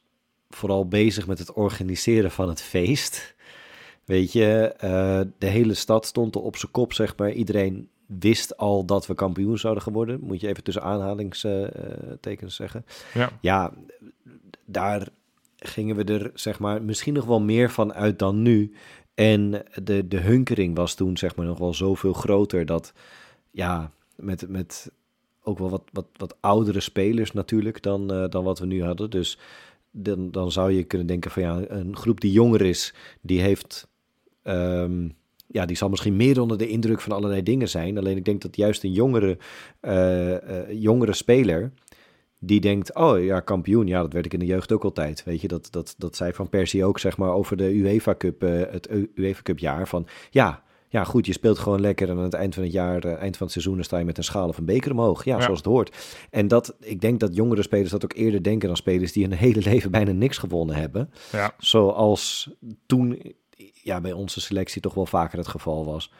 vooral 0.48 0.88
bezig 0.88 1.26
met 1.26 1.38
het 1.38 1.52
organiseren 1.52 2.30
van 2.30 2.48
het 2.48 2.62
feest. 2.62 3.34
Weet 4.10 4.32
je, 4.32 4.74
eh, 4.76 5.20
de 5.38 5.46
hele 5.46 5.74
stad 5.74 6.06
stond 6.06 6.34
er 6.34 6.40
op 6.40 6.56
zijn 6.56 6.72
kop, 6.72 6.92
zeg 6.92 7.16
maar. 7.16 7.32
Iedereen 7.32 7.88
wist 8.06 8.56
al 8.56 8.84
dat 8.84 9.06
we 9.06 9.14
kampioen 9.14 9.58
zouden 9.58 9.82
geworden. 9.82 10.20
Moet 10.20 10.40
je 10.40 10.48
even 10.48 10.62
tussen 10.62 10.82
aanhalingstekens 10.82 12.54
zeggen. 12.54 12.84
Ja. 13.14 13.30
Ja, 13.40 13.72
daar 14.64 15.08
gingen 15.56 15.96
we 15.96 16.04
er, 16.04 16.30
zeg 16.34 16.58
maar, 16.58 16.82
misschien 16.82 17.14
nog 17.14 17.24
wel 17.24 17.40
meer 17.40 17.70
van 17.70 17.92
uit 17.92 18.18
dan 18.18 18.42
nu. 18.42 18.72
En 19.14 19.62
de, 19.82 20.08
de 20.08 20.18
hunkering 20.18 20.76
was 20.76 20.94
toen, 20.94 21.16
zeg 21.16 21.36
maar, 21.36 21.46
nog 21.46 21.58
wel 21.58 21.74
zoveel 21.74 22.12
groter 22.12 22.66
dat, 22.66 22.92
ja, 23.50 23.90
met, 24.16 24.48
met 24.48 24.92
ook 25.42 25.58
wel 25.58 25.70
wat, 25.70 25.84
wat, 25.92 26.06
wat 26.16 26.36
oudere 26.40 26.80
spelers 26.80 27.32
natuurlijk 27.32 27.82
dan, 27.82 28.12
eh, 28.12 28.28
dan 28.28 28.44
wat 28.44 28.58
we 28.58 28.66
nu 28.66 28.84
hadden. 28.84 29.10
Dus 29.10 29.38
dan, 29.90 30.30
dan 30.30 30.52
zou 30.52 30.72
je 30.72 30.84
kunnen 30.84 31.06
denken 31.06 31.30
van, 31.30 31.42
ja, 31.42 31.60
een 31.68 31.96
groep 31.96 32.20
die 32.20 32.32
jonger 32.32 32.62
is, 32.62 32.94
die 33.20 33.40
heeft... 33.40 33.88
ehm, 34.50 35.08
ja, 35.46 35.66
die 35.66 35.76
zal 35.76 35.88
misschien 35.88 36.16
meer 36.16 36.40
onder 36.40 36.58
de 36.58 36.68
indruk 36.68 37.00
van 37.00 37.12
allerlei 37.12 37.42
dingen 37.42 37.68
zijn. 37.68 37.98
Alleen 37.98 38.16
ik 38.16 38.24
denk 38.24 38.42
dat 38.42 38.56
juist 38.56 38.84
een 38.84 38.92
jongere, 38.92 39.38
eh, 39.80 40.58
eh, 40.58 40.80
jongere 40.80 41.12
speler 41.12 41.72
die 42.38 42.60
denkt, 42.60 42.94
oh 42.94 43.24
ja, 43.24 43.40
kampioen, 43.40 43.86
ja, 43.86 44.00
dat 44.00 44.12
werd 44.12 44.26
ik 44.26 44.32
in 44.32 44.38
de 44.38 44.46
jeugd 44.46 44.72
ook 44.72 44.84
altijd. 44.84 45.24
Weet 45.24 45.40
je, 45.40 45.48
dat, 45.48 45.68
dat, 45.70 45.94
dat 45.98 46.16
zei 46.16 46.32
Van 46.32 46.48
Persie 46.48 46.84
ook, 46.84 46.98
zeg 46.98 47.16
maar, 47.16 47.32
over 47.32 47.56
de 47.56 47.74
UEFA 47.74 48.14
Cup, 48.18 48.42
eh, 48.42 48.60
het 48.70 48.88
UEFA 49.14 49.42
Cup 49.42 49.58
jaar. 49.58 49.88
Van 49.88 50.06
ja, 50.30 50.62
ja, 50.88 51.04
goed, 51.04 51.26
je 51.26 51.32
speelt 51.32 51.58
gewoon 51.58 51.80
lekker 51.80 52.08
en 52.08 52.16
aan 52.16 52.22
het 52.22 52.34
eind 52.34 52.54
van 52.54 52.62
het 52.62 52.72
jaar, 52.72 53.04
eind 53.04 53.36
van 53.36 53.46
het 53.46 53.52
seizoen, 53.62 53.84
sta 53.84 53.98
je 53.98 54.04
met 54.04 54.18
een 54.18 54.24
schaal 54.24 54.48
of 54.48 54.58
een 54.58 54.64
beker 54.64 54.90
omhoog. 54.90 55.24
Ja, 55.24 55.36
Ja. 55.36 55.42
zoals 55.42 55.58
het 55.58 55.68
hoort. 55.68 55.96
En 56.30 56.48
dat, 56.48 56.76
ik 56.80 57.00
denk 57.00 57.20
dat 57.20 57.34
jongere 57.34 57.62
spelers 57.62 57.90
dat 57.90 58.04
ook 58.04 58.14
eerder 58.14 58.42
denken 58.42 58.68
dan 58.68 58.76
spelers 58.76 59.12
die 59.12 59.26
hun 59.26 59.36
hele 59.46 59.60
leven 59.60 59.90
bijna 59.90 60.12
niks 60.12 60.38
gewonnen 60.38 60.76
hebben. 60.76 61.10
Ja. 61.32 61.54
Zoals 61.58 62.50
toen, 62.86 63.22
ja, 63.82 64.00
bij 64.00 64.12
onze 64.12 64.40
selectie 64.40 64.80
toch 64.80 64.94
wel 64.94 65.06
vaker 65.06 65.38
het 65.38 65.48
geval 65.48 65.84
was. 65.84 66.12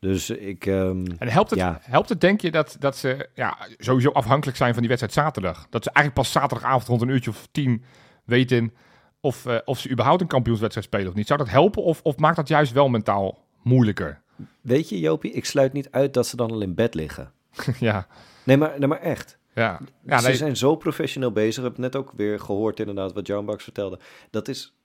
Dus 0.00 0.30
ik, 0.30 0.66
ehm, 0.66 1.06
En 1.18 1.28
helpt 1.28 1.50
het, 1.50 1.58
Ja. 1.58 1.78
helpt 1.82 2.08
het 2.08 2.20
denk 2.20 2.40
je, 2.40 2.50
dat, 2.50 2.76
dat 2.78 2.96
ze 2.96 3.28
ja, 3.34 3.56
sowieso 3.78 4.10
afhankelijk 4.10 4.56
zijn 4.56 4.72
van 4.72 4.82
die 4.82 4.88
wedstrijd 4.88 5.26
zaterdag? 5.26 5.66
Dat 5.70 5.82
ze 5.84 5.90
eigenlijk 5.92 6.26
pas 6.26 6.32
zaterdagavond 6.32 6.86
rond 6.88 7.02
een 7.02 7.08
uurtje 7.08 7.30
of 7.30 7.48
tien 7.52 7.84
weten 8.24 8.72
of, 9.20 9.46
eh, 9.46 9.56
of 9.64 9.78
ze 9.78 9.90
überhaupt 9.90 10.20
een 10.20 10.26
kampioenswedstrijd 10.26 10.86
spelen 10.86 11.08
of 11.08 11.14
niet. 11.14 11.26
Zou 11.26 11.38
dat 11.38 11.48
helpen 11.48 11.82
of, 11.82 12.00
of 12.02 12.16
maakt 12.16 12.36
dat 12.36 12.48
juist 12.48 12.72
wel 12.72 12.88
mentaal 12.88 13.44
moeilijker? 13.62 14.20
weet 14.60 14.88
je, 14.88 14.98
Jopie, 15.00 15.32
ik 15.32 15.44
sluit 15.44 15.72
niet 15.72 15.90
uit 15.90 16.14
dat 16.14 16.26
ze 16.26 16.36
dan 16.36 16.50
al 16.50 16.60
in 16.60 16.74
bed 16.74 16.94
liggen. 16.94 17.32
ja, 17.80 18.06
Nee, 18.44 18.56
maar, 18.56 18.78
nee, 18.78 18.88
maar 18.88 19.00
echt. 19.00 19.38
ja. 19.54 19.80
ja 20.06 20.18
ze 20.18 20.26
nee, 20.26 20.36
zijn 20.36 20.56
zo 20.56 20.76
professioneel 20.76 21.32
bezig. 21.32 21.64
Ik 21.64 21.68
heb 21.70 21.78
net 21.78 21.96
ook 21.96 22.12
weer 22.16 22.40
gehoord 22.40 22.80
inderdaad 22.80 23.12
wat 23.12 23.26
John 23.26 23.46
Bucks 23.46 23.64
vertelde. 23.64 23.98
Dat 24.30 24.48
is... 24.48 24.77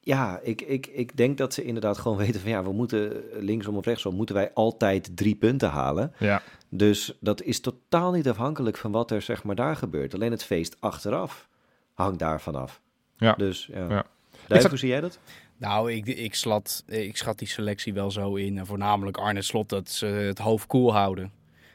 Ja, 0.00 0.40
ik, 0.42 0.60
ik, 0.60 0.86
ik 0.86 1.16
denk 1.16 1.38
dat 1.38 1.54
ze 1.54 1.64
inderdaad 1.64 1.98
gewoon 1.98 2.16
weten 2.26 2.40
van... 2.40 2.50
ja, 2.50 2.62
we 2.62 2.72
moeten 2.72 3.22
linksom 3.38 3.76
of 3.76 3.84
rechtsom... 3.84 4.14
moeten 4.14 4.34
wij 4.34 4.52
altijd 4.54 5.16
drie 5.16 5.34
punten 5.34 5.68
halen. 5.70 6.12
ja. 6.18 6.42
Dus 6.70 7.16
dat 7.20 7.42
is 7.42 7.60
totaal 7.60 8.12
niet 8.12 8.28
afhankelijk 8.28 8.76
van 8.76 8.92
wat 8.92 9.10
er 9.10 9.22
zeg 9.22 9.44
maar 9.44 9.54
daar 9.54 9.76
gebeurt. 9.76 10.14
Alleen 10.14 10.30
het 10.30 10.44
feest 10.44 10.76
achteraf 10.80 11.48
hangt 11.94 12.18
daarvan 12.18 12.54
af. 12.54 12.80
Ja. 13.16 13.32
Dus 13.34 13.68
ja. 13.72 13.88
Ja. 13.88 14.06
Duif, 14.46 14.60
zat- 14.62 14.70
hoe 14.70 14.78
zie 14.78 14.88
jij 14.88 15.00
dat? 15.00 15.18
Nou, 15.56 15.92
ik, 15.92 16.06
ik, 16.06 16.34
slat, 16.34 16.84
ik 16.86 17.16
schat 17.16 17.38
die 17.38 17.48
selectie 17.48 17.94
wel 17.94 18.10
zo 18.10 18.34
in. 18.34 18.58
En 18.58 18.66
voornamelijk 18.66 19.16
Arne 19.16 19.42
Slot, 19.42 19.68
dat 19.68 19.88
ze 19.88 20.06
het 20.06 20.38
hoofd 20.38 20.66
koel 20.66 20.92
houden. 20.92 21.32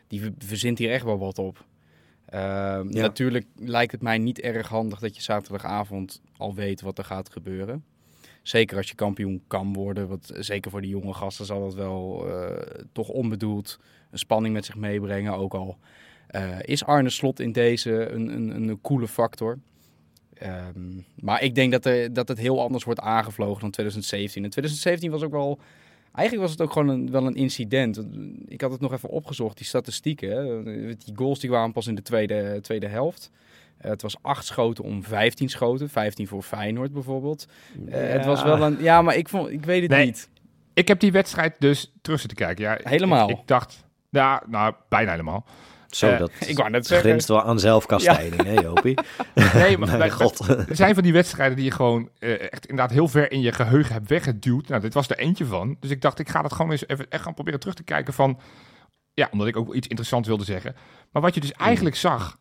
Die 0.08 0.22
ver- 0.22 0.34
verzint 0.38 0.78
hier 0.78 0.92
echt 0.92 1.04
wel 1.06 1.18
wat 1.20 1.38
op. 1.40 1.66
Ehm, 2.26 2.88
Ja. 2.90 3.02
Natuurlijk 3.02 3.46
lijkt 3.56 3.92
het 3.92 4.02
mij 4.02 4.18
niet 4.18 4.40
erg 4.40 4.68
handig 4.68 5.00
dat 5.00 5.16
je 5.16 5.22
zaterdagavond 5.22 6.22
al 6.38 6.56
weet 6.56 6.82
wat 6.82 6.98
er 6.98 7.04
gaat 7.06 7.30
gebeuren. 7.30 7.84
Zeker 8.44 8.78
als 8.78 8.88
je 8.88 8.96
kampioen 8.96 9.44
kan 9.48 9.74
worden. 9.74 10.08
Want 10.08 10.32
zeker 10.40 10.72
voor 10.72 10.82
die 10.82 10.90
jonge 10.90 11.14
gasten 11.14 11.46
zal 11.46 11.62
dat 11.62 11.74
wel 11.74 12.28
eh, 12.30 12.84
toch 12.92 13.10
onbedoeld 13.10 13.80
een 14.12 14.18
spanning 14.18 14.54
met 14.54 14.66
zich 14.66 14.76
meebrengen. 14.76 15.34
Ook 15.34 15.54
al 15.54 15.78
eh, 16.28 16.60
is 16.62 16.84
Arne 16.84 17.10
Slot 17.10 17.40
in 17.40 17.52
deze 17.52 18.12
een, 18.12 18.28
een, 18.28 18.50
een 18.50 18.82
coole 18.82 19.08
factor. 19.08 19.60
Ehm, 20.34 21.02
maar 21.16 21.44
ik 21.44 21.56
denk 21.56 21.72
dat, 21.72 21.86
er, 21.86 22.14
dat 22.14 22.28
het 22.28 22.38
heel 22.38 22.62
anders 22.62 22.84
wordt 22.84 23.00
aangevlogen 23.00 23.62
dan 23.62 23.72
2017. 23.72 24.44
En 24.44 24.50
2017 24.50 25.12
was 25.12 25.24
ook 25.24 25.32
wel... 25.32 25.60
Eigenlijk 26.14 26.48
was 26.48 26.58
het 26.58 26.68
ook 26.68 26.74
gewoon 26.74 27.12
wel 27.12 27.26
een 27.26 27.36
incident. 27.36 28.04
Ik 28.48 28.62
had 28.62 28.72
het 28.72 28.82
nog 28.82 28.94
even 28.94 29.10
opgezocht, 29.10 29.58
die 29.58 29.66
statistieken. 29.66 30.64
Die 31.06 31.16
goals 31.16 31.40
die 31.40 31.50
kwamen 31.50 31.72
pas 31.72 31.88
in 31.88 31.96
de 31.96 32.02
tweede, 32.02 32.60
tweede 32.62 32.88
helft. 32.88 33.32
Uh, 33.84 33.90
het 33.92 34.02
was 34.02 34.16
acht 34.22 34.46
schoten 34.46 34.84
om 34.84 35.04
15 35.04 35.50
schoten. 35.50 35.90
15 35.90 36.28
voor 36.28 36.42
Feyenoord 36.42 36.94
bijvoorbeeld. 36.94 37.46
Uh, 37.80 37.92
Ja. 37.94 37.98
Het 37.98 38.26
was 38.26 38.44
wel 38.44 38.62
een... 38.62 38.78
Ja, 38.80 39.02
maar 39.02 39.16
ik, 39.16 39.30
vond, 39.30 39.50
ik 39.50 39.66
weet 39.66 39.82
het 39.82 39.92
Nee. 39.92 40.06
niet. 40.06 40.30
Ik 40.74 40.88
heb 40.88 41.00
die 41.00 41.12
wedstrijd 41.12 41.56
dus 41.60 41.94
terug 42.02 42.20
zitten 42.20 42.38
kijken. 42.38 42.64
Ja, 42.64 42.78
ik- 42.78 42.88
Helemaal? 42.88 43.30
Ik, 43.30 43.38
ik 43.40 43.48
dacht, 43.48 43.84
ja, 44.10 44.44
nou, 44.48 44.74
bijna 44.90 45.12
helemaal. 45.12 45.46
Zo, 45.90 46.08
Eh, 46.10 46.20
dat 46.20 46.32
Ik 46.48 46.58
wou 46.58 46.70
net 46.70 46.88
zeggen. 46.88 47.08
grenst 47.10 47.28
wel 47.28 47.44
aan 47.44 47.60
zelfkastijding, 47.60 48.44
hè 48.44 48.54
Jopie? 48.54 48.98
Nee, 49.54 49.78
maar 49.78 50.12
god. 50.22 50.48
Er 50.48 50.76
zijn 50.76 50.94
van 50.94 51.04
die 51.04 51.14
wedstrijden 51.14 51.56
die 51.56 51.66
je 51.66 51.72
gewoon 51.72 52.10
eh, 52.20 52.32
echt 52.52 52.66
inderdaad 52.66 52.94
heel 52.96 53.08
ver 53.08 53.32
in 53.32 53.42
je 53.42 53.52
geheugen 53.52 53.94
hebt 53.94 54.10
weggeduwd. 54.10 54.68
Nou, 54.68 54.82
dit 54.82 54.94
was 54.94 55.10
er 55.10 55.18
eentje 55.18 55.46
van. 55.46 55.78
Dus 55.80 55.90
ik 55.92 56.02
dacht, 56.02 56.20
ik 56.20 56.30
ga 56.30 56.42
dat 56.42 56.54
gewoon 56.54 56.72
eens 56.72 56.88
even 56.88 57.06
echt 57.10 57.24
gaan 57.24 57.34
proberen 57.34 57.60
terug 57.60 57.76
te 57.76 57.84
kijken 57.84 58.14
van... 58.14 58.40
Ja, 59.14 59.28
omdat 59.32 59.48
ik 59.48 59.58
ook 59.58 59.74
iets 59.74 59.88
interessants 59.88 60.28
wilde 60.28 60.44
zeggen. 60.44 60.76
Maar 61.12 61.22
wat 61.22 61.34
je 61.34 61.42
dus 61.42 61.52
eigenlijk 61.52 61.96
zag... 61.96 62.38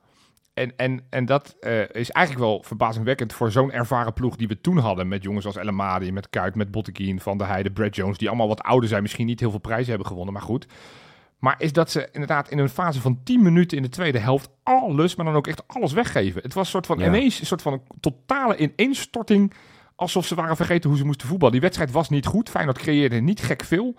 En, 0.55 0.77
en, 0.77 1.07
en 1.11 1.25
dat 1.25 1.57
eh, 1.61 1.81
is 1.81 2.11
eigenlijk 2.11 2.47
wel 2.47 2.63
verbazingwekkend 2.63 3.33
voor 3.33 3.51
zo'n 3.51 3.73
ervaren 3.73 4.13
ploeg 4.13 4.37
die 4.37 4.49
we 4.49 4.61
toen 4.61 4.79
hadden. 4.79 5.09
Met 5.09 5.23
jongens 5.23 5.47
als 5.47 5.57
El 5.57 5.69
Amadi, 5.69 6.13
met 6.13 6.31
Kuit, 6.31 6.55
met 6.55 6.71
Botteguin, 6.71 7.21
Van 7.21 7.39
der 7.39 7.47
Heijden, 7.47 7.73
Brad 7.73 7.97
Jones. 7.97 8.19
Die 8.19 8.29
allemaal 8.29 8.49
wat 8.49 8.63
ouder 8.63 8.89
zijn, 8.89 9.03
misschien 9.03 9.27
niet 9.27 9.41
heel 9.41 9.51
veel 9.51 9.59
prijzen 9.59 9.89
hebben 9.89 10.07
gewonnen, 10.07 10.33
maar 10.33 10.43
goed. 10.43 10.67
Maar 11.39 11.55
is 11.59 11.73
dat 11.73 11.91
ze 11.91 12.09
inderdaad 12.13 12.51
in 12.51 12.59
een 12.59 12.69
fase 12.69 13.01
van 13.01 13.21
10 13.25 13.43
minuten 13.43 13.77
in 13.77 13.83
de 13.83 13.89
tweede 13.89 14.19
helft 14.19 14.51
alles, 14.63 15.15
maar 15.15 15.27
dan 15.27 15.35
ook 15.35 15.47
echt 15.47 15.69
alles 15.69 15.93
weggeven. 15.93 16.43
Het 16.43 16.55
was 16.55 16.65
een 16.65 16.71
soort 16.71 16.87
van 16.87 16.99
Ja. 16.99 17.07
ineens 17.07 17.41
een 17.41 17.47
soort 17.47 17.63
van 17.63 17.73
een 17.73 17.83
totale 18.01 18.57
ineenstorting. 18.57 19.53
Alsof 19.97 20.27
ze 20.27 20.35
waren 20.35 20.57
vergeten 20.57 20.89
hoe 20.91 20.99
ze 20.99 21.05
moesten 21.05 21.29
voetballen. 21.29 21.53
Die 21.53 21.63
wedstrijd 21.63 21.91
was 21.91 22.09
niet 22.09 22.27
goed. 22.27 22.51
Feyenoord 22.51 22.79
creëerde 22.79 23.17
niet 23.21 23.43
gek 23.43 23.65
veel. 23.65 23.95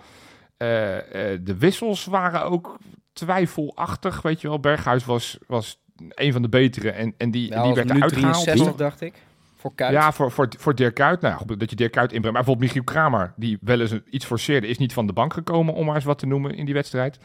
Eh, 0.57 0.97
eh, 1.33 1.39
de 1.43 1.57
wissels 1.57 2.05
waren 2.05 2.43
ook 2.43 2.77
twijfelachtig. 3.13 4.21
Weet 4.21 4.41
je 4.41 4.47
wel, 4.47 4.59
Berghuis 4.59 5.05
was, 5.05 5.37
was 5.47 5.82
een 6.09 6.31
van 6.31 6.41
de 6.41 6.49
betere. 6.49 6.91
En, 6.91 7.13
en 7.17 7.31
die, 7.31 7.49
die 7.61 7.73
werd 7.73 7.89
eruit 7.89 8.13
gehaald. 8.13 8.43
63, 8.43 8.75
dacht 8.75 9.01
ik. 9.01 9.13
Voor 9.55 9.75
Kuit. 9.75 9.91
Ja, 9.91 10.11
voor, 10.11 10.31
voor, 10.31 10.47
voor 10.57 10.75
Dirk 10.75 10.93
Kuyt. 10.93 11.21
Nou, 11.21 11.35
goed, 11.35 11.59
dat 11.59 11.69
je 11.69 11.75
Dirk 11.75 11.91
Kuyt 11.91 12.11
inbrengt. 12.11 12.37
Maar 12.37 12.43
bijvoorbeeld 12.43 12.65
Michiel 12.73 12.83
Kramer, 12.93 13.33
die 13.35 13.57
wel 13.61 13.79
eens 13.81 13.91
een- 13.91 14.03
iets 14.09 14.25
forceerde, 14.25 14.67
is 14.67 14.77
niet 14.77 14.93
van 14.93 15.07
de 15.07 15.13
bank 15.13 15.33
gekomen, 15.33 15.73
om 15.73 15.85
maar 15.85 15.95
eens 15.95 16.03
wat 16.03 16.19
te 16.19 16.25
noemen 16.25 16.55
in 16.55 16.65
die 16.65 16.73
wedstrijd. 16.73 17.17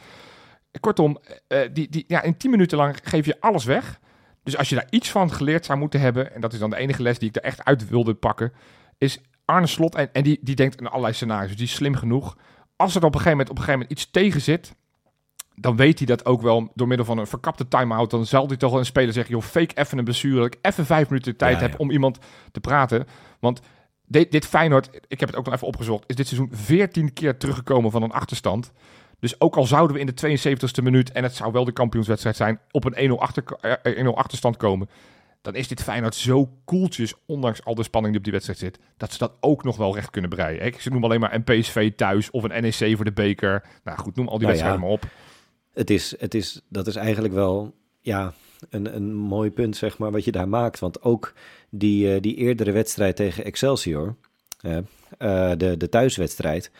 Kortom, 0.80 1.18
eh, 1.48 1.60
die, 1.72 1.88
die, 1.90 2.04
ja, 2.06 2.22
in 2.22 2.36
10 2.36 2.50
minuten 2.50 2.78
lang 2.78 2.96
geef 3.02 3.26
je 3.26 3.36
alles 3.40 3.64
weg. 3.64 4.00
Dus 4.42 4.56
als 4.56 4.68
je 4.68 4.74
daar 4.74 4.86
iets 4.90 5.10
van 5.10 5.32
geleerd 5.32 5.64
zou 5.64 5.78
moeten 5.78 6.00
hebben, 6.00 6.34
en 6.34 6.40
dat 6.40 6.52
is 6.52 6.58
dan 6.58 6.70
de 6.70 6.76
enige 6.76 7.02
les 7.02 7.18
die 7.18 7.28
ik 7.28 7.36
er 7.36 7.42
echt 7.42 7.64
uit 7.64 7.88
wilde 7.88 8.14
pakken, 8.14 8.52
is 8.98 9.20
Arne 9.44 9.66
Slot, 9.66 9.94
en, 9.94 10.08
en 10.12 10.22
die, 10.22 10.38
die 10.42 10.54
denkt 10.54 10.80
in 10.80 10.86
allerlei 10.86 11.12
scenario's, 11.12 11.56
die 11.56 11.64
is 11.66 11.74
slim 11.74 11.94
genoeg. 11.94 12.36
Als 12.76 12.94
er 12.94 13.04
op 13.04 13.14
een 13.14 13.20
gegeven 13.20 13.30
moment, 13.30 13.50
op 13.50 13.56
een 13.58 13.62
gegeven 13.64 13.80
moment 13.80 14.00
iets 14.00 14.10
tegen 14.10 14.40
zit, 14.40 14.74
dan 15.60 15.76
weet 15.76 15.98
hij 15.98 16.06
dat 16.06 16.26
ook 16.26 16.42
wel 16.42 16.70
door 16.74 16.88
middel 16.88 17.06
van 17.06 17.18
een 17.18 17.26
verkapte 17.26 17.68
time-out. 17.68 18.10
Dan 18.10 18.26
zal 18.26 18.46
hij 18.46 18.56
toch 18.56 18.70
wel 18.70 18.78
een 18.78 18.86
speler 18.86 19.12
zeggen, 19.12 19.34
joh, 19.34 19.42
fake 19.42 19.74
even 19.74 19.98
een 19.98 20.04
blessure, 20.04 20.36
dat 20.36 20.46
ik 20.46 20.58
even 20.62 20.86
vijf 20.86 21.08
minuten 21.08 21.36
tijd 21.36 21.54
Ja, 21.56 21.60
heb 21.60 21.70
ja. 21.70 21.78
om 21.78 21.90
iemand 21.90 22.18
te 22.52 22.60
praten. 22.60 23.06
Want 23.40 23.60
dit, 24.06 24.32
dit 24.32 24.46
Feyenoord, 24.46 24.90
ik 25.08 25.20
heb 25.20 25.28
het 25.28 25.38
ook 25.38 25.44
nog 25.44 25.54
even 25.54 25.66
opgezocht, 25.66 26.04
is 26.06 26.16
dit 26.16 26.26
seizoen 26.26 26.50
14 26.52 27.12
keer 27.12 27.36
teruggekomen 27.36 27.90
van 27.90 28.02
een 28.02 28.12
achterstand. 28.12 28.72
Dus 29.20 29.40
ook 29.40 29.56
al 29.56 29.64
zouden 29.64 29.96
we 29.96 30.02
in 30.02 30.06
de 30.06 30.38
72e 30.38 30.82
minuut, 30.82 31.12
en 31.12 31.22
het 31.22 31.34
zou 31.34 31.52
wel 31.52 31.64
de 31.64 31.72
kampioenswedstrijd 31.72 32.36
zijn, 32.36 32.60
op 32.70 32.84
een 32.84 33.10
1-0 33.10 33.18
achter, 33.18 33.44
eh, 33.60 33.96
1-0 33.98 34.16
achterstand 34.16 34.56
komen, 34.56 34.88
dan 35.42 35.54
is 35.54 35.68
dit 35.68 35.82
Feyenoord 35.82 36.14
zo 36.14 36.50
koeltjes, 36.64 37.14
ondanks 37.26 37.64
al 37.64 37.74
de 37.74 37.82
spanning 37.82 38.12
die 38.12 38.18
op 38.18 38.24
die 38.24 38.32
wedstrijd 38.32 38.58
zit, 38.58 38.78
dat 38.96 39.12
ze 39.12 39.18
dat 39.18 39.32
ook 39.40 39.64
nog 39.64 39.76
wel 39.76 39.94
recht 39.94 40.10
kunnen 40.10 40.30
breien. 40.30 40.64
Ik 40.64 40.90
noem 40.90 41.04
alleen 41.04 41.20
maar 41.20 41.34
een 41.34 41.44
PSV 41.44 41.92
thuis 41.92 42.30
of 42.30 42.42
een 42.42 42.62
NEC 42.62 42.96
voor 42.96 43.04
de 43.04 43.12
beker. 43.12 43.64
Nou 43.84 43.98
goed, 43.98 44.16
noem 44.16 44.28
al 44.28 44.38
die 44.38 44.46
Nou 44.46 44.58
ja. 44.58 44.64
wedstrijden 44.64 44.80
maar 44.80 44.90
op. 44.90 45.06
Het 45.72 45.90
is, 45.90 46.14
het 46.18 46.34
is, 46.34 46.60
dat 46.68 46.86
is 46.86 46.96
eigenlijk 46.96 47.34
wel 47.34 47.74
ja, 48.00 48.32
een, 48.70 48.94
een 48.94 49.14
mooi 49.14 49.50
punt, 49.50 49.76
zeg 49.76 49.98
maar, 49.98 50.10
wat 50.10 50.24
je 50.24 50.32
daar 50.32 50.48
maakt. 50.48 50.78
Want 50.78 51.02
ook 51.02 51.32
die, 51.70 52.14
eh, 52.14 52.20
die 52.20 52.34
eerdere 52.36 52.72
wedstrijd 52.72 53.16
tegen 53.16 53.44
Excelsior, 53.44 54.16
eh, 54.60 54.78
de, 55.56 55.74
de 55.76 55.88
thuiswedstrijd. 55.88 56.70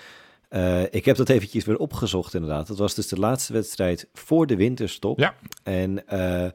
eh, 0.48 0.82
ik 0.90 1.04
heb 1.04 1.16
dat 1.16 1.28
eventjes 1.28 1.64
weer 1.64 1.78
opgezocht, 1.78 2.34
inderdaad. 2.34 2.66
Dat 2.66 2.78
was 2.78 2.94
dus 2.94 3.08
de 3.08 3.18
laatste 3.18 3.52
wedstrijd 3.52 4.08
voor 4.12 4.46
de 4.46 4.56
winterstop. 4.56 5.18
Ja. 5.18 5.34
En 5.62 6.06
eh, 6.08 6.50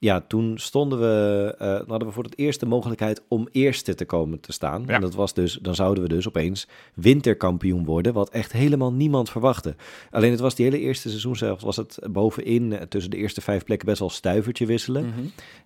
ja, 0.00 0.20
toen 0.20 0.58
stonden 0.58 1.00
we, 1.00 1.54
eh, 1.58 1.66
dan 1.66 1.88
hadden 1.88 2.08
we 2.08 2.14
voor 2.14 2.24
het 2.24 2.38
eerst 2.38 2.60
de 2.60 2.66
mogelijkheid 2.66 3.22
om 3.28 3.48
eerste 3.52 3.94
te 3.94 4.04
komen 4.04 4.40
te 4.40 4.52
staan. 4.52 4.84
Ja. 4.86 4.94
En 4.94 5.00
dat 5.00 5.14
was 5.14 5.34
dus, 5.34 5.58
dan 5.62 5.74
zouden 5.74 6.02
we 6.02 6.08
dus 6.08 6.28
opeens 6.28 6.68
winterkampioen 6.94 7.84
worden, 7.84 8.12
wat 8.12 8.30
echt 8.30 8.52
helemaal 8.52 8.92
niemand 8.92 9.30
verwachtte. 9.30 9.74
Alleen 10.10 10.30
het 10.30 10.40
was 10.40 10.54
die 10.54 10.64
hele 10.64 10.78
eerste 10.78 11.08
seizoen 11.08 11.36
zelf, 11.36 11.60
was 11.60 11.76
het 11.76 11.98
bovenin 12.10 12.72
eh, 12.72 12.82
tussen 12.82 13.10
de 13.10 13.16
eerste 13.16 13.40
vijf 13.40 13.64
plekken 13.64 13.86
best 13.86 13.98
wel 13.98 14.10
stuivertje 14.10 14.66
wisselen. 14.66 15.06
Mhm. 15.06 15.20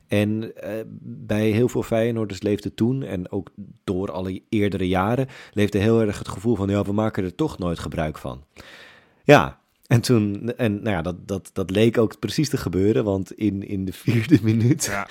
En 0.06 0.56
eh, 0.56 0.70
bij 1.00 1.50
heel 1.50 1.68
veel 1.68 1.82
Feyenoorders 1.82 2.42
leefde 2.42 2.74
toen, 2.74 3.02
en 3.02 3.30
ook 3.30 3.50
door 3.84 4.12
alle 4.12 4.42
eerdere 4.48 4.88
jaren, 4.88 5.26
leefde 5.52 5.78
heel 5.78 6.00
erg 6.00 6.18
het 6.18 6.28
gevoel 6.28 6.54
van, 6.54 6.68
ja, 6.68 6.82
we 6.82 6.92
maken 6.92 7.24
er 7.24 7.34
toch 7.34 7.58
nooit 7.58 7.78
gebruik 7.78 8.18
van. 8.18 8.44
Ja, 9.24 9.60
en 9.94 10.00
toen, 10.00 10.52
en 10.56 10.72
nou 10.82 10.96
ja, 10.96 11.02
dat, 11.02 11.28
dat, 11.28 11.50
dat 11.52 11.70
leek 11.70 11.98
ook 11.98 12.18
precies 12.18 12.48
te 12.48 12.56
gebeuren, 12.56 13.04
want 13.04 13.32
in, 13.32 13.68
in 13.68 13.84
de 13.84 13.92
vierde 13.92 14.38
minuut, 14.50 14.84
Ja. 14.84 15.08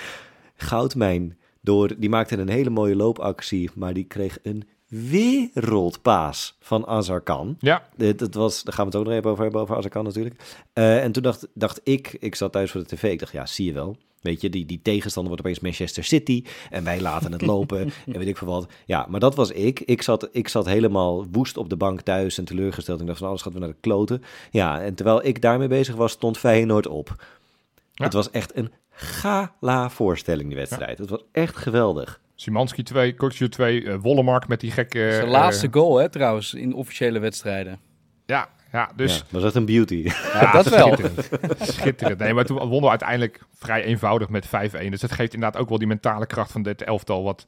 Goudmijn, 0.55 1.37
door, 1.61 1.91
die 1.97 2.09
maakte 2.09 2.37
een 2.37 2.49
hele 2.49 2.69
mooie 2.69 2.95
loopactie, 2.95 3.69
maar 3.75 3.93
die 3.93 4.03
kreeg 4.03 4.37
een 4.43 4.63
wereldpaas 4.87 6.57
van 6.59 6.87
Azarkan. 6.87 7.55
Ja, 7.59 7.87
dat 8.15 8.33
was, 8.33 8.63
daar 8.63 8.73
gaan 8.73 8.85
we 8.85 8.91
het 8.91 8.99
ook 8.99 9.05
nog 9.05 9.13
even 9.13 9.29
over 9.29 9.43
hebben, 9.43 9.61
over 9.61 9.75
Azarkan 9.75 10.03
natuurlijk. 10.03 10.35
Eh, 10.73 11.03
en 11.03 11.11
toen 11.11 11.23
dacht, 11.23 11.47
dacht 11.53 11.79
ik, 11.83 12.17
ik 12.19 12.35
zat 12.35 12.51
thuis 12.51 12.71
voor 12.71 12.81
de 12.81 12.95
tv, 12.95 13.11
ik 13.11 13.19
dacht, 13.19 13.31
ja, 13.31 13.45
zie 13.45 13.65
je 13.65 13.73
wel. 13.73 13.97
Weet 14.23 14.41
je, 14.41 14.49
die, 14.49 14.65
die 14.65 14.79
tegenstander 14.81 15.31
wordt 15.33 15.45
opeens 15.45 15.63
Manchester 15.63 16.03
City 16.03 16.43
en 16.69 16.83
wij 16.83 17.01
laten 17.01 17.31
het 17.31 17.41
lopen 17.41 17.79
en 18.13 18.17
weet 18.17 18.27
ik 18.27 18.37
veel 18.37 18.47
wat. 18.47 18.71
Ja, 18.85 19.05
maar 19.09 19.19
dat 19.19 19.35
was 19.35 19.51
ik. 19.51 19.79
Ik 19.79 20.01
zat, 20.01 20.29
ik 20.31 20.47
zat 20.47 20.65
helemaal 20.65 21.25
woest 21.31 21.57
op 21.57 21.69
de 21.69 21.75
bank 21.75 22.01
thuis 22.01 22.37
en 22.37 22.45
teleurgesteld. 22.45 23.01
Ik 23.01 23.07
dacht 23.07 23.19
van, 23.19 23.27
alles 23.27 23.41
gaat 23.41 23.51
weer 23.51 23.61
naar 23.61 23.71
de 23.71 23.75
kloten. 23.79 24.23
Ja, 24.51 24.81
en 24.81 24.95
terwijl 24.95 25.25
ik 25.25 25.41
daarmee 25.41 25.67
bezig 25.67 25.95
was, 25.95 26.11
stond 26.11 26.37
Feyenoord 26.37 26.87
op. 26.87 27.15
Ja. 27.93 28.03
Het 28.03 28.13
was 28.13 28.31
echt 28.31 28.55
een 28.55 28.71
gala 28.89 29.89
voorstelling, 29.89 30.47
die 30.47 30.57
wedstrijd. 30.57 30.97
Het 30.97 31.09
was 31.09 31.23
echt 31.31 31.55
geweldig. 31.57 32.21
Simanski 32.35 32.83
2, 32.83 33.15
Kotje 33.15 33.49
2, 33.49 33.83
eh 33.83 33.95
Wollemark 34.01 34.47
met 34.47 34.59
die 34.59 34.71
gekke... 34.71 35.09
Zijn 35.11 35.25
eh, 35.25 35.31
laatste 35.31 35.67
goal, 35.71 35.97
hè, 35.97 36.09
trouwens, 36.09 36.53
in 36.53 36.73
officiële 36.73 37.19
wedstrijden. 37.19 37.79
Ja, 38.25 38.49
ja, 38.73 38.91
dus... 38.95 39.17
ja, 39.17 39.23
was 39.29 39.43
echt 39.43 39.55
een 39.55 39.65
beauty. 39.65 40.09
Ja, 40.33 40.51
dat 40.61 40.67
wel. 40.69 40.87
Schitterend. 40.87 41.29
Schitterend. 41.73 42.19
Nee, 42.19 42.33
maar 42.33 42.45
toen 42.45 42.57
wonnen 42.57 42.81
we 42.81 42.89
uiteindelijk 42.89 43.39
vrij 43.53 43.83
eenvoudig 43.83 44.29
met 44.29 44.47
5-1. 44.47 44.49
Dus 44.89 44.99
dat 45.01 45.11
geeft 45.11 45.33
inderdaad 45.33 45.61
ook 45.61 45.69
wel 45.69 45.77
die 45.77 45.87
mentale 45.87 46.25
kracht 46.25 46.51
van 46.51 46.61
dit 46.63 46.81
elftal. 46.81 47.23
Wat 47.23 47.47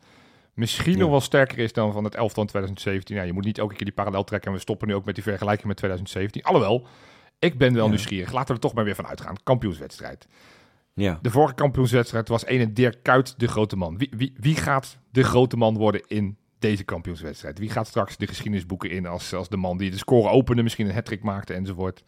misschien 0.54 0.94
Ja. 0.94 1.00
nog 1.00 1.10
wel 1.10 1.22
sterker 1.22 1.60
is 1.60 1.74
dan 1.74 1.94
van 1.94 2.04
het 2.04 2.16
elftal 2.16 2.44
in 2.44 2.50
2017. 2.50 3.16
Ja, 3.16 3.22
je 3.24 3.34
moet 3.34 3.46
niet 3.46 3.58
elke 3.58 3.76
keer 3.76 3.86
die 3.86 3.94
parallel 3.96 4.24
trekken. 4.24 4.50
En 4.50 4.56
we 4.56 4.62
stoppen 4.62 4.88
nu 4.88 4.94
ook 4.96 5.06
met 5.06 5.16
die 5.16 5.24
vergelijking 5.24 5.68
met 5.68 5.78
2017. 5.78 6.44
Alhoewel, 6.44 6.88
ik 7.40 7.58
ben 7.58 7.74
wel 7.74 7.84
Ja. 7.84 7.90
nieuwsgierig. 7.90 8.32
Laten 8.32 8.48
we 8.48 8.54
er 8.54 8.60
toch 8.60 8.74
maar 8.74 8.84
weer 8.84 8.96
van 8.96 9.08
uitgaan. 9.08 9.36
Kampioenswedstrijd. 9.44 10.28
Ja. 10.94 11.20
De 11.22 11.30
vorige 11.30 11.54
kampioenswedstrijd 11.54 12.28
was 12.28 12.46
ene 12.46 12.74
Dirk 12.74 12.98
Kuyt 13.04 13.34
de 13.40 13.48
grote 13.48 13.76
man. 13.76 13.98
Wie, 13.98 14.12
wie, 14.18 14.34
wie 14.38 14.56
gaat 14.56 14.98
de 15.12 15.24
grote 15.24 15.58
man 15.58 15.78
worden 15.78 16.02
in 16.08 16.38
deze 16.68 16.84
kampioenswedstrijd? 16.84 17.60
Wie 17.60 17.70
gaat 17.70 17.88
straks 17.88 18.18
de 18.18 18.28
geschiedenisboeken 18.28 18.90
in 18.90 19.06
als, 19.06 19.34
als 19.34 19.50
de 19.50 19.58
man 19.58 19.78
die 19.78 19.92
de 19.92 19.98
score 19.98 20.30
opende, 20.30 20.64
misschien 20.64 20.88
een 20.88 20.94
hat 20.94 21.20
maakte 21.22 21.54
enzovoort? 21.54 22.04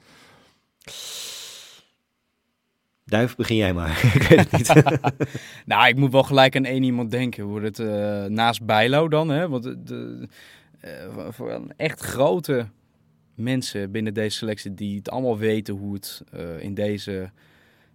Duif, 3.06 3.36
begin 3.36 3.56
jij 3.56 3.74
maar. 3.74 4.04
ik 4.16 4.22
weet 4.22 4.40
het 4.40 4.52
niet. 4.52 4.84
Nou, 5.66 5.88
ik 5.88 5.96
moet 5.96 6.12
wel 6.12 6.24
gelijk 6.24 6.56
aan 6.56 6.66
één 6.66 6.84
iemand 6.84 7.12
denken. 7.12 7.44
Hoe 7.44 7.62
het 7.62 7.80
eh, 7.80 8.26
naast 8.26 8.66
Bijlo 8.66 9.08
dan, 9.08 9.30
hè? 9.30 9.50
Want 9.50 9.64
de, 9.64 9.84
de, 9.84 10.28
eh, 10.80 11.14
voor- 11.14 11.34
voor 11.34 11.52
een 11.52 11.74
echt 11.78 12.00
grote 12.00 12.68
mensen 13.36 13.92
binnen 13.92 14.14
deze 14.14 14.38
selectie 14.38 14.74
die 14.74 14.98
het 14.98 15.10
allemaal 15.10 15.38
weten 15.38 15.74
hoe 15.76 15.94
het 15.94 16.22
eh, 16.32 16.60
in 16.60 16.74
deze 16.74 17.32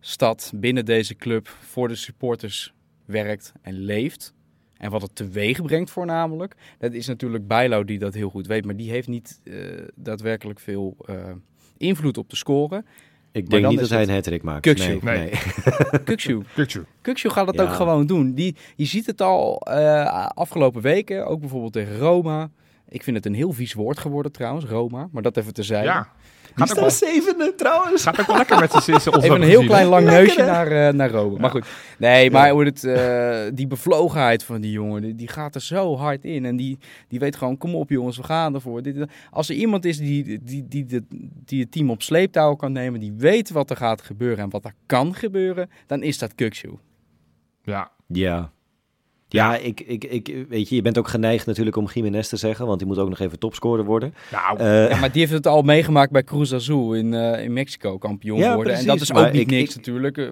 stad, 0.01 0.53
binnen 0.55 0.85
deze 0.85 1.17
club, 1.17 1.49
voor 1.49 1.89
de 1.89 1.95
supporters 1.95 2.75
werkt 3.05 3.53
en 3.63 3.75
leeft. 3.75 4.35
En 4.83 4.91
wat 4.91 5.03
het 5.03 5.15
teweeg 5.17 5.63
brengt 5.63 5.91
voornamelijk. 5.91 6.55
Dat 6.79 6.93
is 6.93 7.07
natuurlijk 7.07 7.47
Bijlo 7.47 7.85
die 7.85 7.99
dat 7.99 8.15
heel 8.15 8.31
goed 8.31 8.47
weet. 8.47 8.65
Maar 8.65 8.77
die 8.77 8.91
heeft 8.91 9.09
niet 9.09 9.41
eh, 9.45 9.55
daadwerkelijk 9.95 10.61
veel 10.61 10.97
eh, 11.07 11.15
invloed 11.77 12.19
op 12.19 12.31
de 12.31 12.37
score. 12.37 12.85
Ik 13.33 13.51
denk 13.51 13.67
niet 13.67 13.79
dat 13.79 13.89
hij 13.89 13.99
het 14.01 14.09
een 14.09 14.15
hattrick 14.15 14.43
maakt. 14.43 14.61
Kukshoe. 14.61 14.99
Nee, 15.03 15.19
Nee. 15.19 15.31
Kukju. 16.05 16.43
Kukshoe 17.03 17.31
gaat 17.31 17.47
het 17.47 17.57
Ja. 17.57 17.63
ook 17.63 17.73
gewoon 17.73 18.07
doen. 18.07 18.35
Die, 18.35 18.57
je 18.77 18.85
ziet 18.85 19.07
het 19.07 19.21
al 19.21 19.61
eh, 19.61 20.27
afgelopen 20.27 20.83
weken, 20.83 21.27
ook 21.27 21.41
bijvoorbeeld 21.41 21.73
tegen 21.73 21.99
Roma. 21.99 22.51
Ik 22.89 23.03
vind 23.03 23.17
het 23.17 23.27
een 23.27 23.35
heel 23.35 23.53
vies 23.53 23.73
woord 23.75 23.99
geworden 23.99 24.33
trouwens, 24.33 24.65
Roma. 24.65 25.09
Maar 25.13 25.23
dat 25.23 25.37
even 25.37 25.55
terzijde. 25.55 25.87
Ja. 25.87 26.09
Die 26.55 26.67
Gaat 26.67 26.71
ook, 26.71 26.81
wel, 26.81 26.91
staat 26.91 27.09
zevende 27.09 27.55
trouwens. 27.55 28.03
gaat 28.03 28.21
ook 28.21 28.27
wel 28.27 28.37
lekker 28.37 28.61
met 28.61 28.73
z'n 28.73 28.81
sissen. 28.81 29.15
Even 29.23 29.43
een 29.43 29.49
heel 29.49 29.65
klein 29.65 29.87
lang 29.87 30.07
neusje 30.07 30.43
naar, 30.43 30.67
eh, 30.67 30.93
naar 30.93 31.11
Rome. 31.11 31.39
Maar 31.39 31.51
goed. 31.51 31.67
Nee, 31.99 32.31
maar 32.31 32.51
hoe 32.51 32.65
het, 32.65 32.85
eh, 32.85 33.41
die 33.55 33.67
bevlogenheid 33.67 34.45
van 34.45 34.61
die 34.61 34.71
jongen, 34.71 35.03
die, 35.03 35.15
die 35.15 35.29
gaat 35.29 35.55
er 35.55 35.61
zo 35.61 35.97
hard 35.97 36.25
in. 36.25 36.45
En 36.45 36.57
die, 36.57 36.79
die 37.09 37.19
weet 37.19 37.37
gewoon, 37.37 37.59
kom 37.59 37.75
op 37.75 37.91
jongens, 37.91 38.17
we 38.17 38.23
gaan 38.23 38.55
ervoor. 38.55 38.83
Dit, 38.83 38.97
als 39.31 39.49
er 39.49 39.55
iemand 39.55 39.85
is 39.85 39.99
die, 39.99 40.25
die, 40.25 40.67
die, 40.69 40.87
die, 40.87 41.07
die 41.45 41.61
het 41.61 41.73
team 41.73 41.91
op 41.91 42.03
sleeptouw 42.03 42.55
kan 42.55 42.73
nemen, 42.73 43.01
die 43.01 43.15
weet 43.17 43.51
wat 43.51 43.71
er 43.71 43.77
gaat 43.77 44.03
gebeuren 44.03 44.45
en 44.45 44.51
wat 44.51 44.65
er 44.65 44.75
kan 44.87 45.15
gebeuren, 45.15 45.71
dan 45.87 46.03
is 46.03 46.19
dat 46.19 46.35
Kukshoe. 46.35 46.79
Ja. 47.63 47.91
Ja. 48.07 48.51
Ja, 49.33 49.57
ik, 49.57 49.81
ik, 49.81 50.05
ik, 50.05 50.35
weet 50.49 50.69
je, 50.69 50.75
je 50.75 50.83
bent 50.83 50.99
ook 50.99 51.09
geneigd 51.09 51.47
natuurlijk 51.47 51.77
om 51.77 51.89
Jiménez 51.95 52.29
te 52.29 52.37
zeggen, 52.37 52.67
want 52.67 52.79
die 52.79 52.89
moet 52.89 52.99
ook 52.99 53.09
nog 53.09 53.19
even 53.19 53.39
topscorer 53.39 53.85
worden. 53.85 54.15
Nou, 54.33 54.59
Eh, 54.59 54.89
Ja, 54.91 54.97
maar 55.01 55.13
die 55.13 55.21
heeft 55.21 55.33
het 55.33 55.47
al 55.47 55.63
meegemaakt 55.63 56.11
bij 56.13 56.23
Cruz 56.25 56.53
Azul 56.53 56.95
in, 56.95 57.15
eh, 57.15 57.45
in 57.45 57.53
Mexico, 57.53 57.99
kampioen 57.99 58.39
Ja, 58.39 58.55
worden. 58.55 58.73
en 58.73 58.79
precies, 58.85 58.87
dat 58.87 59.01
is 59.01 59.13
maar 59.13 59.27
ook 59.27 59.33
niet 59.33 59.41
ik- 59.43 59.51
niks 59.51 59.71
ik- 59.71 59.77
natuurlijk. 59.77 60.19
Eh, 60.19 60.29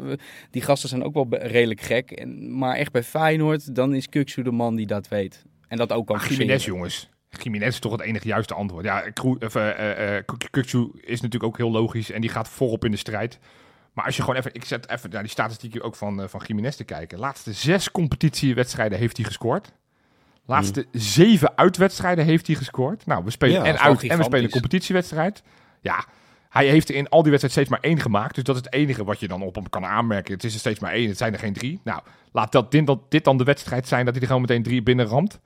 Die 0.51 0.63
gasten 0.63 0.89
zijn 0.89 1.05
ook 1.05 1.15
wel 1.15 1.27
redelijk 1.31 1.81
gek. 1.81 2.11
En, 2.11 2.59
maar 2.59 2.77
echt 2.77 2.93
bij 2.93 3.03
Feyenoord, 3.03 3.75
dan 3.75 3.95
is 3.95 4.09
Kukshoe 4.09 4.45
de 4.45 4.51
man 4.53 4.77
die 4.77 4.87
dat 4.87 5.09
weet. 5.09 5.45
En 5.69 5.77
dat 5.77 5.93
ook 5.93 6.07
kan 6.07 6.17
maar 6.17 6.29
Jiménez, 6.31 6.65
jongens. 6.65 7.09
Jiménez 7.43 7.69
is 7.69 7.79
toch 7.79 7.93
het 7.93 8.01
enige 8.01 8.29
juiste 8.29 8.55
antwoord. 8.55 8.85
Ja, 8.85 9.01
Kroe- 9.01 9.37
of, 9.45 9.55
eh, 9.55 9.69
eh, 9.71 10.17
eh, 10.17 10.25
Kuk- 10.25 10.49
Kukçu 10.51 10.79
is 11.01 11.21
natuurlijk 11.21 11.45
ook 11.45 11.57
heel 11.57 11.71
logisch 11.71 12.11
en 12.11 12.21
die 12.21 12.31
gaat 12.31 12.49
voorop 12.49 12.85
in 12.85 12.91
de 12.91 12.97
strijd. 12.97 13.39
Maar 13.93 14.05
als 14.05 14.17
je 14.17 14.23
gewoon 14.23 14.37
even, 14.37 14.55
ik 14.55 14.65
zet 14.65 14.89
even 14.91 15.11
naar 15.11 15.23
die 15.23 15.31
statistieken 15.31 15.83
ook 15.83 15.97
van, 15.97 16.23
eh, 16.23 16.29
van 16.29 16.43
Jiménez 16.47 16.77
te 16.77 16.85
kijken. 16.85 17.19
Laatste 17.19 17.53
zes 17.53 17.91
competitiewedstrijden 17.91 18.99
heeft 18.99 19.17
hij 19.17 19.27
gescoord. 19.27 19.73
Laatste 20.47 20.87
zeven 20.93 21.57
uitwedstrijden 21.57 22.25
heeft 22.25 22.47
hij 22.47 22.57
gescoord. 22.57 23.07
Nou, 23.07 23.25
we 23.25 23.31
spelen 23.31 23.55
Ja, 23.55 23.65
en 23.65 23.79
uit 23.79 24.03
en 24.03 24.19
we 24.19 24.25
spelen 24.25 24.45
een 24.45 24.51
competitiewedstrijd. 24.51 25.43
Ja, 25.81 26.05
hij 26.49 26.67
heeft 26.67 26.91
in 26.91 27.09
al 27.09 27.23
die 27.23 27.31
wedstrijden 27.31 27.51
steeds 27.51 27.69
maar 27.69 27.91
één 27.91 28.01
gemaakt. 28.01 28.35
Dus 28.35 28.45
dat 28.45 28.57
is 28.57 28.63
het 28.65 28.75
enige 28.75 29.05
wat 29.05 29.21
je 29.21 29.29
dan 29.29 29.43
op 29.43 29.55
hem 29.55 29.69
kan 29.69 29.85
aanmerken. 29.85 30.35
Het 30.35 30.45
is 30.45 30.55
er 30.55 30.61
steeds 30.61 30.81
maar 30.81 30.93
één, 30.93 31.09
het 31.09 31.19
zijn 31.19 31.33
er 31.33 31.39
geen 31.39 31.53
drie. 31.53 31.81
Nou, 31.85 32.01
laat 32.33 32.53
dat, 32.53 32.71
dit, 32.71 32.87
dat, 32.87 33.11
dit 33.11 33.25
dan 33.25 33.37
de 33.37 33.45
wedstrijd 33.45 33.89
zijn 33.89 34.05
dat 34.05 34.13
hij 34.13 34.23
er 34.23 34.29
gewoon 34.29 34.43
meteen 34.43 34.63
drie 34.63 34.83
binnen 34.83 35.07
ramt. 35.07 35.41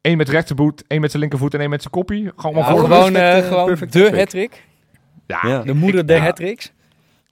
Eén 0.00 0.16
met 0.16 0.28
rechtervoet, 0.28 0.84
één 0.86 1.00
met 1.00 1.10
zijn 1.10 1.22
linkervoet 1.22 1.54
en 1.54 1.60
één 1.60 1.70
met 1.70 1.80
zijn 1.80 1.92
koppie. 1.92 2.32
Gewoon 2.36 2.56
Ja, 2.56 2.70
voor. 2.70 2.80
gewoon, 2.80 3.14
eh, 3.16 3.22
perfect, 3.22 3.42
eh, 3.42 3.48
gewoon 3.48 3.66
perfect 3.66 3.92
de 3.92 4.16
hat-trick. 4.18 4.64
Ja. 5.26 5.62
De 5.62 5.74
moeder 5.74 6.06
der 6.06 6.16
ja. 6.16 6.22
hat-tricks. 6.22 6.72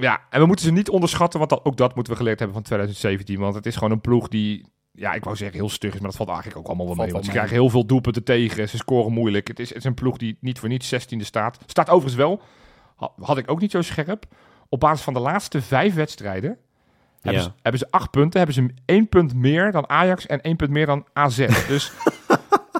Ja, 0.02 0.20
en 0.30 0.40
we 0.40 0.46
moeten 0.46 0.64
ze 0.64 0.72
niet 0.72 0.88
onderschatten, 0.88 1.38
want 1.38 1.50
dat, 1.50 1.64
ook 1.64 1.76
dat 1.76 1.94
moeten 1.94 2.12
we 2.12 2.18
geleerd 2.18 2.38
hebben 2.38 2.56
van 2.56 2.64
2017. 2.64 3.38
Want 3.38 3.54
het 3.54 3.66
is 3.66 3.74
gewoon 3.74 3.90
een 3.90 4.00
ploeg 4.00 4.28
die, 4.28 4.66
ja, 4.92 5.12
ik 5.12 5.24
wou 5.24 5.36
zeggen 5.36 5.58
heel 5.58 5.68
stug 5.68 5.94
is, 5.94 5.98
maar 6.00 6.08
dat 6.08 6.16
valt 6.16 6.28
eigenlijk 6.28 6.58
ook 6.58 6.66
allemaal 6.66 6.86
wel 6.86 6.94
Valt 6.94 7.06
mee. 7.06 7.14
Want 7.14 7.24
ze 7.26 7.30
mee. 7.30 7.40
krijgen 7.40 7.62
heel 7.62 7.70
veel 7.72 7.86
doelpunten 7.86 8.24
tegen, 8.24 8.68
ze 8.68 8.76
scoren 8.76 9.12
moeilijk. 9.12 9.48
Het 9.48 9.58
is, 9.58 9.68
het 9.68 9.78
is 9.78 9.84
een 9.84 9.94
ploeg 9.94 10.16
die 10.16 10.36
niet 10.40 10.58
voor 10.58 10.68
niets 10.68 10.94
16e 10.94 11.16
staat. 11.20 11.58
Staat 11.66 11.88
overigens 11.88 12.14
wel, 12.14 12.40
ha- 12.96 13.12
had 13.20 13.38
ik 13.38 13.50
ook 13.50 13.60
niet 13.60 13.70
zo 13.70 13.82
scherp, 13.82 14.24
op 14.68 14.80
basis 14.80 15.04
van 15.04 15.14
de 15.14 15.20
laatste 15.20 15.62
vijf 15.62 15.94
wedstrijden. 15.94 16.56
Hebben, 17.20 17.42
Ja. 17.42 17.48
ze, 17.48 17.52
hebben 17.62 17.80
ze 17.80 17.86
acht 17.90 18.10
punten, 18.10 18.38
hebben 18.38 18.54
ze 18.56 18.74
één 18.84 19.08
punt 19.08 19.34
meer 19.34 19.72
dan 19.72 19.88
Ajax 19.88 20.26
en 20.26 20.40
één 20.40 20.56
punt 20.56 20.70
meer 20.70 20.86
dan 20.86 21.04
AZ. 21.12 21.36
Dus 21.68 21.92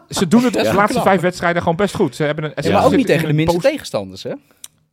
ze 0.08 0.28
doen 0.28 0.44
het 0.44 0.52
de 0.52 0.62
laatste 0.74 0.92
knap. 0.92 1.02
vijf 1.06 1.20
wedstrijden 1.20 1.62
gewoon 1.62 1.76
best 1.76 1.94
goed. 1.94 2.16
Ze 2.16 2.22
hebben 2.24 2.44
een, 2.44 2.62
ze 2.62 2.68
Ja, 2.68 2.74
maar 2.76 2.84
ook 2.86 2.96
niet 2.96 3.06
tegen 3.06 3.28
de 3.28 3.34
minste 3.34 3.58
tegenstanders, 3.60 4.22
hè? 4.22 4.32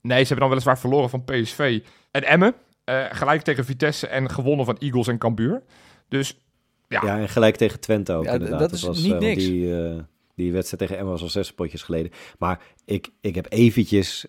Nee, 0.06 0.22
ze 0.22 0.28
hebben 0.28 0.40
dan 0.40 0.50
weliswaar 0.50 0.80
verloren 0.80 1.10
van 1.10 1.24
PSV 1.24 1.82
en 2.12 2.24
Emmen. 2.24 2.56
Eh, 2.84 3.06
gelijk 3.10 3.42
tegen 3.42 3.66
Vitesse 3.66 4.08
en 4.08 4.30
gewonnen 4.30 4.66
van 4.66 4.78
Eagles 4.78 5.08
en 5.08 5.18
Cambuur. 5.18 5.64
Dus 6.08 6.40
ja, 6.88 7.02
Ja, 7.04 7.20
en 7.20 7.30
gelijk 7.30 7.56
tegen 7.56 7.80
Twente 7.80 8.14
ook 8.14 8.26
Ja, 8.26 8.32
inderdaad. 8.32 8.60
dat 8.60 8.72
is 8.74 9.04
niet 9.04 9.14
eh, 9.14 9.20
niks. 9.20 9.44
Die, 9.44 9.84
eh, 9.84 10.00
die 10.36 10.52
wedstrijd 10.52 10.82
tegen 10.82 10.98
Emma 10.98 11.12
was 11.12 11.22
al 11.22 11.30
zes 11.30 11.54
potjes 11.54 11.84
geleden. 11.84 12.12
Maar 12.38 12.62
ik, 12.86 13.10
ik 13.22 13.36
heb 13.36 13.46
eventjes 13.50 14.26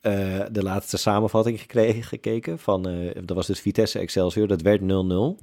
eh, 0.00 0.40
de 0.52 0.62
laatste 0.62 0.96
samenvatting 0.96 1.60
gekregen, 1.60 2.02
gekeken. 2.02 2.58
Van, 2.58 2.88
eh, 2.88 3.10
dat 3.24 3.36
was 3.36 3.46
dus 3.46 3.60
Vitesse 3.60 3.98
Excelsior, 3.98 4.46
dat 4.46 4.62
werd 4.62 4.80
0-0. 4.80 5.38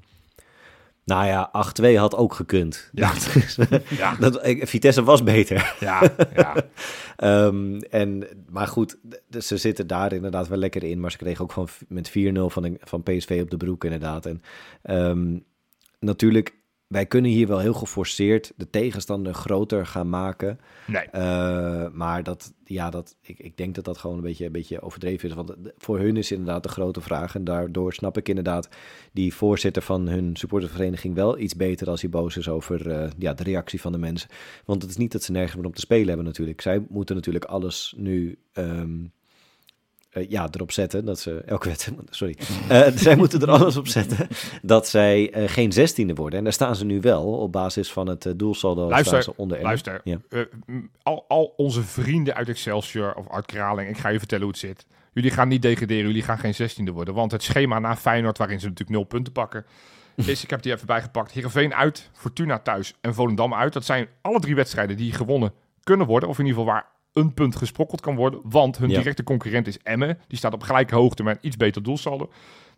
Nou 1.07 1.25
ja, 1.25 1.51
8-2 1.93 1.95
had 1.97 2.15
ook 2.15 2.33
gekund. 2.33 2.89
Ja. 2.93 3.13
Dat 3.13 3.35
is- 3.35 3.57
ja, 3.97 4.15
dat, 4.15 4.39
Vitesse 4.43 5.03
was 5.03 5.23
beter. 5.23 5.75
ja, 5.79 6.01
ja. 6.35 6.55
Ehm, 7.15 7.79
en, 7.79 8.27
maar 8.49 8.67
goed, 8.67 8.97
ze 9.39 9.57
zitten 9.57 9.87
daar 9.87 10.13
inderdaad 10.13 10.47
wel 10.47 10.57
lekker 10.57 10.83
in. 10.83 10.99
Maar 10.99 11.11
ze 11.11 11.17
kregen 11.17 11.43
ook 11.43 11.51
van, 11.51 11.67
met 11.87 12.09
4-0 12.09 12.13
van, 12.45 12.77
van 12.79 13.03
PSV 13.03 13.39
op 13.43 13.49
de 13.49 13.57
broek 13.57 13.83
inderdaad. 13.83 14.25
En 14.25 14.41
ehm, 14.81 15.37
natuurlijk, 15.99 16.55
wij 16.87 17.05
kunnen 17.05 17.31
hier 17.31 17.47
wel 17.47 17.59
heel 17.59 17.73
geforceerd 17.73 18.53
de 18.55 18.69
tegenstander 18.69 19.33
groter 19.33 19.85
gaan 19.85 20.09
maken. 20.09 20.59
Nee. 20.87 21.03
Eh, 21.03 21.87
maar 21.91 22.23
dat, 22.23 22.53
ja, 22.63 22.89
dat, 22.89 23.17
ik, 23.21 23.39
ik 23.39 23.57
denk 23.57 23.75
dat 23.75 23.85
dat 23.85 23.97
gewoon 23.97 24.15
een 24.15 24.23
beetje, 24.23 24.45
een 24.45 24.51
beetje 24.51 24.81
overdreven 24.81 25.29
is. 25.29 25.35
Want 25.35 25.55
voor 25.77 25.99
hun 25.99 26.17
is 26.17 26.31
inderdaad 26.31 26.63
de 26.63 26.69
grote 26.69 27.01
vraag. 27.01 27.35
En 27.35 27.43
daardoor 27.43 27.93
snap 27.93 28.17
ik 28.17 28.29
inderdaad 28.29 28.69
die 29.11 29.33
voorzitter 29.33 29.81
van 29.81 30.07
hun 30.07 30.35
supportervereniging 30.35 31.15
wel 31.15 31.39
iets 31.39 31.55
beter 31.55 31.89
als 31.89 32.01
hij 32.01 32.09
boos 32.09 32.37
is 32.37 32.49
over 32.49 32.91
eh, 32.91 33.09
ja, 33.17 33.33
de 33.33 33.43
reactie 33.43 33.81
van 33.81 33.91
de 33.91 33.97
mensen. 33.97 34.29
Want 34.65 34.81
het 34.81 34.91
is 34.91 34.97
niet 34.97 35.11
dat 35.11 35.23
ze 35.23 35.31
nergens 35.31 35.55
meer 35.55 35.65
om 35.65 35.73
te 35.73 35.81
spelen 35.81 36.07
hebben 36.07 36.25
natuurlijk. 36.25 36.61
Zij 36.61 36.85
moeten 36.89 37.15
natuurlijk 37.15 37.45
alles 37.45 37.93
nu 37.97 38.39
ehm, 38.53 39.05
eh, 40.17 40.29
ja, 40.29 40.47
erop 40.51 40.71
zetten 40.71 41.05
dat 41.05 41.19
ze 41.19 41.41
elke 41.45 41.67
wedstrijd, 41.67 41.99
sorry, 42.09 42.37
Eh, 42.67 42.87
zij 43.05 43.15
moeten 43.15 43.41
er 43.41 43.51
alles 43.51 43.77
op 43.77 43.87
zetten 43.87 44.27
dat 44.61 44.87
zij 44.87 45.31
eh, 45.31 45.49
geen 45.49 45.71
zestiende 45.71 46.13
worden. 46.13 46.37
En 46.37 46.43
daar 46.43 46.53
staan 46.53 46.75
ze 46.75 46.85
nu 46.85 46.99
wel 47.01 47.23
op 47.23 47.51
basis 47.51 47.91
van 47.91 48.07
het 48.07 48.33
doelsaldo. 48.35 48.89
Luister, 48.89 49.23
ze 49.23 49.33
onder. 49.35 49.61
Luister, 49.61 50.01
Ja. 50.03 50.17
al, 51.03 51.25
al 51.27 51.53
onze 51.57 51.83
vrienden 51.83 52.35
uit 52.35 52.49
Excelsior 52.49 53.13
of 53.13 53.29
uit 53.31 53.45
Kraling, 53.45 53.89
ik 53.89 53.97
ga 53.97 54.09
je 54.09 54.17
vertellen 54.19 54.43
hoe 54.43 54.53
het 54.53 54.61
zit. 54.61 54.85
Jullie 55.13 55.31
gaan 55.31 55.47
niet 55.47 55.61
degraderen, 55.61 56.05
jullie 56.05 56.21
gaan 56.23 56.37
geen 56.39 56.53
16e 56.53 56.93
worden. 56.93 57.13
Want 57.13 57.31
het 57.31 57.43
schema 57.43 57.79
na 57.79 57.95
Feyenoord, 57.95 58.37
waarin 58.37 58.59
ze 58.59 58.65
natuurlijk 58.67 58.97
nul 58.97 59.03
punten 59.07 59.33
pakken, 59.33 59.65
is, 60.15 60.43
ik 60.43 60.49
heb 60.49 60.61
die 60.61 60.73
even 60.73 60.87
bijgepakt, 60.87 61.31
Heerenveen 61.31 61.73
uit, 61.73 62.09
Fortuna 62.13 62.59
thuis 62.59 62.93
en 63.01 63.13
Volendam 63.13 63.53
uit. 63.53 63.73
Dat 63.73 63.85
zijn 63.85 64.07
alle 64.21 64.39
drie 64.39 64.55
wedstrijden 64.55 64.97
die 64.97 65.11
gewonnen 65.11 65.53
kunnen 65.83 66.07
worden, 66.07 66.29
of 66.29 66.39
in 66.39 66.45
ieder 66.45 66.59
geval 66.59 66.73
waar 66.73 66.85
een 67.17 67.33
punt 67.33 67.55
gesprokkeld 67.55 68.01
kan 68.01 68.15
worden. 68.15 68.39
Want 68.43 68.77
hun 68.77 68.89
Ja. 68.89 68.97
directe 68.97 69.23
concurrent 69.23 69.67
is 69.67 69.77
Emmen, 69.83 70.19
die 70.27 70.37
staat 70.37 70.53
op 70.53 70.63
gelijke 70.63 70.95
hoogte 70.95 71.23
met 71.23 71.35
een 71.35 71.47
iets 71.47 71.57
beter 71.57 71.83
doelsaldo. 71.83 72.31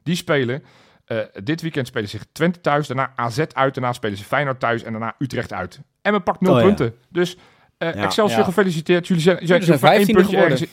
Die 0.04 0.16
spelen... 0.16 0.64
eh, 1.06 1.18
dit 1.44 1.62
weekend 1.62 1.88
spelen 1.88 2.10
ze 2.10 2.18
Twente 2.32 2.62
thuis, 2.62 2.88
daarna 2.88 3.12
AZ 3.16 3.40
uit, 3.40 3.74
daarna 3.74 3.94
spelen 3.94 4.18
ze 4.18 4.24
Feyenoord 4.24 4.60
thuis 4.60 4.84
en 4.84 4.92
daarna 4.92 5.16
Utrecht 5.18 5.54
uit. 5.54 5.80
Emmen 6.02 6.24
pakt 6.24 6.42
nul 6.42 6.54
Oh 6.54 6.60
ja. 6.60 6.66
punten. 6.66 6.94
Dus 7.10 7.38
eh 7.78 7.94
Ja. 7.94 8.04
Excelsior, 8.04 8.40
Ja. 8.40 8.46
gefeliciteerd. 8.46 9.08
Jullie 9.08 9.24
zijn, 9.24 9.38
jullie 9.46 9.64
zijn 9.64 9.80
voor 9.80 9.90
één 9.90 9.98
15e 10.06 10.12
puntje 10.14 10.36
geworden. 10.36 10.52
ergens. 10.52 10.72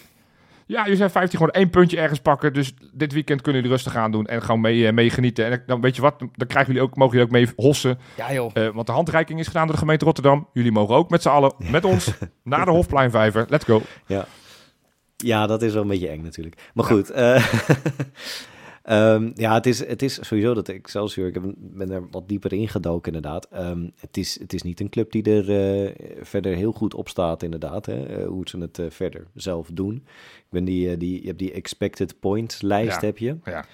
Ja, 0.67 0.83
jullie 0.83 0.97
zijn 0.97 1.11
15 1.11 1.39
gewoon 1.39 1.55
één 1.55 1.71
puntje 1.71 1.97
ergens 1.97 2.21
pakken. 2.21 2.53
Dus 2.53 2.75
dit 2.93 3.13
weekend 3.13 3.41
kunnen 3.41 3.63
jullie 3.63 3.77
rustig 3.77 3.97
aan 3.97 4.11
doen 4.11 4.27
en 4.27 4.43
gewoon 4.43 4.61
mee, 4.61 4.87
eh, 4.87 4.93
mee 4.93 5.11
genieten. 5.11 5.51
En 5.51 5.63
dan 5.67 5.81
weet 5.81 5.97
je 5.97 6.03
wat, 6.03 6.19
dan 6.19 6.47
krijgen 6.47 6.73
jullie 6.73 6.89
ook, 6.89 6.97
mogen 6.97 7.13
jullie 7.17 7.27
ook 7.27 7.37
mee 7.37 7.67
hossen. 7.67 7.99
Ja, 8.17 8.33
joh. 8.33 8.51
Eh, 8.55 8.69
want 8.69 8.87
de 8.87 8.93
handreiking 8.93 9.39
is 9.39 9.47
gedaan 9.47 9.65
door 9.65 9.75
de 9.75 9.81
gemeente 9.81 10.05
Rotterdam. 10.05 10.49
Jullie 10.53 10.73
mogen 10.73 10.95
ook 10.95 11.11
met 11.11 11.23
z'n 11.23 11.29
allen, 11.29 11.55
met 11.59 11.85
ons, 11.85 12.13
naar 12.43 12.65
de 12.65 12.71
Hofpleinvijver. 12.71 13.47
Let's 13.49 13.65
go. 13.65 13.83
Ja, 15.17 15.47
dat 15.47 15.63
is 15.63 15.73
wel 15.73 15.83
een 15.83 15.89
beetje 15.89 16.09
eng 16.09 16.23
natuurlijk. 16.23 16.71
Maar 16.75 16.85
goed, 16.85 17.11
eh, 17.11 17.47
ehm, 18.87 19.31
ja, 19.35 19.55
het 19.55 19.67
is, 19.67 19.87
het 19.87 20.03
is 20.03 20.19
sowieso 20.27 20.55
dat 20.55 20.69
Excelsior, 20.69 21.27
ik 21.27 21.41
ben 21.57 21.91
er 21.91 22.09
wat 22.11 22.29
dieper 22.29 22.53
ingedoken 22.53 23.13
inderdaad. 23.13 23.49
Ehm, 23.51 23.89
het, 24.01 24.17
is, 24.17 24.41
het 24.41 24.53
is 24.53 24.63
niet 24.63 24.81
een 24.81 24.89
club 24.89 25.13
die 25.13 25.23
er 25.23 25.51
eh, 25.51 26.25
verder 26.25 26.55
heel 26.55 26.73
goed 26.73 26.95
op 26.95 27.09
staat 27.09 27.43
inderdaad, 27.43 27.87
hè, 27.87 28.07
eh, 28.07 28.27
hoe 28.27 28.49
ze 28.49 28.59
het 28.59 28.79
eh, 28.79 28.87
verder 28.89 29.27
zelf 29.35 29.69
doen. 29.73 29.95
Ik 30.37 30.51
ben 30.51 30.65
die, 30.65 30.97
die, 30.97 31.21
je 31.21 31.27
hebt 31.27 31.39
die 31.39 31.53
expected 31.53 32.21
points 32.21 32.63
lijst 32.63 33.01
Ja. 33.01 33.07
heb 33.07 33.19
je. 33.19 33.37
Ja. 33.45 33.65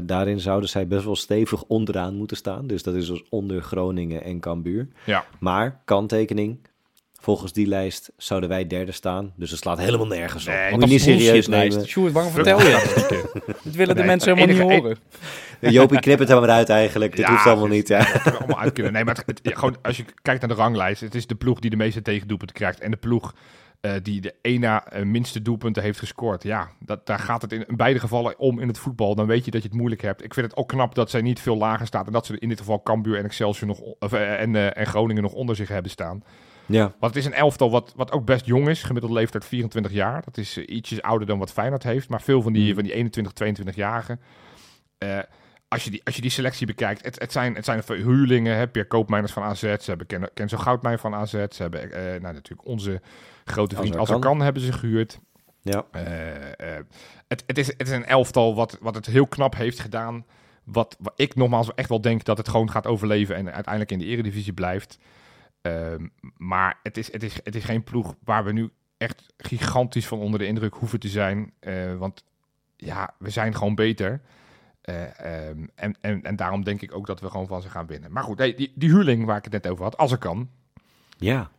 Daarin 0.00 0.40
zouden 0.40 0.68
zij 0.68 0.86
best 0.86 1.04
wel 1.04 1.16
stevig 1.16 1.64
onderaan 1.64 2.14
moeten 2.14 2.36
staan. 2.36 2.66
Dus 2.66 2.82
dat 2.82 2.94
is 2.94 3.06
dus 3.06 3.24
onder 3.28 3.62
Groningen 3.62 4.22
en 4.22 4.40
Cambuur. 4.40 4.88
Ja. 5.06 5.24
Maar, 5.40 5.80
kanttekening, 5.84 6.58
volgens 7.20 7.52
die 7.52 7.66
lijst 7.66 8.10
zouden 8.16 8.48
wij 8.48 8.66
derde 8.66 8.92
staan. 8.92 9.32
Dus 9.36 9.50
het 9.50 9.58
slaat 9.60 9.78
helemaal 9.78 10.06
nergens 10.06 10.46
op. 10.46 10.52
Nee, 10.52 10.70
Moet 10.70 10.80
dat 10.80 10.88
je 10.88 10.94
niet 10.94 11.04
serieus 11.04 11.46
nemen. 11.48 11.86
Sjoerd, 11.86 12.12
waarom 12.12 12.32
vertel 12.32 12.58
je 12.60 12.70
dat? 12.70 13.08
Dit 13.64 13.74
willen 13.76 13.94
de 13.94 14.00
Nee, 14.00 14.10
mensen 14.10 14.34
helemaal 14.36 14.56
enige- 14.56 14.72
niet 14.74 14.82
horen. 14.82 14.98
Jopie, 15.72 16.00
knip 16.00 16.18
het 16.18 16.30
er 16.30 16.40
maar 16.40 16.50
uit 16.50 16.68
eigenlijk. 16.68 17.16
Dit 17.16 17.26
Ja, 17.26 17.30
hoeft 17.32 17.46
allemaal 17.46 17.66
niet. 17.66 17.88
Ja. 17.88 18.12
Dat 18.24 18.38
allemaal 18.38 18.60
uit 18.60 18.72
kunnen. 18.72 18.92
Nee, 18.92 19.04
maar 19.04 19.14
het, 19.16 19.26
het- 19.26 19.40
ja, 19.42 19.54
gewoon, 19.54 19.76
als 19.82 19.96
je 19.96 20.04
kijkt 20.22 20.40
naar 20.40 20.48
de 20.56 20.62
ranglijst, 20.62 21.00
het 21.00 21.14
is 21.14 21.26
de 21.26 21.34
ploeg 21.34 21.58
die 21.58 21.70
de 21.70 21.76
meeste 21.76 22.02
tegendoelpunten 22.02 22.56
krijgt. 22.56 22.80
En 22.80 22.90
de 22.90 22.96
ploeg 22.96 23.34
eh, 23.80 23.92
die 24.02 24.20
de 24.20 24.34
één 24.42 24.60
na 24.60 24.86
eh, 24.86 25.02
minste 25.02 25.42
doelpunten 25.42 25.82
heeft 25.82 25.98
gescoord. 25.98 26.42
Ja, 26.42 26.68
dat, 26.78 27.06
daar 27.06 27.18
gaat 27.18 27.42
het 27.42 27.52
in, 27.52 27.64
in 27.66 27.76
beide 27.76 27.98
gevallen 28.00 28.38
om 28.38 28.58
in 28.60 28.68
het 28.68 28.78
voetbal. 28.78 29.14
Dan 29.14 29.26
weet 29.26 29.44
je 29.44 29.50
dat 29.50 29.62
je 29.62 29.68
het 29.68 29.76
moeilijk 29.76 30.02
hebt. 30.02 30.24
Ik 30.24 30.34
vind 30.34 30.46
het 30.46 30.56
ook 30.56 30.68
knap 30.68 30.94
dat 30.94 31.10
zij 31.10 31.20
niet 31.20 31.40
veel 31.40 31.56
lager 31.56 31.86
staat. 31.86 32.06
En 32.06 32.12
dat 32.12 32.26
ze 32.26 32.38
in 32.38 32.48
dit 32.48 32.58
geval 32.58 32.82
Cambuur 32.82 33.16
en 33.18 33.24
Excelsior 33.24 33.68
nog, 33.68 33.80
of, 33.98 34.12
en, 34.12 34.56
eh, 34.56 34.76
en 34.76 34.86
Groningen 34.86 35.22
nog 35.22 35.32
onder 35.32 35.56
zich 35.56 35.68
hebben 35.68 35.90
staan. 35.90 36.22
Ja, 36.70 36.82
Want 36.98 37.14
het 37.14 37.16
is 37.16 37.24
een 37.24 37.34
elftal 37.34 37.70
wat, 37.70 37.92
wat 37.96 38.12
ook 38.12 38.24
best 38.24 38.46
jong 38.46 38.68
is. 38.68 38.82
Gemiddelde 38.82 39.16
leeftijd 39.16 39.44
24 39.44 39.92
jaar. 39.92 40.22
Dat 40.24 40.36
is 40.36 40.56
eh, 40.56 40.76
ietsjes 40.76 41.02
ouder 41.02 41.26
dan 41.26 41.38
wat 41.38 41.52
Feyenoord 41.52 41.82
heeft. 41.82 42.08
Maar 42.08 42.22
veel 42.22 42.42
van 42.42 42.52
die, 42.52 42.68
Mm. 42.68 42.74
van 42.74 42.82
die 42.82 42.92
21, 42.92 43.32
22-jarigen. 43.32 44.20
eh, 44.98 45.18
als, 45.68 45.84
je 45.84 45.90
die, 45.90 46.00
als 46.04 46.14
je 46.16 46.22
die 46.22 46.30
selectie 46.30 46.66
bekijkt. 46.66 47.04
Het, 47.04 47.18
het, 47.20 47.32
zijn, 47.32 47.54
het 47.54 47.64
zijn 47.64 47.82
huurlingen. 47.86 48.56
Hè? 48.56 48.68
Pierre 48.68 48.90
Koopmeiners 48.90 49.32
van 49.32 49.42
AZ. 49.42 49.60
Ze 49.60 49.78
hebben 49.84 50.06
Ken, 50.06 50.30
Kenzo 50.34 50.56
Goudmijn 50.56 50.98
van 50.98 51.14
AZ. 51.14 51.32
Ze 51.32 51.46
hebben 51.62 51.92
eh, 51.92 52.20
nou, 52.20 52.34
natuurlijk 52.34 52.68
onze 52.68 53.00
grote 53.44 53.74
vriend 53.76 53.94
Azarkan. 53.96 54.16
Azarkan 54.16 54.40
hebben 54.40 54.62
ze 54.62 54.72
gehuurd. 54.72 55.18
ja. 55.62 55.84
Het, 57.28 57.44
het, 57.46 57.58
is, 57.58 57.66
het 57.66 57.80
is 57.82 57.90
een 57.90 58.04
elftal 58.06 58.54
wat, 58.54 58.78
wat 58.80 58.94
het 58.94 59.06
heel 59.06 59.26
knap 59.26 59.56
heeft 59.56 59.80
gedaan. 59.80 60.24
Wat, 60.64 60.96
wat 60.98 61.12
ik 61.16 61.34
nogmaals 61.34 61.74
echt 61.74 61.88
wel 61.88 62.00
denk 62.00 62.24
dat 62.24 62.38
het 62.38 62.48
gewoon 62.48 62.70
gaat 62.70 62.86
overleven 62.86 63.36
en 63.36 63.52
uiteindelijk 63.52 63.92
in 63.92 63.98
de 63.98 64.04
eredivisie 64.04 64.52
blijft. 64.52 64.98
Ehm, 65.62 66.06
maar 66.36 66.78
het 66.82 66.96
is, 66.96 67.12
het, 67.12 67.22
is, 67.22 67.40
het 67.44 67.54
is 67.54 67.64
geen 67.64 67.84
ploeg 67.84 68.14
waar 68.24 68.44
we 68.44 68.52
nu 68.52 68.70
echt 68.96 69.26
gigantisch 69.36 70.06
van 70.06 70.18
onder 70.18 70.38
de 70.38 70.46
indruk 70.46 70.74
hoeven 70.74 71.00
te 71.00 71.08
zijn. 71.08 71.52
Eh, 71.60 71.96
want 71.96 72.24
ja, 72.76 73.14
we 73.18 73.30
zijn 73.30 73.54
gewoon 73.54 73.74
beter. 73.74 74.20
Eh, 74.80 75.48
ehm, 75.48 75.66
en, 75.74 75.96
en, 76.00 76.22
en 76.22 76.36
daarom 76.36 76.64
denk 76.64 76.82
ik 76.82 76.94
ook 76.94 77.06
dat 77.06 77.20
we 77.20 77.30
gewoon 77.30 77.46
van 77.46 77.62
ze 77.62 77.68
gaan 77.68 77.86
winnen. 77.86 78.12
Maar 78.12 78.22
goed, 78.22 78.38
die, 78.38 78.72
die 78.74 78.90
huurling 78.90 79.24
waar 79.24 79.36
ik 79.36 79.44
het 79.44 79.52
net 79.52 79.68
over 79.68 79.84
had, 79.84 79.96
als 79.96 80.12
er 80.12 80.18
kan. 80.18 80.48
ja. 81.18 81.50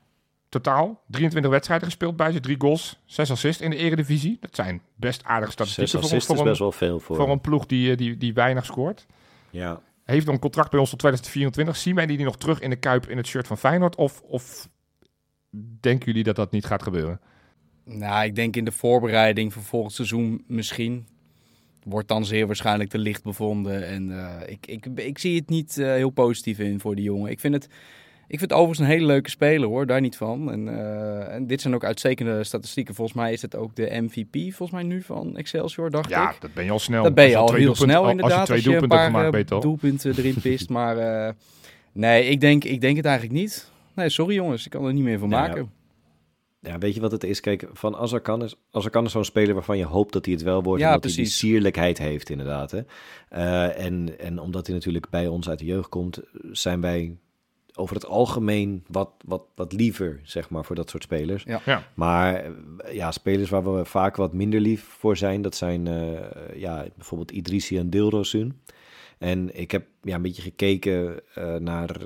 Totaal 0.49 1.01
23 1.07 1.51
wedstrijden 1.51 1.87
gespeeld 1.87 2.15
bij 2.15 2.31
ze, 2.31 2.39
drie 2.39 2.55
goals, 2.59 2.99
zes 3.05 3.31
assists 3.31 3.61
in 3.61 3.69
de 3.69 3.75
eredivisie. 3.75 4.37
Dat 4.39 4.55
zijn 4.55 4.81
best 4.95 5.23
aardige 5.23 5.51
Zes 5.51 5.53
statistieken 5.53 5.91
voor, 5.91 6.03
assists 6.03 6.25
voor, 6.25 6.35
is 6.35 6.41
een, 6.41 6.47
best 6.47 6.59
wel 6.59 6.71
veel 6.71 6.99
voor. 6.99 7.15
voor 7.15 7.29
een 7.29 7.41
ploeg 7.41 7.65
die, 7.65 7.91
eh, 7.91 7.97
die, 7.97 8.17
die 8.17 8.33
weinig 8.33 8.65
scoort. 8.65 9.05
Ja. 9.49 9.81
Heeft 10.11 10.25
nog 10.25 10.35
een 10.35 10.41
contract 10.41 10.69
bij 10.71 10.79
ons 10.79 10.89
tot 10.89 10.99
2024. 10.99 11.77
Zien 11.83 11.95
wij 11.95 12.05
die 12.05 12.25
nog 12.25 12.37
terug 12.37 12.59
in 12.59 12.69
de 12.69 12.75
Kuip 12.75 13.09
in 13.09 13.17
het 13.17 13.27
shirt 13.27 13.47
van 13.47 13.57
Feyenoord? 13.57 13.95
Of, 13.95 14.21
of 14.21 14.69
denken 15.79 16.05
jullie 16.05 16.23
dat 16.23 16.35
dat 16.35 16.51
niet 16.51 16.65
gaat 16.65 16.83
gebeuren? 16.83 17.19
Nou, 17.85 18.25
ik 18.25 18.35
denk 18.35 18.55
in 18.55 18.65
de 18.65 18.71
voorbereiding 18.71 19.53
voor 19.53 19.63
volgend 19.63 19.93
seizoen 19.93 20.43
misschien. 20.47 21.07
Wordt 21.83 22.07
dan 22.07 22.25
zeer 22.25 22.47
waarschijnlijk 22.47 22.89
te 22.89 22.97
licht 22.97 23.23
bevonden. 23.23 23.87
En 23.87 24.11
eh, 24.11 24.49
ik, 24.49 24.67
ik, 24.67 24.85
ik 24.85 25.17
zie 25.17 25.39
het 25.39 25.49
niet 25.49 25.77
eh, 25.77 25.85
heel 25.87 26.09
positief 26.09 26.59
in 26.59 26.79
voor 26.79 26.95
die 26.95 27.03
jongen. 27.03 27.31
Ik 27.31 27.39
vind 27.39 27.53
het, 27.53 27.67
ik 28.31 28.39
vind 28.39 28.51
het 28.51 28.59
overigens 28.59 28.79
een 28.79 28.93
hele 28.93 29.05
leuke 29.05 29.29
speler 29.29 29.67
hoor, 29.67 29.85
daar 29.85 30.01
niet 30.01 30.17
van. 30.17 30.51
En, 30.51 30.67
eh, 30.67 31.33
en 31.33 31.47
dit 31.47 31.61
zijn 31.61 31.73
ook 31.73 31.83
uitstekende 31.83 32.43
statistieken. 32.43 32.95
Volgens 32.95 33.17
mij 33.17 33.33
is 33.33 33.41
het 33.41 33.55
ook 33.55 33.75
de 33.75 34.01
MVP, 34.01 34.33
volgens 34.33 34.71
mij 34.71 34.83
nu 34.83 35.01
van 35.01 35.37
Excelsior, 35.37 35.89
dacht 35.89 36.09
Ja, 36.09 36.31
ik. 36.31 36.41
dat 36.41 36.53
ben 36.53 36.63
je 36.63 36.71
al 36.71 36.79
snel. 36.79 37.03
Dat 37.03 37.13
ben 37.13 37.29
je 37.29 37.37
al 37.37 37.53
heel 37.53 37.75
snel 37.75 38.09
inderdaad. 38.09 38.39
Als 38.39 38.47
je 38.47 38.53
twee 38.53 38.61
doelpunten 38.63 38.97
een 38.97 39.03
hebt 39.03 39.21
paar 39.21 39.31
gemaakt, 39.31 39.51
eh, 39.51 39.61
doelpunten 39.61 40.17
erin 40.17 40.35
pist. 40.51 40.69
maar 40.69 40.97
eh, 40.97 41.33
nee, 41.91 42.25
ik 42.25 42.39
denk, 42.39 42.63
ik 42.63 42.81
denk 42.81 42.95
het 42.95 43.05
eigenlijk 43.05 43.39
niet. 43.39 43.71
Nee, 43.95 44.09
sorry 44.09 44.35
jongens, 44.35 44.65
ik 44.65 44.71
kan 44.71 44.85
er 44.85 44.93
niet 44.93 45.03
meer 45.03 45.19
van 45.19 45.29
Nou 45.29 45.41
ja, 45.41 45.47
maken. 45.47 45.71
Ja, 46.59 46.77
weet 46.77 46.93
je 46.93 47.01
wat 47.01 47.11
het 47.11 47.23
is? 47.23 47.39
Kijk, 47.39 47.67
van 47.73 47.95
Azarkan 47.95 48.43
is, 48.43 48.55
Azarkan 48.71 49.05
is 49.05 49.11
zo'n 49.11 49.25
speler 49.25 49.53
waarvan 49.53 49.77
je 49.77 49.85
hoopt 49.85 50.13
dat 50.13 50.25
hij 50.25 50.33
het 50.33 50.43
wel 50.43 50.63
wordt. 50.63 50.81
Ja, 50.81 50.87
en 50.87 50.93
dat 50.93 51.03
hij 51.03 51.13
die 51.13 51.25
sierlijkheid 51.25 51.97
heeft, 51.97 52.29
inderdaad. 52.29 52.71
Hè? 52.71 52.81
Eh, 53.29 53.85
en, 53.85 54.19
en 54.19 54.39
omdat 54.39 54.65
hij 54.65 54.75
natuurlijk 54.75 55.09
bij 55.09 55.27
ons 55.27 55.49
uit 55.49 55.59
de 55.59 55.65
jeugd 55.65 55.89
komt, 55.89 56.19
zijn 56.51 56.81
wij 56.81 57.17
over 57.75 57.95
het 57.95 58.05
algemeen 58.05 58.83
wat, 58.87 59.09
wat, 59.25 59.43
wat 59.55 59.73
liever, 59.73 60.19
zeg 60.23 60.49
maar, 60.49 60.65
voor 60.65 60.75
dat 60.75 60.89
soort 60.89 61.03
spelers. 61.03 61.43
Ja. 61.43 61.61
Ja. 61.65 61.87
Maar 61.93 62.35
eh, 62.35 62.93
ja, 62.93 63.11
spelers 63.11 63.49
waar 63.49 63.75
we 63.75 63.85
vaak 63.85 64.15
wat 64.15 64.33
minder 64.33 64.59
lief 64.59 64.83
voor 64.83 65.17
zijn, 65.17 65.41
dat 65.41 65.55
zijn 65.55 65.87
eh, 65.87 66.59
ja, 66.59 66.85
bijvoorbeeld 66.95 67.31
Idrissi 67.31 67.77
en 67.77 67.89
Dilrosun. 67.89 68.61
En 69.17 69.59
ik 69.59 69.71
heb 69.71 69.85
ja, 70.01 70.15
een 70.15 70.21
beetje 70.21 70.41
gekeken 70.41 71.19
eh, 71.33 71.55
naar 71.55 71.97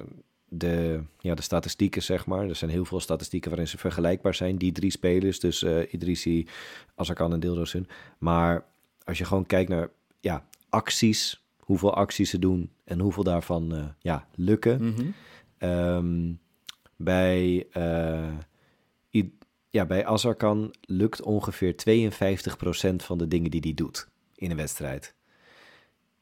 de, 0.49 1.01
ja, 1.20 1.36
de 1.36 1.41
statistieken, 1.41 2.03
zeg 2.03 2.26
maar. 2.26 2.49
Er 2.49 2.55
zijn 2.55 2.72
heel 2.72 2.86
veel 2.86 2.99
statistieken 2.99 3.49
waarin 3.49 3.68
ze 3.68 3.78
vergelijkbaar 3.78 4.36
zijn, 4.36 4.57
die 4.57 4.72
drie 4.72 4.91
spelers. 4.91 5.39
Dus 5.39 5.63
eh 5.63 5.93
Idrissi, 5.93 6.47
Azarkan 6.95 7.34
en 7.34 7.39
Dilrosun. 7.39 7.88
Maar 8.18 8.63
als 9.03 9.18
je 9.18 9.26
gewoon 9.26 9.45
kijkt 9.45 9.70
naar 9.70 9.89
ja, 10.20 10.45
acties, 10.70 11.43
hoeveel 11.59 11.93
acties 11.93 12.30
ze 12.30 12.39
doen 12.39 12.70
en 12.84 12.99
hoeveel 12.99 13.24
daarvan 13.24 13.76
eh, 13.76 13.84
ja, 13.99 14.28
lukken. 14.36 14.86
Mhm. 14.86 15.05
Ehm, 15.66 16.34
bij, 16.95 17.68
I- 19.11 19.38
ja, 19.70 19.86
bij 19.86 20.05
Azarkan 20.05 20.74
lukt 20.82 21.22
ongeveer 21.22 21.76
52% 21.76 23.03
van 23.03 23.18
de 23.18 23.28
dingen 23.28 23.51
die 23.51 23.61
hij 23.63 23.74
doet 23.74 24.09
in 24.36 24.51
een 24.51 24.57
wedstrijd. 24.57 25.16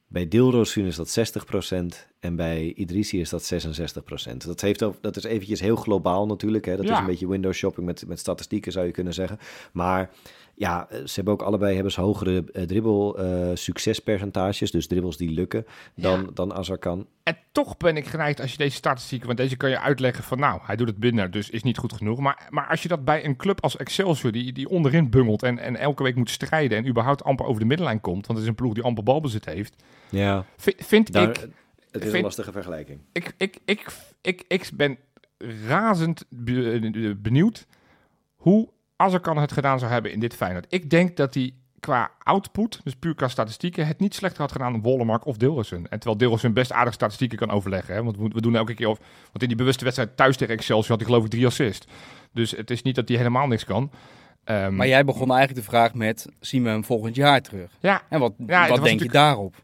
Bij 0.07 0.27
Dilrosun 0.27 0.85
is 0.85 0.95
dat 0.95 1.09
60% 1.09 2.12
en 2.23 2.35
bij 2.35 2.73
Idrissi 2.75 3.19
is 3.19 3.29
dat 3.29 3.53
66%. 4.33 4.37
Dat, 4.37 4.61
heeft 4.61 4.83
ook, 4.83 4.95
dat 5.01 5.15
is 5.17 5.23
eventjes 5.23 5.59
heel 5.59 5.75
globaal 5.75 6.25
natuurlijk. 6.25 6.65
Hè? 6.65 6.75
Dat 6.75 6.85
Ja. 6.85 6.93
is 6.93 6.99
een 6.99 7.05
beetje 7.05 7.27
window 7.27 7.53
shopping 7.53 7.85
met, 7.85 8.03
met 8.07 8.19
statistieken 8.19 8.71
zou 8.71 8.85
je 8.85 8.91
kunnen 8.91 9.13
zeggen. 9.13 9.39
Maar 9.71 10.09
ja, 10.55 10.87
ze 10.89 11.11
hebben 11.15 11.33
ook 11.33 11.41
allebei 11.41 11.73
hebben 11.73 11.91
ze 11.91 12.01
hogere 12.01 12.43
eh, 12.53 12.63
dribbel 12.63 13.17
eh, 13.17 13.49
succespercentages. 13.53 14.71
Dus 14.71 14.87
dribbles 14.87 15.17
die 15.17 15.29
lukken 15.31 15.65
dan, 15.95 16.29
dan 16.33 16.53
Azarkan. 16.53 17.07
En 17.23 17.37
toch 17.51 17.77
ben 17.77 17.97
ik 17.97 18.05
geneigd 18.05 18.41
als 18.41 18.51
je 18.51 18.57
deze 18.57 18.75
statistieken, 18.75 19.27
want 19.27 19.39
deze 19.39 19.57
kan 19.57 19.69
je 19.69 19.79
uitleggen 19.79 20.23
van 20.23 20.39
nou, 20.39 20.59
hij 20.63 20.75
doet 20.75 20.87
het 20.87 20.97
binnen, 20.97 21.31
dus 21.31 21.49
is 21.49 21.63
niet 21.63 21.77
goed 21.77 21.93
genoeg. 21.93 22.19
Maar, 22.19 22.47
maar 22.49 22.67
als 22.67 22.81
je 22.81 22.87
dat 22.87 23.05
bij 23.05 23.25
een 23.25 23.35
club 23.35 23.61
als 23.61 23.77
Excelsior, 23.77 24.31
die, 24.31 24.53
die 24.53 24.69
onderin 24.69 25.09
bungelt 25.09 25.43
en, 25.43 25.59
en 25.59 25.75
elke 25.75 26.03
week 26.03 26.15
moet 26.15 26.29
strijden 26.29 26.77
en 26.77 26.87
überhaupt 26.87 27.23
amper 27.23 27.45
over 27.45 27.61
de 27.61 27.67
middenlijn 27.67 28.01
komt, 28.01 28.25
want 28.27 28.39
het 28.39 28.41
is 28.41 28.47
een 28.47 28.55
ploeg 28.55 28.73
die 28.73 28.83
amper 28.83 29.03
balbezit 29.03 29.45
heeft, 29.45 29.75
Ja, 30.09 30.45
vind, 30.57 30.75
vind 30.79 31.11
daar, 31.13 31.29
ik, 31.29 31.47
het 31.93 32.05
is 32.05 32.13
een 32.13 32.21
lastige 32.21 32.51
vergelijking. 32.51 32.99
ik, 33.11 33.33
ik, 33.37 33.57
ik, 33.65 33.85
ik, 34.21 34.43
ik 34.47 34.69
ben 34.73 34.97
razend 35.67 36.25
be- 36.29 37.15
benieuwd 37.21 37.65
hoe 38.35 38.69
Azarkan 38.95 39.37
het 39.37 39.51
gedaan 39.51 39.79
zou 39.79 39.91
hebben 39.91 40.11
in 40.11 40.19
dit 40.19 40.33
Feyenoord. 40.35 40.65
Ik 40.69 40.89
denk 40.89 41.17
dat 41.17 41.33
hij 41.33 41.53
qua 41.79 42.11
output, 42.19 42.79
dus 42.83 42.95
puur 42.95 43.15
qua 43.15 43.27
statistieken, 43.27 43.87
het 43.87 43.99
niet 43.99 44.15
slechter 44.15 44.41
had 44.41 44.51
gedaan 44.51 44.71
dan 44.71 44.81
Wollemark 44.81 45.25
of 45.25 45.37
Dilrosun. 45.37 45.77
En 45.89 45.89
terwijl 45.99 46.17
Dilrosun 46.17 46.53
best 46.53 46.71
aardig 46.71 46.93
statistieken 46.93 47.37
kan 47.37 47.51
overleggen. 47.51 47.93
Hè? 47.93 48.03
Want 48.03 48.17
we, 48.17 48.41
doen 48.41 48.55
elke 48.55 48.73
keer, 48.73 48.87
of, 48.87 48.97
want 48.99 49.41
in 49.41 49.47
die 49.47 49.57
bewuste 49.57 49.83
wedstrijd 49.83 50.17
thuis 50.17 50.37
tegen 50.37 50.53
Excelsior 50.53 50.89
had 50.89 50.99
hij 50.99 51.07
geloof 51.07 51.23
ik 51.25 51.31
drie 51.31 51.45
assists. 51.45 51.87
Dus 52.31 52.51
het 52.51 52.71
is 52.71 52.81
niet 52.81 52.95
dat 52.95 53.07
hij 53.07 53.17
helemaal 53.17 53.47
niks 53.47 53.65
kan. 53.65 53.91
Ehm, 54.43 54.75
Maar 54.75 54.87
jij 54.87 55.05
begon 55.05 55.31
eigenlijk 55.31 55.65
de 55.65 55.71
vraag 55.71 55.93
met, 55.93 56.27
zien 56.39 56.63
we 56.63 56.69
hem 56.69 56.83
volgend 56.83 57.15
jaar 57.15 57.41
terug? 57.41 57.71
ja, 57.79 58.01
En 58.09 58.19
wat, 58.19 58.33
Ja, 58.47 58.67
wat 58.67 58.83
denk 58.83 58.99
je 59.01 59.09
daarop? 59.09 59.55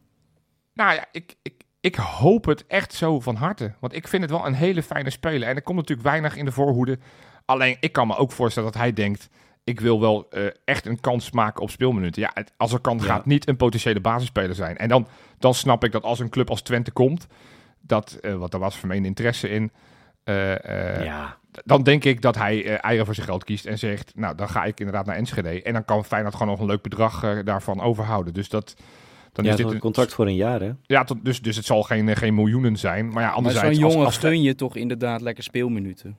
Nou 0.73 0.93
ja, 0.93 1.05
ik, 1.11 1.35
ik, 1.41 1.53
ik 1.81 1.95
hoop 1.95 2.45
het 2.45 2.65
echt 2.67 2.93
zo 2.93 3.19
van 3.19 3.35
harte. 3.35 3.73
Want 3.79 3.95
ik 3.95 4.07
vind 4.07 4.21
het 4.21 4.31
wel 4.31 4.45
een 4.45 4.53
hele 4.53 4.83
fijne 4.83 5.09
speler. 5.09 5.47
En 5.47 5.55
er 5.55 5.61
komt 5.61 5.77
natuurlijk 5.77 6.07
weinig 6.07 6.35
in 6.35 6.45
de 6.45 6.51
voorhoede. 6.51 6.99
Alleen, 7.45 7.77
ik 7.79 7.91
kan 7.91 8.07
me 8.07 8.15
ook 8.15 8.31
voorstellen 8.31 8.71
dat 8.71 8.81
hij 8.81 8.93
denkt... 8.93 9.29
ik 9.63 9.79
wil 9.79 9.99
wel 9.99 10.29
eh, 10.29 10.45
echt 10.65 10.85
een 10.85 10.99
kans 10.99 11.31
maken 11.31 11.61
op 11.61 11.69
speelminuten. 11.69 12.21
Ja, 12.21 12.31
het, 12.33 12.53
als 12.57 12.73
er 12.73 12.79
kan, 12.79 12.97
Ja. 12.97 13.03
gaat 13.03 13.25
niet 13.25 13.47
een 13.47 13.55
potentiële 13.57 13.99
basisspeler 14.01 14.55
zijn. 14.55 14.77
En 14.77 14.89
dan, 14.89 15.07
dan 15.39 15.53
snap 15.53 15.83
ik 15.83 15.91
dat 15.91 16.03
als 16.03 16.19
een 16.19 16.29
club 16.29 16.49
als 16.49 16.61
Twente 16.61 16.91
komt... 16.91 17.27
dat, 17.81 18.17
eh 18.21 18.35
want 18.35 18.51
daar 18.51 18.59
was 18.59 18.77
vermeende 18.77 19.07
interesse 19.07 19.49
in... 19.49 19.71
eh, 20.23 21.03
ja, 21.03 21.37
dan 21.63 21.83
denk 21.83 22.03
ik 22.03 22.21
dat 22.21 22.35
hij 22.35 22.77
eieren 22.79 23.05
voor 23.05 23.15
zijn 23.15 23.27
geld 23.27 23.43
kiest 23.43 23.65
en 23.65 23.77
zegt... 23.77 24.11
nou, 24.15 24.35
dan 24.35 24.49
ga 24.49 24.63
ik 24.63 24.79
inderdaad 24.79 25.05
naar 25.05 25.15
Enschede. 25.15 25.63
En 25.63 25.73
dan 25.73 25.85
kan 25.85 26.05
Feyenoord 26.05 26.33
gewoon 26.35 26.51
nog 26.51 26.59
een 26.59 26.65
leuk 26.67 26.81
bedrag 26.81 27.43
daarvan 27.43 27.81
overhouden. 27.81 28.33
Dus 28.33 28.49
dat... 28.49 28.75
Dan 29.33 29.45
ja 29.45 29.51
is 29.51 29.57
dit 29.57 29.71
een 29.71 29.79
contract 29.79 30.13
voor 30.13 30.27
een 30.27 30.35
jaar, 30.35 30.61
hè? 30.61 30.71
ja, 30.83 31.03
tot, 31.03 31.17
dus, 31.25 31.41
dus 31.41 31.55
het 31.55 31.65
zal 31.65 31.83
geen, 31.83 32.09
eh, 32.09 32.15
geen 32.15 32.35
miljoenen 32.35 32.77
zijn. 32.77 33.05
Maar 33.05 33.13
ja, 33.21 33.27
Maar 33.27 33.37
anderzijds... 33.37 33.75
zo'n 33.75 33.83
als- 33.85 33.93
jongen 33.93 34.07
als, 34.07 34.17
gun 34.17 34.41
je 34.41 34.55
toch 34.55 34.75
inderdaad 34.75 35.21
lekker 35.21 35.43
speelminuten? 35.43 36.17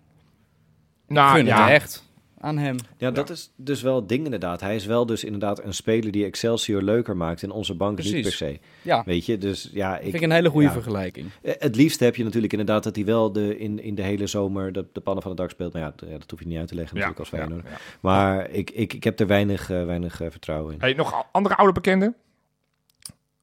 nou, 1.06 1.44
ja, 1.44 1.70
echt 1.70 2.08
aan 2.38 2.58
hem. 2.58 2.76
Ja, 2.96 3.10
dat 3.10 3.30
is 3.30 3.52
dus 3.56 3.82
wel 3.82 3.96
het 3.96 4.08
ding 4.08 4.24
inderdaad. 4.24 4.60
Hij 4.60 4.74
is 4.74 4.86
wel 4.86 5.06
dus 5.06 5.24
inderdaad 5.24 5.64
een 5.64 5.74
speler 5.74 6.10
die 6.12 6.24
Excelsior 6.24 6.82
leuker 6.82 7.16
maakt 7.16 7.42
en 7.42 7.50
onze 7.50 7.74
bank 7.74 8.02
niet 8.02 8.22
per 8.22 8.32
se. 8.32 8.58
Ja, 8.82 9.02
Weet 9.06 9.26
je, 9.26 9.38
dus 9.38 9.70
ja, 9.72 9.96
ik... 9.96 10.02
vind 10.02 10.14
ik 10.14 10.20
een 10.22 10.30
hele 10.30 10.48
goede 10.50 10.66
ja. 10.66 10.72
vergelijking. 10.72 11.26
Eh, 11.42 11.54
Het 11.58 11.76
liefst 11.76 12.00
heb 12.00 12.16
je 12.16 12.24
natuurlijk 12.24 12.52
inderdaad 12.52 12.82
dat 12.82 12.96
hij 12.96 13.04
wel 13.04 13.32
de, 13.32 13.58
in, 13.58 13.82
in 13.82 13.94
de 13.94 14.02
hele 14.02 14.26
zomer 14.26 14.72
de, 14.72 14.86
de 14.92 15.00
pannen 15.00 15.22
van 15.22 15.32
het 15.32 15.40
dak 15.40 15.50
speelt. 15.50 15.72
Maar 15.72 15.82
ja, 15.82 15.92
dat 16.18 16.30
hoef 16.30 16.40
je 16.40 16.46
niet 16.46 16.58
uit 16.58 16.68
te 16.68 16.74
leggen 16.74 16.98
ja, 16.98 17.06
natuurlijk 17.06 17.18
als 17.32 17.40
Feyenoord. 17.40 17.66
ja, 17.66 17.70
ja. 17.70 17.78
Maar 18.00 18.50
ik, 18.50 18.70
ik, 18.70 18.92
ik 18.92 19.04
heb 19.04 19.20
er 19.20 19.26
weinig, 19.26 19.70
eh, 19.70 19.84
weinig 19.84 20.16
vertrouwen 20.16 20.72
in. 20.74 20.80
Hey, 20.80 20.92
nog 20.92 21.26
andere 21.32 21.56
oude 21.56 21.72
bekenden? 21.72 22.14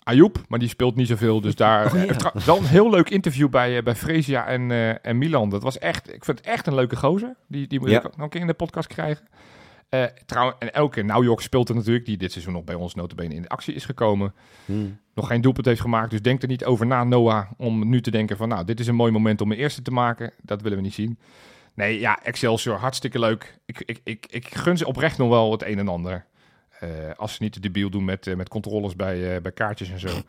Ayoub, 0.07 0.37
maar 0.47 0.59
die 0.59 0.67
speelt 0.69 0.95
niet 0.95 1.07
zoveel. 1.07 1.41
Dus 1.41 1.55
daar 1.65 1.85
Oh, 1.85 1.93
ja. 1.93 2.05
eh, 2.05 2.15
tra- 2.15 2.31
wel 2.45 2.57
een 2.57 2.65
heel 2.65 2.89
leuk 2.89 3.09
interview 3.09 3.49
bij, 3.49 3.77
eh, 3.77 3.83
bij 3.83 3.95
Fresia 3.95 4.45
en, 4.47 4.71
eh, 4.71 5.05
en 5.05 5.17
Milan. 5.17 5.49
Dat 5.49 5.63
was 5.63 5.77
echt, 5.77 6.13
ik 6.13 6.25
vind 6.25 6.37
het 6.37 6.47
echt 6.47 6.67
een 6.67 6.75
leuke 6.75 6.95
gozer. 6.95 7.35
Die, 7.47 7.67
die 7.67 7.79
moet 7.79 7.89
Ja. 7.89 7.99
ik 7.99 8.05
ook 8.05 8.15
nog 8.15 8.23
een 8.23 8.29
keer 8.29 8.41
in 8.41 8.47
de 8.47 8.53
podcast 8.53 8.87
krijgen. 8.87 9.27
Eh 9.89 10.03
trouwens, 10.25 10.57
en 10.59 10.73
elke 10.73 10.93
keer, 10.93 11.05
nou 11.05 11.23
York 11.23 11.39
speelt 11.41 11.69
er 11.69 11.75
natuurlijk, 11.75 12.05
die 12.05 12.17
dit 12.17 12.31
seizoen 12.31 12.53
nog 12.53 12.63
bij 12.63 12.75
ons 12.75 12.95
notabene 12.95 13.33
in 13.33 13.41
de 13.41 13.49
actie 13.49 13.73
is 13.73 13.85
gekomen. 13.85 14.33
Hmm. 14.65 14.99
Nog 15.13 15.27
geen 15.27 15.41
doelpunt 15.41 15.65
heeft 15.65 15.81
gemaakt, 15.81 16.11
dus 16.11 16.21
denk 16.21 16.41
er 16.41 16.47
niet 16.47 16.65
over 16.65 16.85
na, 16.85 17.03
Noah, 17.03 17.51
om 17.57 17.89
nu 17.89 18.01
te 18.01 18.11
denken 18.11 18.37
van, 18.37 18.47
nou, 18.49 18.65
dit 18.65 18.79
is 18.79 18.87
een 18.87 18.95
mooi 18.95 19.11
moment 19.11 19.41
om 19.41 19.47
mijn 19.47 19.59
eerste 19.59 19.81
te 19.81 19.91
maken. 19.91 20.33
Dat 20.41 20.61
willen 20.61 20.77
we 20.77 20.83
niet 20.83 20.93
zien. 20.93 21.19
Nee, 21.75 21.99
ja, 21.99 22.19
Excelsior, 22.23 22.75
hartstikke 22.77 23.19
leuk. 23.19 23.59
Ik, 23.65 23.81
ik, 23.85 23.99
ik, 24.03 24.25
ik 24.29 24.55
gun 24.55 24.77
ze 24.77 24.87
oprecht 24.87 25.17
nog 25.17 25.29
wel 25.29 25.51
het 25.51 25.63
een 25.63 25.79
en 25.79 25.87
ander. 25.87 26.25
Eh, 26.79 26.89
als 27.15 27.33
ze 27.33 27.43
niet 27.43 27.53
de 27.53 27.59
debiel 27.59 27.89
doen 27.89 28.05
met, 28.05 28.27
eh, 28.27 28.35
met 28.35 28.49
controles 28.49 28.95
bij, 28.95 29.35
eh, 29.35 29.41
bij 29.41 29.51
kaartjes 29.51 29.89
en 29.89 29.99
zo. 29.99 30.07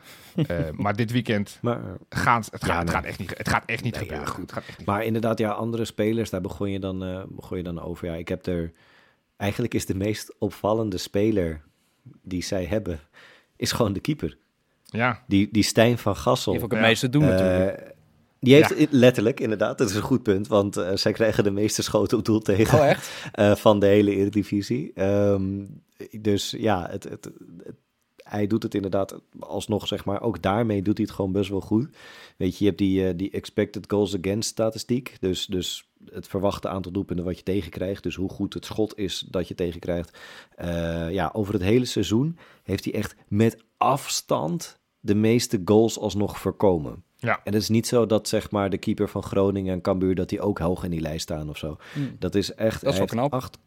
Eh, 0.46 0.58
maar 0.72 0.96
dit 0.96 1.12
weekend 1.12 1.58
Maar, 1.62 1.80
gaat 2.08 2.48
het, 2.50 2.64
gaat, 2.64 2.68
Ja, 2.72 2.76
het 2.76 2.84
nee. 2.84 2.94
gaat 2.94 3.04
echt 3.04 3.18
niet, 3.18 3.38
het 3.38 3.48
gaat 3.48 3.62
echt 3.66 3.82
niet 3.82 3.94
Nee, 3.94 4.02
ja, 4.04 4.08
gebeuren. 4.08 4.32
goed. 4.34 4.42
Het 4.42 4.52
gaat 4.52 4.64
echt 4.68 4.78
niet 4.78 4.86
maar 4.86 5.04
inderdaad, 5.04 5.38
ja, 5.38 5.50
andere 5.50 5.84
spelers, 5.84 6.30
daar 6.30 6.40
begon 6.40 6.70
je, 6.70 6.78
dan, 6.80 7.04
eh, 7.04 7.22
begon 7.28 7.56
je 7.56 7.62
dan 7.62 7.80
over. 7.82 8.06
Ja, 8.08 8.14
ik 8.14 8.28
heb 8.28 8.46
er... 8.46 8.72
Eigenlijk 9.36 9.74
is 9.74 9.86
de 9.86 9.94
meest 9.94 10.34
opvallende 10.38 10.98
speler 10.98 11.60
die 12.22 12.42
zij 12.42 12.64
hebben, 12.64 13.00
is 13.56 13.72
gewoon 13.72 13.92
de 13.92 14.00
keeper. 14.00 14.36
Ja, 14.84 15.22
Die, 15.26 15.48
die 15.52 15.62
Stijn 15.62 15.98
van 15.98 16.16
Gassel. 16.16 16.52
Die 16.52 16.60
heeft 16.60 16.64
ook 16.64 16.78
het 16.78 16.80
Ja. 16.80 16.86
meeste 16.92 17.06
te 17.10 17.18
doen 17.18 17.28
natuurlijk. 17.28 17.78
Eh, 17.80 17.90
die 18.40 18.54
heeft 18.54 18.74
Ja. 18.78 18.86
letterlijk, 18.90 19.40
inderdaad, 19.40 19.78
dat 19.78 19.88
is 19.90 19.94
een 19.96 20.02
goed 20.02 20.22
punt, 20.22 20.46
want 20.48 20.76
eh, 20.76 20.90
zij 20.94 21.12
krijgen 21.12 21.44
de 21.44 21.50
meeste 21.50 21.82
schoten 21.82 22.18
op 22.18 22.24
doel 22.24 22.40
tegen 22.40 22.78
Oh, 22.78 22.86
echt? 22.86 23.10
eh, 23.32 23.54
van 23.54 23.78
de 23.80 23.86
hele 23.86 24.14
Eredivisie. 24.14 24.92
Ehm, 24.94 25.64
eh, 25.98 26.22
dus 26.22 26.50
ja, 26.50 26.88
het, 26.90 27.04
het, 27.04 27.30
hij 28.28 28.46
doet 28.46 28.62
het 28.62 28.74
inderdaad 28.74 29.20
alsnog, 29.38 29.86
zeg 29.86 30.04
maar, 30.04 30.22
ook 30.22 30.42
daarmee 30.42 30.82
doet 30.82 30.96
hij 30.96 31.06
het 31.06 31.14
gewoon 31.14 31.32
best 31.32 31.50
wel 31.50 31.60
goed. 31.60 31.88
Weet 32.36 32.52
je, 32.52 32.58
je 32.58 32.64
hebt 32.64 32.78
die, 32.78 33.08
eh, 33.08 33.16
die 33.16 33.30
expected 33.30 33.90
goals 33.90 34.16
against 34.16 34.48
statistiek. 34.48 35.16
Dus, 35.20 35.46
dus 35.46 35.88
het 36.10 36.28
verwachte 36.28 36.68
aantal 36.68 36.92
doelpunten 36.92 37.24
wat 37.24 37.36
je 37.36 37.42
tegenkrijgt. 37.42 38.02
Dus 38.02 38.14
hoe 38.14 38.30
goed 38.30 38.54
het 38.54 38.64
schot 38.64 38.98
is 38.98 39.26
dat 39.30 39.48
je 39.48 39.54
tegenkrijgt. 39.54 40.18
Eh, 40.54 41.10
ja, 41.10 41.30
over 41.32 41.52
het 41.52 41.62
hele 41.62 41.84
seizoen 41.84 42.38
heeft 42.62 42.84
hij 42.84 42.94
echt 42.94 43.14
met 43.28 43.64
afstand 43.76 44.78
de 45.00 45.14
meeste 45.14 45.62
goals 45.64 45.98
alsnog 45.98 46.38
voorkomen. 46.38 47.02
Ja. 47.16 47.40
En 47.44 47.52
het 47.52 47.62
is 47.62 47.68
niet 47.68 47.86
zo 47.86 48.06
dat 48.06 48.28
zeg 48.28 48.50
maar 48.50 48.70
de 48.70 48.78
keeper 48.78 49.08
van 49.08 49.22
Groningen 49.22 49.72
en 49.72 49.80
Cambuur 49.80 50.14
dat 50.14 50.28
die 50.28 50.40
ook 50.40 50.58
hoog 50.58 50.84
in 50.84 50.90
die 50.90 51.00
lijst 51.00 51.22
staan 51.22 51.48
of 51.48 51.56
zo. 51.56 51.76
Hmm. 51.92 52.16
Dat 52.18 52.34
is 52.34 52.54
echt 52.54 52.84
8, 53.30 53.58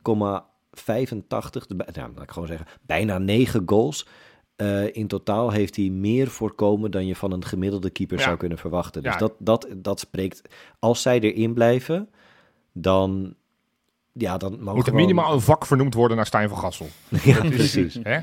85, 0.72 1.68
nou, 1.70 2.22
ik 2.22 2.32
gewoon 2.32 2.48
zeggen, 2.48 2.68
bijna 2.82 3.18
9 3.18 3.64
goals. 3.66 4.08
Eh, 4.56 4.96
in 4.96 5.08
totaal 5.08 5.52
heeft 5.52 5.76
hij 5.76 5.90
meer 5.90 6.28
voorkomen 6.28 6.92
dan 6.92 7.06
je 7.06 7.16
van 7.16 7.32
een 7.32 7.46
gemiddelde 7.46 7.90
keeper 7.90 8.20
zou 8.20 8.38
kunnen 8.38 8.58
verwachten. 8.58 9.04
Dus 9.04 9.18
dat, 9.18 9.34
dat, 9.38 9.68
dat 9.76 10.00
spreekt. 10.00 10.42
Als 10.80 11.02
zij 11.02 11.20
erin 11.20 11.54
blijven, 11.54 12.10
dan. 12.72 13.36
Ja, 14.14 14.38
dan 14.38 14.64
Moet 14.64 14.88
er 14.88 14.94
minimaal 14.94 15.34
een 15.34 15.42
vak 15.42 15.66
vernoemd 15.66 15.94
worden 15.94 16.18
naar 16.18 16.26
Stijn 16.26 16.50
van 16.50 16.58
Gassel. 16.58 16.88
ja, 17.24 17.42
dat 17.42 17.50
precies. 17.50 18.00
Hè? 18.04 18.20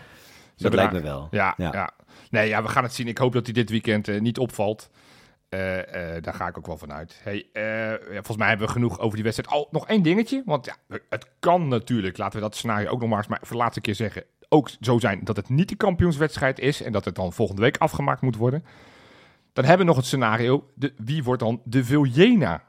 Dat 0.57 0.75
lijkt 0.75 0.93
me 0.93 1.01
wel. 1.01 1.29
Ja, 1.31 1.55
ja. 1.57 1.91
Nee, 2.31 2.49
ja, 2.49 2.63
we 2.63 2.69
gaan 2.69 2.83
het 2.83 2.95
zien. 2.95 3.09
Ik 3.09 3.19
hoop 3.19 3.33
dat 3.33 3.45
hij 3.45 3.55
dit 3.55 3.71
weekend 3.71 4.09
eh, 4.09 4.21
niet 4.21 4.39
opvalt. 4.39 4.91
Eh, 5.49 5.59
daar 6.21 6.35
ga 6.35 6.47
ik 6.49 6.59
ook 6.59 6.67
wel 6.67 6.77
van 6.79 6.93
uit. 6.93 7.21
Hey, 7.23 7.47
eh, 7.53 7.63
ja, 7.91 7.99
volgens 8.13 8.37
mij 8.37 8.49
hebben 8.49 8.67
we 8.67 8.73
genoeg 8.73 8.99
over 9.01 9.15
die 9.15 9.25
wedstrijd. 9.25 9.53
Al 9.53 9.69
nog 9.71 9.87
één 9.87 10.03
dingetje. 10.03 10.43
Want 10.45 10.65
ja, 10.67 10.99
het 11.09 11.27
kan 11.39 11.69
natuurlijk, 11.69 12.19
laten 12.19 12.39
we 12.39 12.45
dat 12.45 12.57
scenario 12.57 12.89
ook 12.91 13.01
nog 13.01 13.09
maar 13.09 13.19
eens 13.19 13.27
maar 13.27 13.39
voor 13.43 13.57
de 13.57 13.63
laatste 13.63 13.81
keer 13.81 13.95
zeggen. 13.95 14.25
Ook 14.49 14.71
zo 14.81 14.99
zijn 14.99 15.21
dat 15.25 15.37
het 15.37 15.49
niet 15.49 15.69
de 15.69 15.77
kampioenswedstrijd 15.77 16.59
is. 16.59 16.83
En 16.83 16.93
dat 16.93 17.05
het 17.05 17.15
dan 17.15 17.33
volgende 17.33 17.63
week 17.63 17.77
afgemaakt 17.77 18.21
moet 18.21 18.37
worden. 18.37 18.65
Dan 19.53 19.65
hebben 19.65 19.83
we 19.87 19.93
nog 19.93 19.97
het 20.01 20.07
scenario. 20.07 20.71
De, 20.75 20.93
wie 20.97 21.25
wordt 21.25 21.43
dan 21.43 21.61
de 21.65 21.85
Viljena 21.85 22.63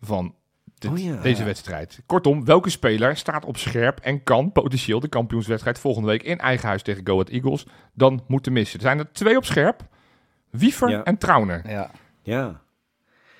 van 0.00 0.34
dit- 0.74 0.90
Oh 0.90 0.98
ja. 0.98 1.16
deze 1.20 1.44
wedstrijd? 1.44 2.02
Kortom, 2.06 2.44
welke 2.44 2.70
speler 2.70 3.16
staat 3.16 3.44
op 3.44 3.56
scherp 3.56 3.98
en 4.00 4.22
kan 4.22 4.52
potentieel 4.52 5.00
de 5.00 5.08
kampioenswedstrijd 5.08 5.78
volgende 5.78 6.08
week 6.08 6.22
in 6.22 6.38
eigen 6.38 6.68
huis 6.68 6.82
tegen 6.82 7.06
Go 7.06 7.12
Ahead 7.12 7.28
Eagles 7.28 7.66
dan 7.92 8.24
moeten 8.28 8.52
missen? 8.52 8.76
Er 8.78 8.84
zijn 8.84 8.98
er 8.98 9.12
twee 9.12 9.36
op 9.36 9.44
scherp. 9.44 9.86
Wiever 10.50 11.02
en 11.02 11.18
Trauner. 11.18 11.70
Ja. 11.70 11.90
Ja. 12.24 12.62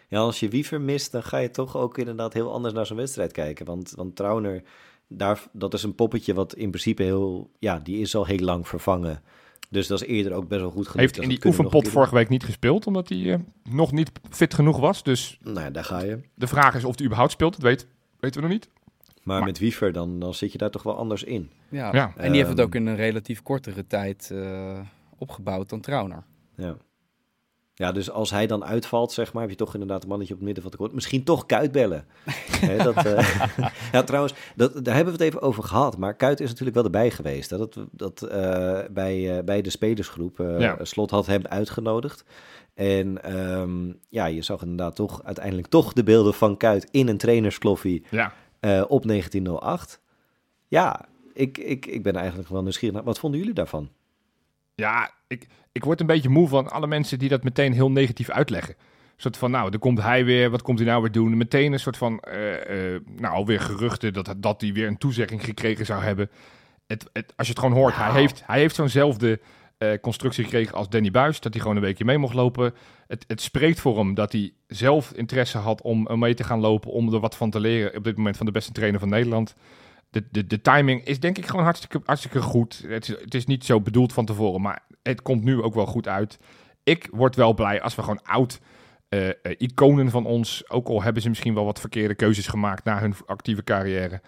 Ja, 0.08 0.18
als 0.18 0.40
je 0.40 0.48
Wiever 0.48 0.80
mist, 0.80 1.12
dan 1.12 1.22
ga 1.22 1.38
je 1.38 1.50
toch 1.50 1.76
ook 1.76 1.98
inderdaad 1.98 2.32
heel 2.32 2.52
anders 2.52 2.74
naar 2.74 2.86
zo'n 2.86 2.96
wedstrijd 2.96 3.32
kijken. 3.32 3.66
Want, 3.66 3.92
want 3.96 4.16
Trauner, 4.16 4.62
daar, 5.08 5.42
dat 5.52 5.74
is 5.74 5.82
een 5.82 5.94
poppetje 5.94 6.34
wat 6.34 6.54
in 6.54 6.68
principe 6.70 7.02
heel... 7.02 7.50
Ja, 7.58 7.78
die 7.78 7.98
is 8.00 8.14
al 8.16 8.26
heel 8.26 8.38
lang 8.38 8.68
vervangen. 8.68 9.22
Dus 9.70 9.86
dat 9.86 10.00
is 10.02 10.08
eerder 10.08 10.32
ook 10.32 10.48
best 10.48 10.60
wel 10.60 10.70
goed 10.70 10.84
genoeg. 10.86 11.00
Heeft 11.00 11.14
Dus 11.14 11.22
in 11.24 11.28
die 11.30 11.44
oefenpot 11.46 11.88
vorige 11.88 12.14
week 12.14 12.28
niet 12.28 12.44
gespeeld, 12.44 12.86
omdat 12.86 13.08
hij 13.08 13.32
eh, 13.32 13.38
nog 13.70 13.92
niet 13.92 14.10
fit 14.30 14.54
genoeg 14.54 14.78
was. 14.78 15.02
Dus. 15.02 15.38
Nou 15.42 15.60
ja, 15.60 15.70
daar 15.70 15.84
ga 15.84 16.00
je. 16.02 16.20
de 16.34 16.46
vraag 16.46 16.74
is 16.74 16.84
of 16.84 16.96
hij 16.96 17.04
überhaupt 17.04 17.32
speelt. 17.32 17.52
Dat 17.52 17.62
weet, 17.62 17.86
weten 18.20 18.40
we 18.40 18.46
nog 18.46 18.56
niet. 18.56 18.68
Maar, 19.22 19.36
Maar- 19.38 19.46
met 19.46 19.58
Wiever, 19.58 19.92
dan, 19.92 20.18
dan 20.18 20.34
zit 20.34 20.52
je 20.52 20.58
daar 20.58 20.70
toch 20.70 20.82
wel 20.82 20.96
anders 20.96 21.22
in. 21.22 21.50
Ja. 21.68 21.92
Ja. 21.94 22.12
En 22.16 22.26
die 22.28 22.36
heeft 22.36 22.48
het 22.48 22.58
Ehm, 22.58 22.66
ook 22.66 22.74
in 22.74 22.86
een 22.86 22.96
relatief 22.96 23.42
kortere 23.42 23.86
tijd 23.86 24.30
eh, 24.30 24.80
opgebouwd 25.18 25.68
dan 25.68 25.80
Trauner. 25.80 26.24
Ja. 26.56 26.76
Ja, 27.76 27.92
dus 27.92 28.10
als 28.10 28.30
hij 28.30 28.46
dan 28.46 28.64
uitvalt, 28.64 29.12
zeg 29.12 29.32
maar, 29.32 29.42
heb 29.42 29.50
je 29.50 29.56
toch 29.56 29.72
inderdaad 29.72 30.02
een 30.02 30.08
mannetje 30.08 30.32
op 30.34 30.38
het 30.38 30.46
midden 30.46 30.62
van 30.62 30.72
de 30.72 30.78
kort. 30.78 30.92
Misschien 30.92 31.24
toch 31.24 31.46
Kuit 31.46 31.72
bellen. 31.72 32.06
Dat, 32.84 33.04
eh, 33.04 33.46
ja, 33.92 34.02
trouwens, 34.02 34.34
dat, 34.56 34.84
daar 34.84 34.94
hebben 34.94 35.14
we 35.16 35.24
het 35.24 35.28
even 35.32 35.42
over 35.42 35.62
gehad. 35.62 35.96
Maar 35.98 36.14
Kuit 36.14 36.40
is 36.40 36.48
natuurlijk 36.48 36.74
wel 36.76 36.84
erbij 36.84 37.10
geweest. 37.10 37.50
Hè? 37.50 37.56
Dat, 37.58 37.76
dat 37.90 38.22
eh, 38.22 38.78
bij, 38.90 39.36
eh, 39.38 39.44
bij 39.44 39.62
de 39.62 39.70
spelersgroep 39.70 40.38
Ja. 40.58 40.78
Slot 40.84 41.10
had 41.10 41.26
hem 41.26 41.46
uitgenodigd. 41.46 42.24
En 42.74 43.22
ehm, 43.22 43.92
ja, 44.08 44.26
je 44.26 44.42
zag 44.42 44.62
inderdaad 44.62 44.96
toch 44.96 45.22
uiteindelijk 45.24 45.66
toch 45.68 45.92
de 45.92 46.02
beelden 46.02 46.34
van 46.34 46.56
Kuit 46.56 46.88
in 46.90 47.08
een 47.08 47.18
trainerskloffie 47.18 48.04
Ja. 48.10 48.32
op 48.88 49.06
1908. 49.06 50.00
Ja, 50.68 51.04
ik, 51.32 51.58
ik, 51.58 51.86
ik 51.86 52.02
ben 52.02 52.16
eigenlijk 52.16 52.48
wel 52.48 52.62
nieuwsgierig. 52.62 52.96
naar- 52.96 53.04
Wat 53.04 53.18
vonden 53.18 53.40
jullie 53.40 53.54
daarvan? 53.54 53.88
Ja, 54.74 55.10
ik, 55.26 55.46
ik 55.72 55.84
word 55.84 56.00
een 56.00 56.06
beetje 56.06 56.28
moe 56.28 56.48
van 56.48 56.70
alle 56.70 56.86
mensen 56.86 57.18
die 57.18 57.28
dat 57.28 57.44
meteen 57.44 57.72
heel 57.72 57.90
negatief 57.90 58.30
uitleggen. 58.30 58.74
Een 58.78 59.20
soort 59.20 59.36
van, 59.36 59.50
nou, 59.50 59.70
dan 59.70 59.80
komt 59.80 60.02
hij 60.02 60.24
weer, 60.24 60.50
wat 60.50 60.62
komt 60.62 60.78
hij 60.78 60.88
nou 60.88 61.02
weer 61.02 61.12
doen? 61.12 61.36
Meteen 61.36 61.72
een 61.72 61.80
soort 61.80 61.96
van, 61.96 62.20
eh, 62.20 63.00
nou, 63.16 63.34
alweer 63.34 63.60
geruchten 63.60 64.12
dat, 64.12 64.34
dat 64.36 64.60
hij 64.60 64.72
weer 64.72 64.86
een 64.86 64.98
toezegging 64.98 65.44
gekregen 65.44 65.86
zou 65.86 66.02
hebben. 66.02 66.30
Het, 66.86 67.10
het, 67.12 67.32
als 67.36 67.46
je 67.46 67.52
het 67.52 67.62
gewoon 67.62 67.76
hoort, 67.76 67.96
hij 67.96 68.12
heeft, 68.12 68.42
hij 68.46 68.58
heeft 68.58 68.74
zo'nzelfde 68.74 69.40
eh, 69.78 69.92
constructie 70.00 70.44
gekregen 70.44 70.74
als 70.74 70.88
Danny 70.88 71.10
Buis, 71.10 71.40
dat 71.40 71.52
hij 71.52 71.62
gewoon 71.62 71.76
een 71.76 71.82
weekje 71.82 72.04
mee 72.04 72.18
mocht 72.18 72.34
lopen. 72.34 72.74
Het, 73.06 73.24
het 73.26 73.40
spreekt 73.40 73.80
voor 73.80 73.98
hem 73.98 74.14
dat 74.14 74.32
hij 74.32 74.52
zelf 74.66 75.12
interesse 75.12 75.58
had 75.58 75.82
om 75.82 76.06
om 76.06 76.18
mee 76.18 76.34
te 76.34 76.44
gaan 76.44 76.60
lopen, 76.60 76.90
om 76.90 77.12
er 77.12 77.20
wat 77.20 77.36
van 77.36 77.50
te 77.50 77.60
leren 77.60 77.96
op 77.96 78.04
dit 78.04 78.16
moment 78.16 78.36
van 78.36 78.46
de 78.46 78.52
beste 78.52 78.72
trainer 78.72 79.00
van 79.00 79.08
Nederland. 79.08 79.54
De, 80.14 80.24
de, 80.30 80.46
de 80.46 80.60
timing 80.60 81.04
is 81.04 81.20
denk 81.20 81.38
ik 81.38 81.46
gewoon 81.46 81.64
hartstikke, 81.64 82.00
hartstikke 82.04 82.42
goed. 82.42 82.84
Het 82.86 83.08
is, 83.08 83.20
het 83.20 83.34
is 83.34 83.46
niet 83.46 83.64
zo 83.64 83.80
bedoeld 83.80 84.12
van 84.12 84.24
tevoren, 84.24 84.60
maar 84.60 84.82
het 85.02 85.22
komt 85.22 85.44
nu 85.44 85.62
ook 85.62 85.74
wel 85.74 85.86
goed 85.86 86.08
uit. 86.08 86.38
Ik 86.82 87.08
word 87.12 87.36
wel 87.36 87.54
blij 87.54 87.82
als 87.82 87.94
we 87.94 88.02
gewoon 88.02 88.22
oud 88.22 88.60
eh, 89.08 89.28
eh, 89.28 89.34
iconen 89.58 90.10
van 90.10 90.26
ons, 90.26 90.70
ook 90.70 90.88
al 90.88 91.02
hebben 91.02 91.22
ze 91.22 91.28
misschien 91.28 91.54
wel 91.54 91.64
wat 91.64 91.80
verkeerde 91.80 92.14
keuzes 92.14 92.46
gemaakt 92.46 92.84
na 92.84 93.00
hun 93.00 93.14
actieve 93.26 93.64
carrière. 93.64 94.20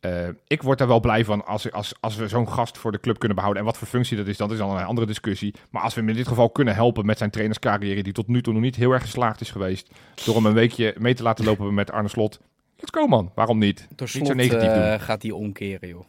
eh, 0.00 0.28
ik 0.46 0.62
word 0.62 0.78
daar 0.78 0.88
wel 0.88 1.00
blij 1.00 1.24
van 1.24 1.46
als, 1.46 1.72
als, 1.72 1.94
als 2.00 2.16
we 2.16 2.28
zo'n 2.28 2.48
gast 2.48 2.78
voor 2.78 2.92
de 2.92 3.00
club 3.00 3.18
kunnen 3.18 3.36
behouden. 3.36 3.62
En 3.62 3.68
wat 3.68 3.78
voor 3.78 3.88
functie 3.88 4.16
dat 4.16 4.26
is, 4.26 4.36
dat 4.36 4.50
is 4.50 4.58
dan 4.58 4.76
een 4.76 4.84
andere 4.84 5.06
discussie. 5.06 5.54
Maar 5.70 5.82
als 5.82 5.94
we 5.94 6.00
hem 6.00 6.08
in 6.08 6.16
dit 6.16 6.28
geval 6.28 6.50
kunnen 6.50 6.74
helpen 6.74 7.06
met 7.06 7.18
zijn 7.18 7.30
trainerscarrière, 7.30 8.02
die 8.02 8.12
tot 8.12 8.28
nu 8.28 8.42
toe 8.42 8.52
nog 8.52 8.62
niet 8.62 8.76
heel 8.76 8.92
erg 8.92 9.02
geslaagd 9.02 9.40
is 9.40 9.50
geweest, 9.50 9.90
door 10.24 10.34
hem 10.34 10.46
een 10.46 10.52
weekje 10.52 10.94
mee 10.98 11.14
te 11.14 11.22
laten 11.22 11.44
lopen 11.44 11.74
met 11.74 11.90
Arne 11.90 12.08
Slot. 12.08 12.40
Let's 12.80 12.90
go 13.00 13.06
man, 13.06 13.30
waarom 13.34 13.58
niet? 13.58 13.78
Door 13.78 13.86
Niet 13.98 14.08
zo 14.10 14.24
slot 14.24 14.34
negatief 14.34 14.68
eh, 14.68 14.90
doen. 14.90 15.00
gaat 15.00 15.22
hij 15.22 15.30
omkeren, 15.30 15.88
joh. 15.88 16.04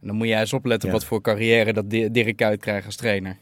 En 0.00 0.06
dan 0.06 0.16
moet 0.16 0.26
jij 0.26 0.40
eens 0.40 0.52
opletten 0.52 0.88
Ja. 0.88 0.94
wat 0.94 1.04
voor 1.04 1.20
carrière 1.20 1.72
dat 1.72 1.90
Di- 1.90 2.10
Dirk 2.10 2.36
Kuyt 2.36 2.60
krijgt 2.60 2.86
als 2.86 2.96
trainer. 2.96 3.36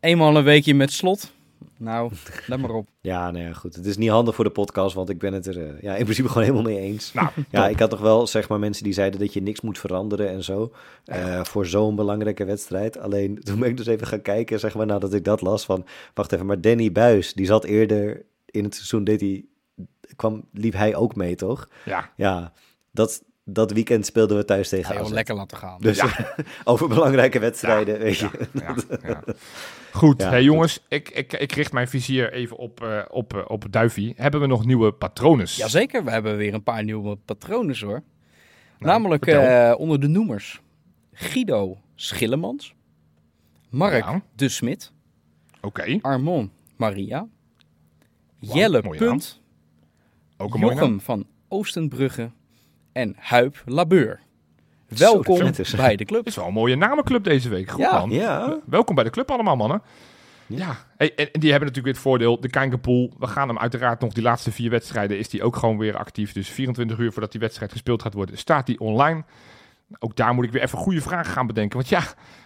Eenmaal 0.00 0.36
een 0.36 0.44
weekje 0.44 0.74
met 0.74 0.92
slot. 0.92 1.34
Nou, 1.78 2.12
let 2.46 2.60
maar 2.60 2.70
op. 2.70 2.88
Ja, 3.00 3.30
nou 3.30 3.44
ja, 3.44 3.52
goed. 3.52 3.74
Het 3.74 3.86
is 3.86 3.96
niet 3.96 4.08
handig 4.10 4.34
voor 4.34 4.44
de 4.44 4.50
podcast, 4.50 4.94
want 4.94 5.10
ik 5.10 5.18
ben 5.18 5.32
het 5.32 5.46
er 5.46 5.66
eh, 5.66 5.82
ja, 5.82 5.94
in 5.96 6.02
principe 6.02 6.28
gewoon 6.32 6.42
helemaal 6.42 6.72
mee 6.72 6.78
eens. 6.80 7.12
Nou, 7.12 7.28
Ja, 7.50 7.68
ik 7.68 7.78
had 7.78 7.90
toch 7.90 8.00
wel 8.00 8.26
zeg 8.26 8.48
maar 8.48 8.58
mensen 8.58 8.84
die 8.84 8.92
zeiden 8.92 9.20
dat 9.20 9.32
je 9.32 9.42
niks 9.42 9.60
moet 9.60 9.78
veranderen 9.78 10.28
en 10.28 10.44
zo. 10.44 10.72
eh, 11.04 11.44
voor 11.44 11.66
zo'n 11.66 11.96
belangrijke 11.96 12.44
wedstrijd. 12.44 12.98
Alleen 12.98 13.38
toen 13.44 13.58
ben 13.58 13.68
ik 13.68 13.76
dus 13.76 13.86
even 13.86 14.06
gaan 14.06 14.22
kijken, 14.22 14.60
zeg 14.60 14.74
maar, 14.74 14.86
nadat 14.86 15.14
ik 15.14 15.24
dat 15.24 15.40
las 15.40 15.64
van... 15.64 15.84
Wacht 16.14 16.32
even, 16.32 16.46
maar 16.46 16.60
Danny 16.60 16.92
Buis, 16.92 17.32
die 17.34 17.46
zat 17.46 17.64
eerder 17.64 18.24
in 18.46 18.64
het 18.64 18.74
seizoen, 18.74 19.04
deed 19.04 19.20
hij, 19.20 19.44
kwam, 20.16 20.44
liep 20.52 20.72
hij 20.72 20.94
ook 20.94 21.16
mee, 21.16 21.34
toch? 21.34 21.68
ja. 21.84 22.10
Ja, 22.16 22.52
dat, 22.90 23.24
dat 23.44 23.70
weekend 23.72 24.06
speelden 24.06 24.36
we 24.36 24.44
thuis 24.44 24.68
tegen 24.68 24.94
Ga 24.94 25.02
je 25.02 25.12
lekker 25.12 25.34
laten 25.34 25.56
gaan. 25.56 25.80
Dus 25.80 26.02
over 26.64 26.88
belangrijke 26.88 27.38
wedstrijden, 27.38 27.98
weet 27.98 28.18
je. 28.18 28.30
Ja, 28.52 28.74
ja. 29.02 29.22
Goed, 29.92 30.20
Ja, 30.22 30.28
hey, 30.28 30.36
goed. 30.38 30.44
jongens, 30.46 30.84
ik, 30.88 31.08
ik, 31.10 31.32
ik 31.32 31.52
richt 31.52 31.72
mijn 31.72 31.88
vizier 31.88 32.32
even 32.32 32.56
op, 32.56 32.82
eh, 32.82 33.02
op, 33.10 33.34
eh, 33.34 33.42
op 33.46 33.64
Duivie. 33.70 34.14
Hebben 34.16 34.40
we 34.40 34.46
nog 34.46 34.66
nieuwe 34.66 34.92
patronen? 34.92 35.46
Jazeker, 35.48 36.04
we 36.04 36.10
hebben 36.10 36.36
weer 36.36 36.54
een 36.54 36.62
paar 36.62 36.84
nieuwe 36.84 37.16
patronen 37.16 37.78
hoor. 37.78 38.02
Nou, 38.78 38.92
Namelijk 38.92 39.26
eh, 39.26 39.74
onder 39.78 40.00
de 40.00 40.06
noemers 40.08 40.60
Guido 41.12 41.78
Schillemans, 41.94 42.74
Mark 43.70 44.04
Ja. 44.04 44.22
de 44.34 44.48
Smit, 44.48 44.92
Oké, 45.60 45.98
Armon 46.00 46.50
Maria, 46.76 47.28
Jelle. 48.38 48.80
Punt, 48.80 49.40
ook 50.36 50.54
een. 50.54 50.60
Jochem 50.60 51.00
van 51.00 51.26
Oostenbrugge 51.48 52.30
en 52.92 53.16
Huip 53.18 53.62
Labeur. 53.64 54.20
Welkom 54.88 55.52
bij 55.76 55.96
de 55.96 56.04
club. 56.04 56.18
Het 56.18 56.26
is 56.28 56.36
wel 56.36 56.46
een 56.46 56.52
mooie 56.52 56.76
namenclub 56.76 57.24
deze 57.24 57.48
week. 57.48 57.70
Goed 57.70 57.80
Ja, 57.80 57.98
man. 57.98 58.10
ja. 58.10 58.58
Welkom 58.66 58.94
bij 58.94 59.04
de 59.04 59.10
club 59.10 59.30
allemaal, 59.30 59.56
mannen. 59.56 59.82
Ja, 60.46 60.76
Hey, 60.96 61.14
en, 61.14 61.32
en 61.32 61.40
die 61.40 61.50
hebben 61.50 61.68
natuurlijk 61.68 61.84
weer 61.84 61.92
het 61.92 62.02
voordeel, 62.02 62.40
de 62.40 62.50
Kijkerpool. 62.50 63.12
We 63.18 63.26
gaan 63.26 63.48
hem 63.48 63.58
uiteraard 63.58 64.00
nog 64.00 64.12
die 64.12 64.22
laatste 64.22 64.52
vier 64.52 64.70
wedstrijden, 64.70 65.18
is 65.18 65.28
die 65.28 65.42
ook 65.42 65.56
gewoon 65.56 65.78
weer 65.78 65.96
actief. 65.96 66.32
Dus 66.32 66.48
24 66.48 66.98
uur 66.98 67.12
voordat 67.12 67.30
die 67.30 67.40
wedstrijd 67.40 67.72
gespeeld 67.72 68.02
gaat 68.02 68.14
worden, 68.14 68.38
staat 68.38 68.66
die 68.66 68.80
online. 68.80 69.24
Ook 69.98 70.16
daar 70.16 70.34
moet 70.34 70.44
ik 70.44 70.52
weer 70.52 70.62
even 70.62 70.78
goede 70.78 71.00
vragen 71.00 71.32
gaan 71.32 71.46
bedenken. 71.46 71.76
Want 71.76 71.88
ja, 71.88 72.02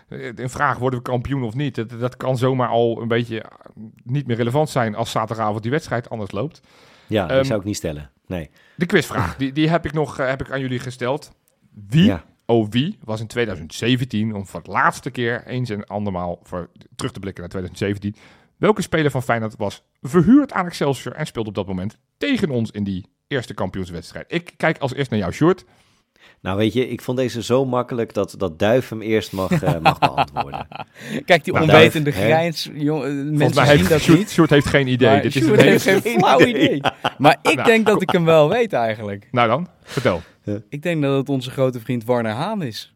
eh, 0.09 0.33
een 0.35 0.51
vraag, 0.51 0.79
worden 0.79 0.99
we 0.99 1.05
kampioen 1.05 1.43
of 1.43 1.55
niet? 1.55 1.75
Dat, 1.75 1.91
dat 1.91 2.17
kan 2.17 2.39
zomaar 2.39 2.69
al 2.69 3.03
een 3.03 3.09
beetje 3.09 3.43
eh, 3.43 3.49
niet 4.05 4.27
meer 4.27 4.37
relevant 4.37 4.71
zijn 4.71 4.95
als 4.95 5.11
zaterdagavond 5.11 5.63
die 5.63 5.71
wedstrijd 5.71 6.11
anders 6.11 6.31
loopt. 6.31 6.61
Ja, 7.11 7.27
die 7.27 7.37
Ehm, 7.37 7.45
zou 7.45 7.59
ik 7.61 7.67
niet 7.67 7.77
stellen. 7.77 8.11
Nee. 8.27 8.51
De 8.77 8.87
quizvraag, 8.87 9.37
die, 9.37 9.53
die 9.53 9.69
heb 9.69 9.85
ik 9.85 9.93
nog 9.93 10.19
eh, 10.19 10.29
heb 10.29 10.41
ik 10.41 10.51
aan 10.51 10.61
jullie 10.61 10.79
gesteld. 10.79 11.33
Wie, 11.89 12.05
Ja. 12.05 12.25
oh 12.47 12.67
wie, 12.71 12.99
was 13.05 13.21
in 13.21 13.27
2017, 13.27 14.35
om 14.35 14.47
voor 14.47 14.61
het 14.61 14.69
laatste 14.69 15.11
keer 15.11 15.47
eens 15.47 15.71
en 15.71 15.85
andermaal 15.87 16.41
voor, 16.43 16.71
terug 16.97 17.13
te 17.13 17.21
blikken 17.21 17.41
naar 17.43 17.51
2017, 17.51 18.15
welke 18.57 18.83
speler 18.83 19.11
van 19.11 19.23
Feyenoord 19.23 19.57
was 19.57 19.83
verhuurd 20.01 20.53
aan 20.53 20.67
Excelsior 20.67 21.15
en 21.15 21.27
speelde 21.27 21.49
op 21.49 21.55
dat 21.55 21.67
moment 21.67 21.99
tegen 22.17 22.51
ons 22.51 22.71
in 22.71 22.85
die 22.85 23.07
eerste 23.27 23.55
kampioenswedstrijd? 23.55 24.25
Ik 24.33 24.53
kijk 24.57 24.79
als 24.79 24.95
eerst 24.95 25.11
naar 25.11 25.19
jouw 25.21 25.31
short. 25.31 25.65
Nou 26.43 26.57
weet 26.57 26.73
je, 26.73 26.89
ik 26.89 27.01
vond 27.03 27.19
deze 27.19 27.43
zo 27.43 27.65
makkelijk 27.65 28.15
dat, 28.15 28.35
dat 28.39 28.59
Duif 28.59 28.89
hem 28.89 29.01
eerst 29.03 29.33
mag, 29.33 29.51
eh, 29.63 29.79
mag 29.83 29.99
beantwoorden. 30.09 30.67
Kijk, 31.25 31.45
die 31.45 31.53
onwetende 31.55 32.11
Duif, 32.11 32.25
grijns, 32.25 32.71
jong, 32.75 33.03
eh, 33.05 33.11
mensen 33.11 33.39
mij 33.39 33.49
zien 33.51 33.77
heeft 33.77 33.89
dat 33.89 34.01
Sjoerd, 34.01 34.19
niet. 34.19 34.31
Sjoerd 34.31 34.51
heeft 34.51 34.67
geen 34.67 34.87
idee. 34.87 35.21
Dit 35.21 35.37
is 35.37 35.43
Sjoerd 35.43 35.59
een 35.61 35.67
hele... 35.67 35.71
heeft 35.71 36.03
geen 36.03 36.19
flauw 36.21 36.41
idee. 36.41 36.81
Maar 37.19 37.39
ik 37.43 37.55
Nou, 37.55 37.67
denk 37.69 37.87
dat 37.87 38.03
ik 38.03 38.11
hem 38.11 38.25
wel 38.25 38.49
weet 38.49 38.73
eigenlijk. 38.73 39.29
Nou 39.31 39.49
dan, 39.49 39.69
vertel. 39.83 40.23
Ik 40.69 40.83
denk 40.83 41.03
dat 41.03 41.17
het 41.17 41.29
onze 41.29 41.51
grote 41.51 41.81
vriend 41.81 42.05
Warner 42.05 42.33
Haan 42.33 42.63
is. 42.63 42.95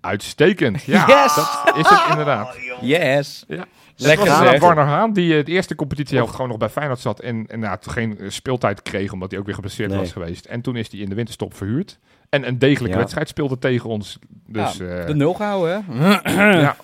Uitstekend. 0.00 0.82
Ja, 0.82 1.06
Yes! 1.24 1.34
dat 1.34 1.76
is 1.76 1.88
het 1.88 2.02
inderdaad. 2.10 2.56
Yes. 2.80 3.44
Ja. 3.48 3.64
Lekker 3.96 4.26
gezegd. 4.30 4.58
Warner 4.60 4.84
Haan, 4.84 5.12
die 5.12 5.38
eh, 5.38 5.44
de 5.44 5.52
eerste 5.52 5.74
competitiehelft 5.74 6.32
gewoon 6.32 6.48
nog 6.48 6.56
bij 6.56 6.68
Feyenoord 6.68 7.00
zat 7.00 7.20
en, 7.20 7.46
en 7.46 7.60
nou, 7.60 7.78
geen 7.80 8.18
eh, 8.18 8.30
speeltijd 8.30 8.82
kreeg, 8.82 9.12
omdat 9.12 9.30
hij 9.30 9.40
ook 9.40 9.44
weer 9.46 9.54
geblesseerd 9.54 9.90
Nee. 9.90 9.98
was 9.98 10.12
geweest. 10.12 10.44
En 10.44 10.60
toen 10.60 10.76
is 10.76 10.90
hij 10.90 11.00
in 11.00 11.08
de 11.08 11.14
winterstop 11.14 11.54
verhuurd. 11.54 11.98
En 12.32 12.46
een 12.48 12.58
degelijke 12.58 12.92
Ja. 12.94 12.98
wedstrijd 13.00 13.28
speelde 13.28 13.58
tegen 13.58 13.88
ons. 13.90 14.18
Dus 14.46 14.76
ja, 14.76 14.84
eh, 14.84 15.06
de 15.06 15.14
nul 15.14 15.34
gehouden, 15.34 15.84
hè? 15.88 16.10
ja. 16.60 16.76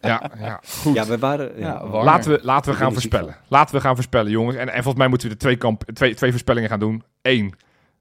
ja, 0.00 0.30
ja, 0.38 0.60
goed. 0.68 0.94
Ja, 0.94 1.06
we 1.06 1.18
waren... 1.18 1.58
Ja. 1.58 1.86
Laten 1.86 2.30
we, 2.30 2.38
laten 2.42 2.72
we 2.72 2.76
gaan 2.78 2.92
voorspellen. 2.92 3.36
Laten 3.48 3.74
we 3.74 3.80
gaan 3.80 3.94
voorspellen, 3.94 4.30
jongens. 4.30 4.56
En, 4.56 4.66
en 4.68 4.72
volgens 4.74 4.94
mij 4.96 5.08
moeten 5.08 5.28
we 5.28 5.34
de 5.34 5.40
twee, 5.40 5.56
kamp, 5.56 5.84
twee, 5.92 6.14
twee 6.14 6.30
voorspellingen 6.30 6.68
gaan 6.68 6.78
doen. 6.78 7.02
Eén, 7.22 7.54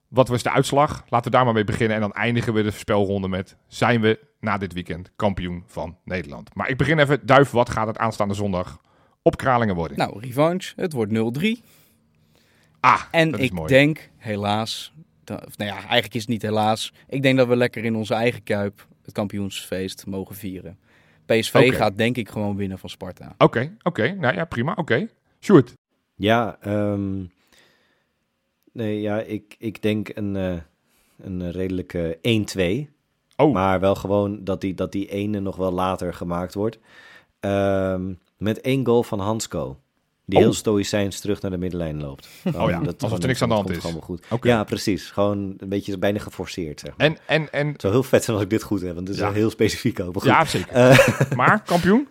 wat 0.08 0.28
was 0.28 0.44
de 0.44 0.52
uitslag? 0.52 1.04
Laten 1.10 1.32
we 1.32 1.38
daar 1.38 1.46
maar 1.46 1.54
mee 1.54 1.64
beginnen. 1.64 1.96
En 1.96 2.02
dan 2.02 2.14
eindigen 2.14 2.54
we 2.54 2.64
de 2.64 2.72
voorspelronde 2.72 3.28
met... 3.28 3.56
zijn 3.68 4.02
we 4.02 4.20
na 4.40 4.58
dit 4.58 4.74
weekend 4.74 5.12
kampioen 5.16 5.64
van 5.68 5.98
Nederland? 6.04 6.56
Maar 6.56 6.70
ik 6.70 6.78
begin 6.78 7.00
even. 7.00 7.26
Duif, 7.26 7.52
wat 7.52 7.70
gaat 7.70 7.88
het 7.88 7.98
aanstaande 7.98 8.34
zondag 8.34 8.80
op 9.22 9.38
Kralingen 9.38 9.76
worden? 9.76 9.98
Nou, 9.98 10.20
revanche. 10.20 10.74
Het 10.76 10.94
wordt 10.94 11.12
0-3. 11.14 11.64
ah, 12.80 13.02
En 13.12 13.32
dat 13.32 13.40
is 13.40 13.46
ik 13.46 13.54
mooi. 13.54 13.68
denk, 13.68 14.10
helaas... 14.18 14.94
nou 15.26 15.42
ja, 15.56 15.76
eigenlijk 15.76 16.14
is 16.14 16.22
het 16.22 16.30
niet 16.30 16.42
helaas. 16.42 16.94
Ik 17.08 17.22
denk 17.22 17.38
dat 17.38 17.48
we 17.48 17.56
lekker 17.56 17.84
in 17.84 17.96
onze 17.96 18.14
eigen 18.14 18.44
kuip 18.44 18.88
het 19.04 19.14
kampioensfeest 19.14 20.06
mogen 20.06 20.36
vieren. 20.36 20.78
PSV 21.26 21.76
gaat 21.76 21.98
denk 21.98 22.18
ik 22.18 22.30
gewoon 22.30 22.56
winnen 22.56 22.80
van 22.80 22.90
Sparta. 22.90 23.36
Oké, 23.38 23.76
oké. 23.84 24.14
Nou 24.14 24.36
ja, 24.36 24.46
prima. 24.46 24.74
Oké. 24.76 25.08
Sjoerd. 25.40 25.74
Ja, 26.16 26.58
ehm, 26.62 27.24
nee, 28.72 29.02
ja 29.02 29.22
ik, 29.22 29.56
ik 29.58 29.82
denk 29.82 30.10
een, 30.14 30.36
eh, 30.36 30.58
een 31.18 31.52
redelijke 31.52 32.18
1-2. 32.22 32.90
Oh, 33.36 33.54
Maar 33.54 33.80
wel 33.80 33.96
gewoon 33.96 34.44
dat 34.44 34.62
die, 34.62 34.74
dat 34.74 34.92
die 34.92 35.10
ene 35.10 35.40
nog 35.40 35.56
wel 35.56 35.72
later 35.72 36.14
gemaakt 36.14 36.54
wordt. 36.54 36.80
Ehm, 37.40 38.14
met 38.38 38.62
één 38.62 38.86
goal 38.86 39.04
van 39.04 39.20
Hansco. 39.20 39.78
Die 40.32 40.40
Oh. 40.40 40.46
heel 40.46 40.54
stoïcijns 40.56 41.20
terug 41.20 41.42
naar 41.42 41.52
de 41.52 41.58
middenlijn 41.58 42.02
loopt. 42.02 42.28
Gewoon, 42.44 42.70
ja, 42.70 42.82
alsof 43.00 43.20
er 43.22 43.28
niks 43.28 43.42
aan 43.42 43.48
de 43.50 43.54
hand 43.56 43.66
komt 43.66 43.78
is. 43.78 43.84
allemaal 43.84 44.02
goed. 44.02 44.26
Ja, 44.42 44.64
precies. 44.64 45.12
Gewoon 45.12 45.54
een 45.58 45.70
beetje 45.70 45.98
bijna 45.98 46.20
geforceerd, 46.20 46.80
zeg 46.80 46.98
maar. 46.98 47.08
en, 47.08 47.18
en, 47.26 47.52
en... 47.52 47.68
Het 47.68 47.82
zou 47.82 47.94
heel 47.94 48.04
vet 48.04 48.24
zijn 48.24 48.36
als 48.36 48.46
ik 48.46 48.52
dit 48.52 48.64
goed 48.64 48.82
heb, 48.82 48.94
want 48.96 49.08
het 49.08 49.16
is 49.16 49.22
Ja. 49.22 49.28
wel 49.28 49.38
heel 49.40 49.50
specifiek 49.50 50.00
ook. 50.00 50.14
Goed. 50.14 50.24
Ja, 50.24 50.46
zeker. 50.46 50.72
Eh, 50.74 51.32
Maar, 51.36 51.62
kampioen? 51.66 52.08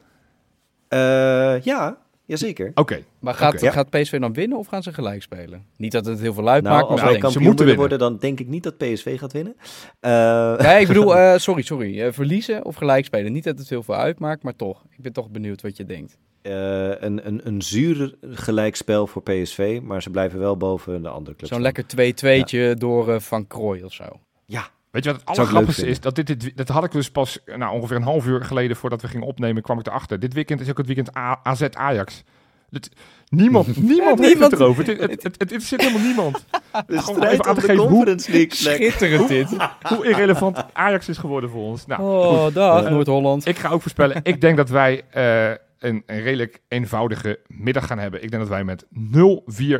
eh, 0.88 1.60
ja, 1.62 1.98
jazeker. 2.24 2.70
Oké. 2.74 3.02
Maar 3.18 3.34
gaat, 3.34 3.66
gaat 3.66 3.90
PSV 3.90 4.18
dan 4.20 4.32
winnen 4.32 4.58
of 4.58 4.66
gaan 4.66 4.82
ze 4.82 4.92
gelijk 4.92 5.22
spelen? 5.22 5.64
Niet 5.76 5.92
dat 5.92 6.06
het 6.06 6.20
heel 6.20 6.32
veel 6.34 6.42
Nou, 6.42 6.54
uitmaakt, 6.54 6.88
als 6.88 7.00
maar 7.00 7.04
eens. 7.08 7.14
ze 7.16 7.20
kampioen 7.22 7.44
moeten 7.44 7.76
worden, 7.76 7.98
dan 7.98 8.16
denk 8.16 8.40
ik 8.40 8.48
niet 8.48 8.62
dat 8.62 8.76
PSV 8.78 9.18
gaat 9.18 9.32
winnen. 9.32 9.56
Eh, 10.00 10.56
Nee, 10.58 10.80
ik 10.80 10.86
bedoel, 10.86 11.16
eh, 11.18 11.38
sorry, 11.38 11.62
sorry. 11.62 12.12
verliezen 12.12 12.64
of 12.64 12.74
gelijk 12.76 13.04
spelen. 13.04 13.32
Niet 13.32 13.44
dat 13.44 13.58
het 13.58 13.68
heel 13.68 13.82
veel 13.82 13.94
uitmaakt, 13.96 14.42
maar 14.42 14.56
toch. 14.56 14.84
Ik 14.90 15.02
ben 15.02 15.12
toch 15.12 15.30
benieuwd 15.30 15.62
wat 15.62 15.76
je 15.76 15.84
denkt. 15.84 16.18
Eh, 16.42 16.88
een, 17.00 17.26
een, 17.26 17.40
een 17.44 17.62
zuur 17.62 18.14
gelijkspel 18.30 19.06
voor 19.06 19.22
PSV, 19.22 19.80
maar 19.82 20.02
ze 20.02 20.10
blijven 20.10 20.38
wel 20.38 20.56
boven 20.56 21.02
de 21.02 21.08
andere 21.08 21.36
clubs. 21.36 21.52
Zo'n 21.52 21.62
lekker 21.62 21.84
2-2'tje 21.84 22.78
door 22.78 23.12
eh, 23.14 23.20
Van 23.20 23.46
Krooi 23.46 23.84
of 23.84 23.92
zo. 23.92 24.04
Ja, 24.44 24.68
Weet 24.90 25.04
je 25.04 25.10
wat 25.10 25.20
het 25.20 25.28
allergrappigste 25.28 25.86
is? 25.86 26.00
Dat, 26.00 26.14
dit, 26.14 26.26
dit, 26.26 26.56
dat 26.56 26.68
had 26.68 26.84
ik 26.84 26.90
dus 26.92 27.10
pas 27.10 27.38
nou, 27.56 27.74
ongeveer 27.74 27.96
een 27.96 28.02
half 28.02 28.26
uur 28.26 28.44
geleden 28.44 28.76
voordat 28.76 29.02
we 29.02 29.08
gingen 29.08 29.26
opnemen, 29.26 29.62
kwam 29.62 29.78
ik 29.78 29.86
erachter. 29.86 30.18
Dit 30.20 30.32
weekend 30.34 30.60
is 30.60 30.70
ook 30.70 30.76
het 30.78 30.86
weekend 30.86 31.16
A- 31.16 31.40
AZ 31.42 31.62
Ajax. 31.72 32.22
Dit, 32.70 32.90
niemand, 33.28 33.66
niemand 33.82 34.18
heeft 34.18 34.30
niemand- 34.32 34.50
het 34.52 34.60
erover. 34.60 34.86
Het, 34.86 35.00
het, 35.00 35.10
het, 35.10 35.22
het, 35.22 35.40
interesseert 35.40 35.80
helemaal 35.82 36.02
niemand. 36.06 36.44
de 36.86 36.98
Gewoon 36.98 37.22
even 37.24 37.44
aan 37.44 37.54
te 37.54 37.60
geven 37.60 37.76
hoe, 37.76 37.88
Conference 37.88 38.30
League 38.30 38.46
plek. 38.62 38.76
Schitterend 38.92 39.28
dit. 39.28 39.48
hoe 39.94 40.06
irrelevant 40.08 40.64
Ajax 40.72 41.08
is 41.08 41.18
geworden 41.18 41.50
voor 41.50 41.62
ons. 41.62 41.86
Nou, 41.86 42.02
Oh, 42.02 42.54
dag 42.54 42.84
Eh, 42.84 42.90
Noord-Holland. 42.90 43.46
ik 43.46 43.58
ga 43.58 43.68
ook 43.68 43.80
voorspellen. 43.82 44.20
ik 44.22 44.40
denk 44.40 44.56
dat 44.56 44.68
wij 44.68 45.02
eh, 45.10 45.50
een, 45.80 46.02
een 46.06 46.20
redelijk 46.20 46.60
eenvoudige 46.68 47.40
middag 47.46 47.86
gaan 47.86 47.98
hebben. 47.98 48.22
Ik 48.22 48.30
denk 48.30 48.42
dat 48.42 48.50
wij 48.52 48.64
met 48.64 48.84
0-4 48.84 48.88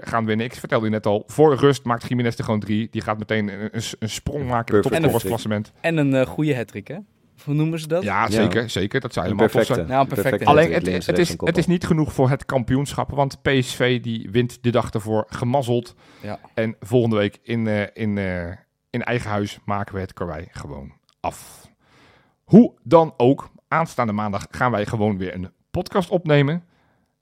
gaan 0.01 0.24
winnen. 0.24 0.46
Ik 0.46 0.55
vertelde 0.55 0.84
je 0.84 0.90
net 0.90 1.07
al, 1.07 1.22
voor 1.26 1.55
rust 1.55 1.84
maakt 1.84 2.09
Jiménez 2.09 2.38
er 2.38 2.44
gewoon 2.44 2.61
drie. 2.61 2.88
Die 2.90 3.03
gaat 3.03 3.18
meteen 3.18 3.48
een, 3.48 3.68
een, 3.72 3.82
een 3.98 4.11
sprong 4.11 4.48
maken 4.48 4.74
in 4.74 4.80
het 4.82 4.92
topscorersklassement. 4.92 5.72
En 5.80 5.96
een 5.96 6.14
eh, 6.14 6.26
goede 6.26 6.57
hattrick, 6.57 6.88
hè? 6.88 6.96
Hoe 7.44 7.55
noemen 7.55 7.78
ze 7.80 7.86
dat? 7.86 8.03
Ja, 8.03 8.22
Ja. 8.22 8.30
zeker, 8.30 8.70
zeker. 8.70 9.01
Dat 9.01 9.12
zou 9.12 9.26
helemaal 9.26 9.48
tof 9.48 9.57
perfecte. 9.57 9.80
zijn. 9.80 9.96
Nou, 9.96 10.03
een 10.03 10.14
perfecte 10.14 10.44
Perfecte 10.44 10.61
Alleen, 10.61 10.72
het, 10.94 11.07
het, 11.07 11.18
is, 11.18 11.34
het 11.38 11.59
is 11.59 11.66
niet 11.66 11.86
genoeg 11.86 12.12
voor 12.12 12.30
het 12.30 12.44
kampioenschap, 12.44 13.11
want 13.11 13.42
PSV 13.42 14.01
die 14.01 14.28
wint 14.30 14.62
de 14.62 14.70
dag 14.70 14.90
ervoor 14.90 15.26
gemazzeld. 15.28 15.94
Ja. 16.22 16.38
En 16.55 16.76
volgende 16.80 17.16
week 17.16 17.38
in, 17.42 17.66
eh, 17.66 17.82
in, 17.92 18.18
eh, 18.18 18.46
in 18.90 19.03
eigen 19.03 19.30
huis 19.30 19.59
maken 19.64 19.94
we 19.94 20.01
het 20.01 20.12
karwei 20.12 20.46
gewoon 20.51 20.92
af. 21.20 21.70
Hoe 22.44 22.74
dan 22.82 23.14
ook, 23.16 23.51
aanstaande 23.68 24.12
maandag 24.12 24.46
gaan 24.51 24.70
wij 24.70 24.86
gewoon 24.86 25.18
weer 25.18 25.34
een 25.34 25.51
podcast 25.71 26.11
opnemen. 26.11 26.64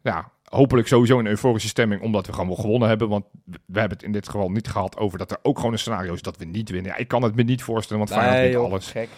Ja, 0.03 0.31
hopelijk 0.45 0.89
sowieso 0.89 1.19
een 1.19 1.27
euforische 1.27 1.69
stemming, 1.69 2.03
omdat 2.03 2.27
we 2.27 2.33
gewoon 2.33 2.47
wel 2.47 2.57
gewonnen 2.57 2.89
hebben. 2.89 3.09
Want 3.09 3.25
we 3.45 3.79
hebben 3.81 3.97
het 3.99 4.07
in 4.07 4.13
dit 4.13 4.27
geval 4.29 4.51
niet 4.51 4.69
gehad 4.69 4.97
over 4.97 5.19
dat 5.19 5.31
er 5.31 5.39
ook 5.43 5.57
gewoon 5.57 5.73
een 5.73 5.79
scenario 5.79 6.13
is 6.13 6.23
dat 6.23 6.37
we 6.37 6.45
niet 6.45 6.71
winnen. 6.71 6.91
Ja, 6.93 6.97
ik 6.99 7.09
kan 7.09 7.23
het 7.23 7.35
me 7.35 7.43
niet 7.43 7.63
voorstellen, 7.63 8.07
want 8.07 8.19
Feyenoord 8.19 8.43
Nee, 8.43 8.53
joh, 8.53 8.65
alles. 8.71 8.91
gek. 8.91 9.09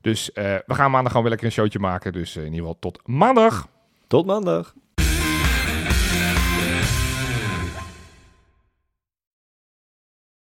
Dus 0.00 0.32
eh, 0.32 0.54
we 0.66 0.74
gaan 0.74 0.90
maandag 0.90 1.06
gewoon 1.08 1.22
weer 1.22 1.30
lekker 1.30 1.46
een 1.46 1.52
showtje 1.54 1.78
maken. 1.78 2.12
Dus 2.12 2.30
eh, 2.36 2.44
in 2.44 2.52
ieder 2.52 2.58
geval 2.58 2.78
tot 2.78 3.00
maandag. 3.06 3.68
Tot 4.06 4.26
maandag. 4.26 4.74